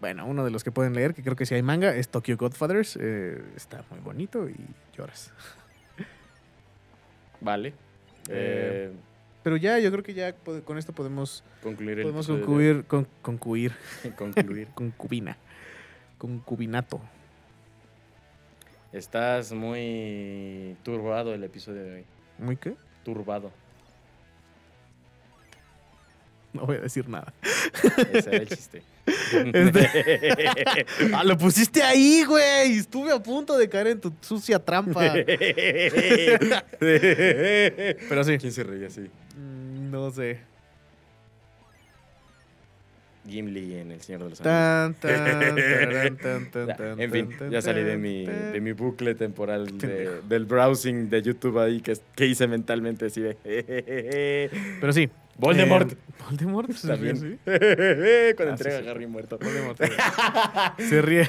bueno, 0.00 0.26
uno 0.26 0.44
de 0.44 0.50
los 0.50 0.62
que 0.62 0.70
pueden 0.70 0.92
leer, 0.94 1.14
que 1.14 1.22
creo 1.22 1.34
que 1.34 1.46
sí 1.46 1.54
hay 1.54 1.62
manga, 1.62 1.94
es 1.96 2.08
Tokyo 2.10 2.36
Godfathers. 2.36 2.96
eh, 3.00 3.42
está 3.56 3.82
muy 3.90 4.00
bonito 4.00 4.48
y 4.48 4.54
lloras. 4.96 5.32
Vale. 7.40 7.68
Eh, 8.28 8.90
Eh, 8.90 8.92
Pero 9.42 9.56
ya, 9.56 9.78
yo 9.78 9.90
creo 9.90 10.02
que 10.02 10.14
ya 10.14 10.32
con 10.64 10.78
esto 10.78 10.92
podemos, 10.94 11.42
concluir 11.62 11.98
el 11.98 12.02
podemos 12.02 12.26
concluir, 12.26 12.84
con, 12.86 13.06
concluir, 13.22 13.72
concluir. 14.16 14.68
concubina, 14.74 15.36
concubinato. 16.18 17.00
Estás 18.92 19.52
muy 19.52 20.76
turbado 20.84 21.34
el 21.34 21.42
episodio 21.44 21.82
de 21.82 21.94
hoy. 21.96 22.04
¿Muy 22.38 22.56
qué? 22.56 22.76
Turbado. 23.04 23.50
No 26.58 26.66
voy 26.66 26.76
a 26.76 26.80
decir 26.82 27.08
nada. 27.08 27.32
Ese 28.12 28.28
era 28.30 28.38
el 28.38 28.48
chiste. 28.48 28.82
Este- 29.52 30.86
Ah, 31.12 31.24
lo 31.24 31.36
pusiste 31.36 31.82
ahí, 31.82 32.22
güey. 32.24 32.78
Estuve 32.78 33.12
a 33.12 33.20
punto 33.22 33.58
de 33.58 33.68
caer 33.68 33.88
en 33.88 34.00
tu 34.00 34.12
sucia 34.20 34.58
trampa. 34.60 35.12
Pero 36.78 38.24
sí. 38.24 38.38
¿Quién 38.38 38.52
se 38.52 38.62
reía 38.62 38.86
así? 38.86 39.10
Mm, 39.36 39.90
No 39.90 40.10
sé. 40.10 40.38
Gimli 43.28 43.74
en 43.78 43.90
El 43.90 44.00
Señor 44.02 44.22
de 44.24 44.30
los 44.30 44.40
Anillos. 44.42 44.96
En 46.98 47.10
fin, 47.10 47.30
ya 47.50 47.62
salí 47.62 47.82
de 47.82 47.96
mi, 47.96 48.26
de 48.26 48.60
mi 48.60 48.72
bucle 48.72 49.14
temporal 49.14 49.78
de- 49.78 50.20
del 50.28 50.44
browsing 50.44 51.08
de 51.08 51.22
YouTube 51.22 51.58
ahí 51.58 51.80
que, 51.80 51.96
que 52.14 52.26
hice 52.26 52.46
mentalmente 52.46 53.06
así 53.06 53.22
de... 53.22 54.50
Pero 54.80 54.92
sí. 54.92 55.08
Voldemort. 55.36 55.92
Eh, 55.92 55.96
Voldemort. 56.28 56.70
se 56.72 56.94
ríe 56.96 57.10
así. 57.12 57.38
Cuando 58.36 58.52
Ah, 58.52 58.56
entrega 58.56 58.80
sí. 58.80 58.86
a 58.86 58.90
Harry 58.90 59.06
muerto. 59.06 59.38
Voldemort. 59.38 59.78
se 60.78 61.02
ríe. 61.02 61.28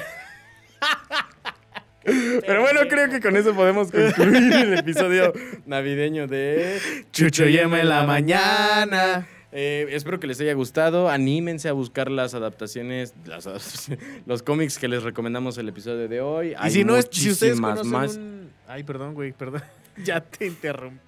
Pero 2.04 2.60
bueno, 2.60 2.80
creo 2.88 3.10
que 3.10 3.20
con 3.20 3.36
eso 3.36 3.52
podemos 3.54 3.90
concluir 3.90 4.52
el 4.52 4.78
episodio 4.78 5.32
navideño 5.66 6.28
de 6.28 6.78
Chucho 7.10 7.48
y 7.48 7.58
Emma 7.58 7.80
en 7.80 7.88
la 7.88 8.04
mañana. 8.04 9.26
Eh, 9.50 9.86
espero 9.90 10.20
que 10.20 10.26
les 10.28 10.40
haya 10.40 10.52
gustado. 10.54 11.08
Anímense 11.08 11.68
a 11.68 11.72
buscar 11.72 12.10
las 12.10 12.34
adaptaciones, 12.34 13.14
las 13.24 13.46
adaptaciones- 13.48 13.98
los 14.24 14.42
cómics 14.44 14.78
que 14.78 14.86
les 14.86 15.02
recomendamos 15.02 15.58
el 15.58 15.68
episodio 15.68 16.06
de 16.08 16.20
hoy. 16.20 16.54
Y 16.64 16.70
si 16.70 16.84
no 16.84 16.96
es, 16.96 17.08
si 17.10 17.30
ustedes 17.30 17.60
conocen 17.60 17.88
más. 17.90 18.16
un- 18.16 18.50
Ay, 18.68 18.84
perdón, 18.84 19.14
güey, 19.14 19.32
perdón. 19.32 19.62
ya 20.04 20.20
te 20.20 20.46
interrumpí. 20.46 21.02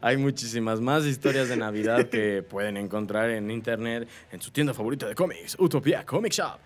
Hay 0.00 0.16
muchísimas 0.16 0.80
más 0.80 1.04
historias 1.04 1.48
de 1.48 1.56
Navidad 1.56 2.08
que 2.08 2.42
pueden 2.48 2.76
encontrar 2.76 3.30
en 3.30 3.50
internet 3.50 4.08
en 4.32 4.40
su 4.40 4.50
tienda 4.50 4.72
favorita 4.74 5.06
de 5.06 5.14
cómics, 5.14 5.56
Utopia 5.58 6.04
Comic 6.04 6.32
Shop. 6.32 6.58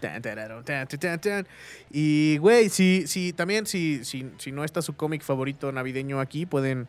Y, 1.90 2.38
güey, 2.38 2.68
si, 2.68 3.06
si 3.06 3.32
también, 3.32 3.66
si, 3.66 4.04
si, 4.04 4.30
si 4.38 4.52
no 4.52 4.64
está 4.64 4.82
su 4.82 4.94
cómic 4.94 5.22
favorito 5.22 5.72
navideño 5.72 6.20
aquí, 6.20 6.46
pueden, 6.46 6.86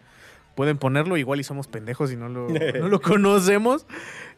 pueden 0.55 0.77
ponerlo. 0.77 1.17
Igual 1.17 1.39
y 1.39 1.43
somos 1.43 1.67
pendejos 1.67 2.11
y 2.11 2.15
no 2.15 2.29
lo, 2.29 2.49
no 2.49 2.87
lo 2.87 3.01
conocemos. 3.01 3.85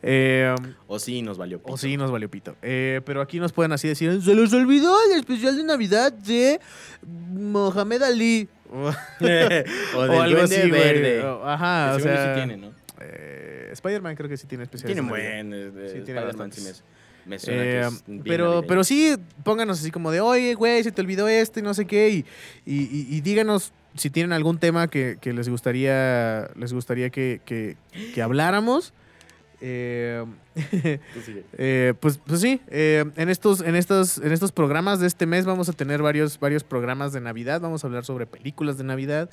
Eh, 0.03 0.53
O 0.88 0.99
sí, 0.99 1.22
nos 1.22 1.38
valió. 1.38 1.57
o 1.57 1.63
pito. 1.63 1.78
sí, 1.78 1.97
nos 1.97 2.11
valió 2.11 2.30
pito. 2.30 2.55
Eh, 2.61 3.01
pero 3.05 3.22
aquí 3.22 3.39
nos 3.39 3.51
pueden 3.51 3.72
así 3.72 3.88
decir, 3.88 4.22
se 4.22 4.36
les 4.36 4.53
olvidó 4.53 4.95
el 5.11 5.19
especial 5.19 5.57
de 5.57 5.63
Navidad 5.63 6.13
de 6.13 6.59
Mohamed 7.03 8.03
Ali. 8.03 8.49
o 8.80 8.91
del 9.22 9.65
o 9.95 10.22
algo 10.22 10.38
Duende 10.38 10.57
así. 10.61 10.72
Verde. 10.72 11.24
O- 11.24 11.45
Ajá, 11.47 11.91
Que 11.91 11.95
o 11.97 11.99
sea... 11.99 12.34
sí 12.36 12.39
tiene, 12.39 12.57
¿no? 12.57 12.72
eh, 13.01 13.69
Spider-Man 13.74 14.15
creo 14.15 14.30
que 14.30 14.38
sí 14.38 14.47
tiene 14.47 14.63
especiales. 14.63 14.95
Tiene 14.95 15.09
buen. 15.09 15.53
eh, 15.53 15.72
de 15.72 15.88
Sí, 15.89 15.99
tiene 16.05 16.19
Spider-Man 16.22 16.51
sí 16.51 16.61
me, 16.61 17.30
me 17.32 17.39
suena 17.39 17.63
Eh, 17.63 17.65
que 17.65 17.80
es 17.88 18.05
bien 18.07 18.24
pero, 18.24 18.45
navideño. 18.45 18.67
pero 18.67 18.84
sí, 18.84 19.15
pónganos 19.43 19.80
así 19.80 19.91
como 19.91 20.11
de, 20.11 20.22
oye, 20.22 20.53
güey, 20.55 20.84
se 20.84 20.91
te 20.91 21.01
olvidó 21.01 21.28
esto 21.28 21.59
y 21.59 21.63
no 21.63 21.74
sé 21.74 21.86
qué. 21.86 22.09
Y, 22.09 22.26
y, 22.65 22.82
y- 22.84 23.07
y 23.09 23.22
díganos 23.22 23.74
si 23.95 24.09
tienen 24.09 24.32
algún 24.34 24.57
tema 24.57 24.88
que, 24.88 25.17
que 25.19 25.34
les 25.34 25.49
gustaría, 25.49 26.49
les 26.55 26.72
gustaría 26.74 27.09
que, 27.09 27.41
que- 27.45 27.76
que 28.13 28.22
habláramos. 28.22 28.93
Eh, 29.64 30.26
eh, 31.57 31.93
pues, 31.99 32.20
pues 32.26 32.41
sí, 32.41 32.59
eh, 32.68 33.05
en, 33.16 33.30
estos, 33.30 33.62
en, 33.62 33.76
estos, 33.76 34.18
en 34.18 34.32
estos 34.32 34.51
programas 34.51 34.99
de 34.99 35.07
este 35.07 35.26
mes 35.26 35.45
vamos 35.45 35.70
a 35.70 35.74
tener 35.74 36.01
varios, 36.01 36.39
varios 36.39 36.64
programas 36.64 37.14
de 37.14 37.22
Navidad. 37.22 37.62
Vamos 37.62 37.84
a 37.84 37.88
hablar 37.88 38.03
sobre 38.05 38.26
películas 38.26 38.78
de 38.78 38.84
Navidad. 38.84 39.30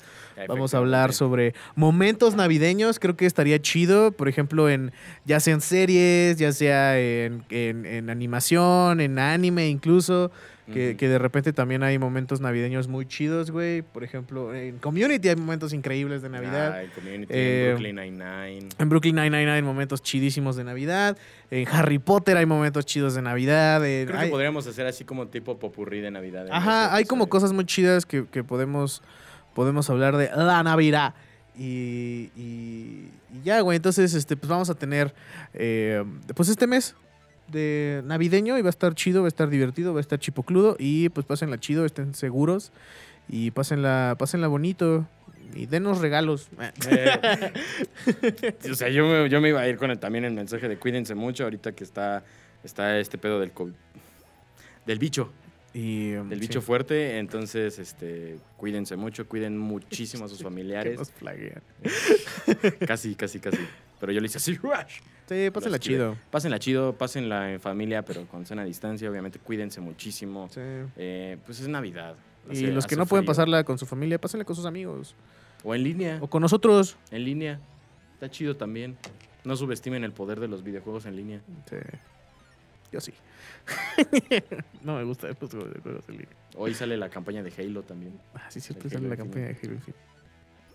Vamos 0.47 0.73
a 0.73 0.77
hablar 0.77 1.13
sobre 1.13 1.53
momentos 1.75 2.35
navideños. 2.35 2.99
Creo 2.99 3.17
que 3.17 3.25
estaría 3.25 3.59
chido, 3.61 4.11
por 4.11 4.29
ejemplo, 4.29 4.69
en 4.69 4.91
ya 5.25 5.39
sea 5.39 5.53
en 5.55 5.61
series, 5.61 6.37
ya 6.37 6.51
sea 6.51 6.99
en, 6.99 7.43
en- 7.49 7.85
en 7.85 8.09
animación, 8.09 9.01
en 9.01 9.19
anime 9.19 9.67
incluso, 9.69 10.31
que, 10.73 10.95
que 10.97 11.07
de 11.09 11.17
repente 11.17 11.53
también 11.53 11.83
hay 11.83 11.97
momentos 11.99 12.41
navideños 12.41 12.87
muy 12.87 13.05
chidos, 13.05 13.51
güey. 13.51 13.81
Por 13.81 14.03
ejemplo, 14.03 14.53
en 14.55 14.77
Community 14.79 15.29
hay 15.29 15.35
momentos 15.35 15.73
increíbles 15.73 16.21
de 16.21 16.29
Navidad. 16.29 16.73
Ah, 16.73 16.83
en 16.83 16.89
Community, 16.91 17.33
Eh, 17.33 17.63
en 17.65 17.75
Brooklyn 17.75 17.95
Nine-Nine. 17.95 18.69
En 18.77 18.89
Brooklyn 18.89 19.15
Nine-Nine 19.15 19.51
hay 19.51 19.61
momentos 19.61 20.01
chidísimos 20.01 20.55
de 20.55 20.63
Navidad. 20.63 21.17
En 21.51 21.67
Harry 21.69 21.99
Potter 21.99 22.37
hay 22.37 22.45
momentos 22.45 22.85
chidos 22.85 23.13
de 23.15 23.21
Navidad. 23.21 23.85
en- 23.85 24.07
Creo 24.07 24.19
hay- 24.19 24.27
que 24.27 24.31
podríamos 24.31 24.65
hacer 24.67 24.85
así 24.87 25.03
como 25.03 25.27
tipo 25.27 25.57
popurrí 25.59 26.01
de 26.01 26.11
Navidad. 26.11 26.47
en 26.47 26.53
Ajá, 26.53 26.93
hay 26.95 27.05
como 27.05 27.27
cosas 27.29 27.51
muy 27.53 27.65
chidas 27.65 28.05
que, 28.05 28.25
que 28.27 28.43
podemos, 28.43 29.01
podemos 29.53 29.89
hablar 29.89 30.15
de 30.17 30.29
la 30.35 30.63
Navidad. 30.63 31.13
Y, 31.57 32.31
y- 32.37 33.09
y 33.33 33.41
ya, 33.43 33.59
güey. 33.61 33.75
Entonces, 33.75 34.13
este, 34.13 34.37
pues 34.37 34.49
vamos 34.49 34.69
a 34.69 34.75
tener, 34.75 35.13
eh, 35.53 36.03
pues 36.35 36.47
este 36.49 36.67
mes 36.67 36.95
de 37.51 38.01
navideño 38.05 38.57
y 38.57 38.61
va 38.61 38.69
a 38.69 38.71
estar 38.71 38.93
chido, 38.95 39.21
va 39.21 39.27
a 39.27 39.29
estar 39.29 39.49
divertido, 39.49 39.93
va 39.93 39.99
a 39.99 40.01
estar 40.01 40.19
chipocludo. 40.19 40.75
Y 40.79 41.09
pues 41.09 41.25
pásenla 41.25 41.59
chido, 41.59 41.85
estén 41.85 42.13
seguros 42.15 42.71
y 43.27 43.51
pásenla, 43.51 44.15
pásenla 44.17 44.47
bonito. 44.47 45.07
Y 45.55 45.65
denos 45.65 45.97
regalos. 45.99 46.47
Eh, 46.89 48.71
o 48.71 48.75
sea, 48.75 48.89
yo 48.89 49.07
me, 49.07 49.29
yo 49.29 49.41
me 49.41 49.49
iba 49.49 49.61
a 49.61 49.67
ir 49.67 49.77
con 49.77 49.89
el- 49.91 49.99
también 49.99 50.25
el 50.25 50.33
mensaje 50.33 50.67
de 50.67 50.77
cuídense 50.77 51.15
mucho 51.15 51.43
ahorita 51.43 51.71
que 51.73 51.83
está, 51.83 52.23
está 52.63 52.99
este 52.99 53.17
pedo 53.17 53.39
del 53.39 53.51
COVID. 53.51 53.73
Del 54.85 54.99
bicho, 54.99 55.31
Y, 55.73 56.13
um, 56.15 56.29
del 56.29 56.39
sí, 56.39 56.47
bicho 56.47 56.61
fuerte. 56.61 57.17
Entonces, 57.19 57.77
este, 57.79 58.37
cuídense 58.57 58.95
mucho, 58.95 59.27
cuiden 59.27 59.57
muchísimo 59.57 60.25
a 60.25 60.27
sus 60.27 60.37
que 60.39 60.43
familiares. 60.43 60.97
nos. 60.99 61.11
Casi, 62.87 63.15
casi, 63.15 63.39
casi. 63.39 63.57
Pero 63.99 64.11
yo 64.11 64.19
le 64.21 64.27
hice 64.27 64.37
así. 64.37 64.53
¡rush! 64.61 64.99
Sí, 65.27 65.49
pásenla 65.51 65.77
chido. 65.79 66.15
Pásenla 66.31 66.57
chido, 66.59 66.93
pásenla 66.93 67.51
en 67.53 67.59
familia, 67.59 68.03
pero 68.03 68.25
con 68.27 68.45
sana 68.45 68.63
distancia. 68.63 69.09
Obviamente, 69.09 69.37
cuídense 69.39 69.79
muchísimo. 69.81 70.47
Sí. 70.49 70.61
Eh, 70.97 71.37
pues 71.45 71.59
es 71.59 71.67
Navidad. 71.67 72.15
Y 72.49 72.53
hace- 72.53 72.67
los 72.71 72.87
que 72.87 72.95
no 72.95 73.05
pueden 73.05 73.25
pasarla 73.25 73.63
con 73.63 73.77
su 73.77 73.85
familia, 73.85 74.19
pásenla 74.19 74.43
con 74.45 74.55
sus 74.55 74.65
amigos. 74.65 75.13
O 75.63 75.75
en 75.75 75.83
línea. 75.83 76.17
O 76.21 76.27
con 76.27 76.41
nosotros. 76.41 76.97
En 77.11 77.25
línea. 77.25 77.59
Está 78.13 78.29
chido 78.31 78.55
también. 78.55 78.97
No 79.43 79.55
subestimen 79.55 80.03
el 80.03 80.13
poder 80.13 80.39
de 80.39 80.47
los 80.47 80.63
videojuegos 80.63 81.05
en 81.05 81.15
línea. 81.15 81.41
Sí. 81.69 81.75
Yo 82.91 82.99
sí. 82.99 83.13
no 84.83 84.95
me 84.97 85.03
gusta 85.03 85.27
los 85.27 85.37
juegos 85.51 85.73
de 85.73 85.79
juegos 85.79 86.03
en 86.09 86.13
línea. 86.17 86.35
Hoy 86.55 86.73
sale 86.73 86.97
la 86.97 87.09
campaña 87.09 87.43
de 87.43 87.53
Halo 87.57 87.83
también. 87.83 88.19
Ah, 88.33 88.47
sí, 88.49 88.59
cierto, 88.59 88.85
El 88.87 88.91
sale 88.93 89.09
la 89.09 89.17
campaña 89.17 89.45
de. 89.47 89.51
Halo 89.61 89.73
Infinite. 89.73 89.93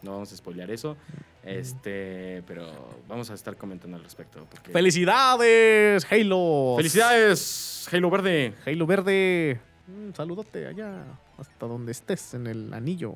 No 0.05 0.13
vamos 0.13 0.33
a 0.33 0.37
spoilear 0.37 0.71
eso. 0.71 0.97
Este, 1.43 2.43
pero 2.47 2.71
vamos 3.09 3.31
a 3.31 3.35
estar 3.35 3.57
comentando 3.57 3.97
al 3.97 4.05
respecto. 4.05 4.47
porque- 4.51 4.71
¡Felicidades, 4.71 6.07
Halo! 6.11 6.75
¡Felicidades! 6.77 7.89
Halo 7.91 8.11
Verde. 8.11 8.55
Halo 8.67 8.87
Verde. 8.87 9.61
Un 9.89 10.15
saludote 10.15 10.67
allá, 10.67 11.05
hasta 11.39 11.67
donde 11.67 11.93
estés, 11.93 12.35
en 12.35 12.47
el 12.47 12.73
anillo. 12.73 13.15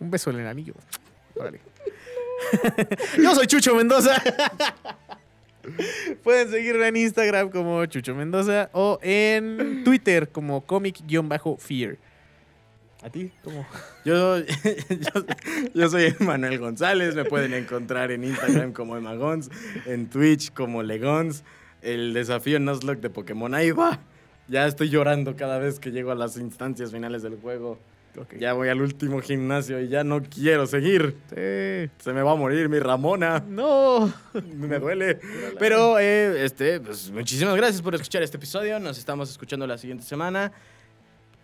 Un 0.00 0.10
beso 0.10 0.30
en 0.30 0.40
el 0.40 0.46
anillo. 0.46 0.74
Órale. 1.34 1.60
Yo 3.22 3.34
soy 3.34 3.46
Chucho 3.46 3.74
Mendoza. 3.74 4.20
Pueden 6.24 6.50
seguirme 6.50 6.88
en 6.88 6.96
Instagram 6.96 7.50
como 7.50 7.84
Chucho 7.86 8.14
Mendoza 8.14 8.68
o 8.72 8.98
en 9.02 9.84
Twitter 9.84 10.28
como 10.30 10.60
comic-fear. 10.66 11.98
¿A 13.02 13.10
ti? 13.10 13.32
¿Cómo? 13.42 13.66
Yo, 14.04 14.38
yo, 14.88 15.24
yo 15.74 15.88
soy 15.88 16.14
Manuel 16.20 16.58
González. 16.58 17.16
Me 17.16 17.24
pueden 17.24 17.52
encontrar 17.52 18.12
en 18.12 18.22
Instagram 18.22 18.72
como 18.72 18.96
Emagons, 18.96 19.50
en 19.86 20.08
Twitch 20.08 20.52
como 20.52 20.82
Legons. 20.82 21.42
El 21.82 22.14
desafío 22.14 22.60
Nuzlocke 22.60 23.00
de 23.00 23.10
Pokémon. 23.10 23.54
Ahí 23.54 23.72
va. 23.72 24.00
Ya 24.46 24.66
estoy 24.66 24.88
llorando 24.88 25.34
cada 25.34 25.58
vez 25.58 25.80
que 25.80 25.90
llego 25.90 26.12
a 26.12 26.14
las 26.14 26.36
instancias 26.36 26.92
finales 26.92 27.22
del 27.22 27.36
juego. 27.36 27.78
Ya 28.38 28.52
voy 28.52 28.68
al 28.68 28.80
último 28.82 29.20
gimnasio 29.20 29.80
y 29.80 29.88
ya 29.88 30.04
no 30.04 30.22
quiero 30.22 30.66
seguir. 30.66 31.16
Sí. 31.30 31.90
Se 31.98 32.12
me 32.12 32.22
va 32.22 32.32
a 32.32 32.36
morir 32.36 32.68
mi 32.68 32.78
Ramona. 32.78 33.42
No. 33.48 34.12
Me 34.54 34.78
duele. 34.78 35.18
Pero, 35.58 35.98
eh, 35.98 36.44
este, 36.44 36.78
pues 36.80 37.10
muchísimas 37.10 37.56
gracias 37.56 37.80
por 37.80 37.94
escuchar 37.94 38.22
este 38.22 38.36
episodio. 38.36 38.78
Nos 38.78 38.98
estamos 38.98 39.30
escuchando 39.30 39.66
la 39.66 39.78
siguiente 39.78 40.04
semana. 40.04 40.52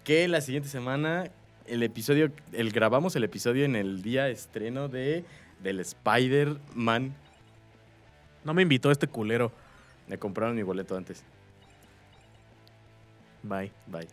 Que 0.04 0.28
la 0.28 0.40
siguiente 0.40 0.68
semana, 0.68 1.30
el 1.68 1.82
episodio, 1.82 2.30
el 2.52 2.72
grabamos 2.72 3.16
el 3.16 3.24
episodio 3.24 3.64
en 3.64 3.76
el 3.76 4.02
día 4.02 4.28
estreno 4.28 4.88
de 4.88 5.24
del 5.62 5.80
Spider-Man. 5.80 7.14
No 8.44 8.54
me 8.54 8.62
invitó 8.62 8.90
este 8.90 9.06
culero. 9.06 9.52
Me 10.06 10.18
compraron 10.18 10.56
mi 10.56 10.62
boleto 10.62 10.96
antes. 10.96 11.22
Bye. 13.42 13.72
Bye. 13.86 14.08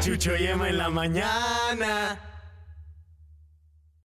Chucho 0.00 0.36
y 0.36 0.46
Emma 0.46 0.68
en 0.68 0.78
la 0.78 0.90
mañana. 0.90 2.33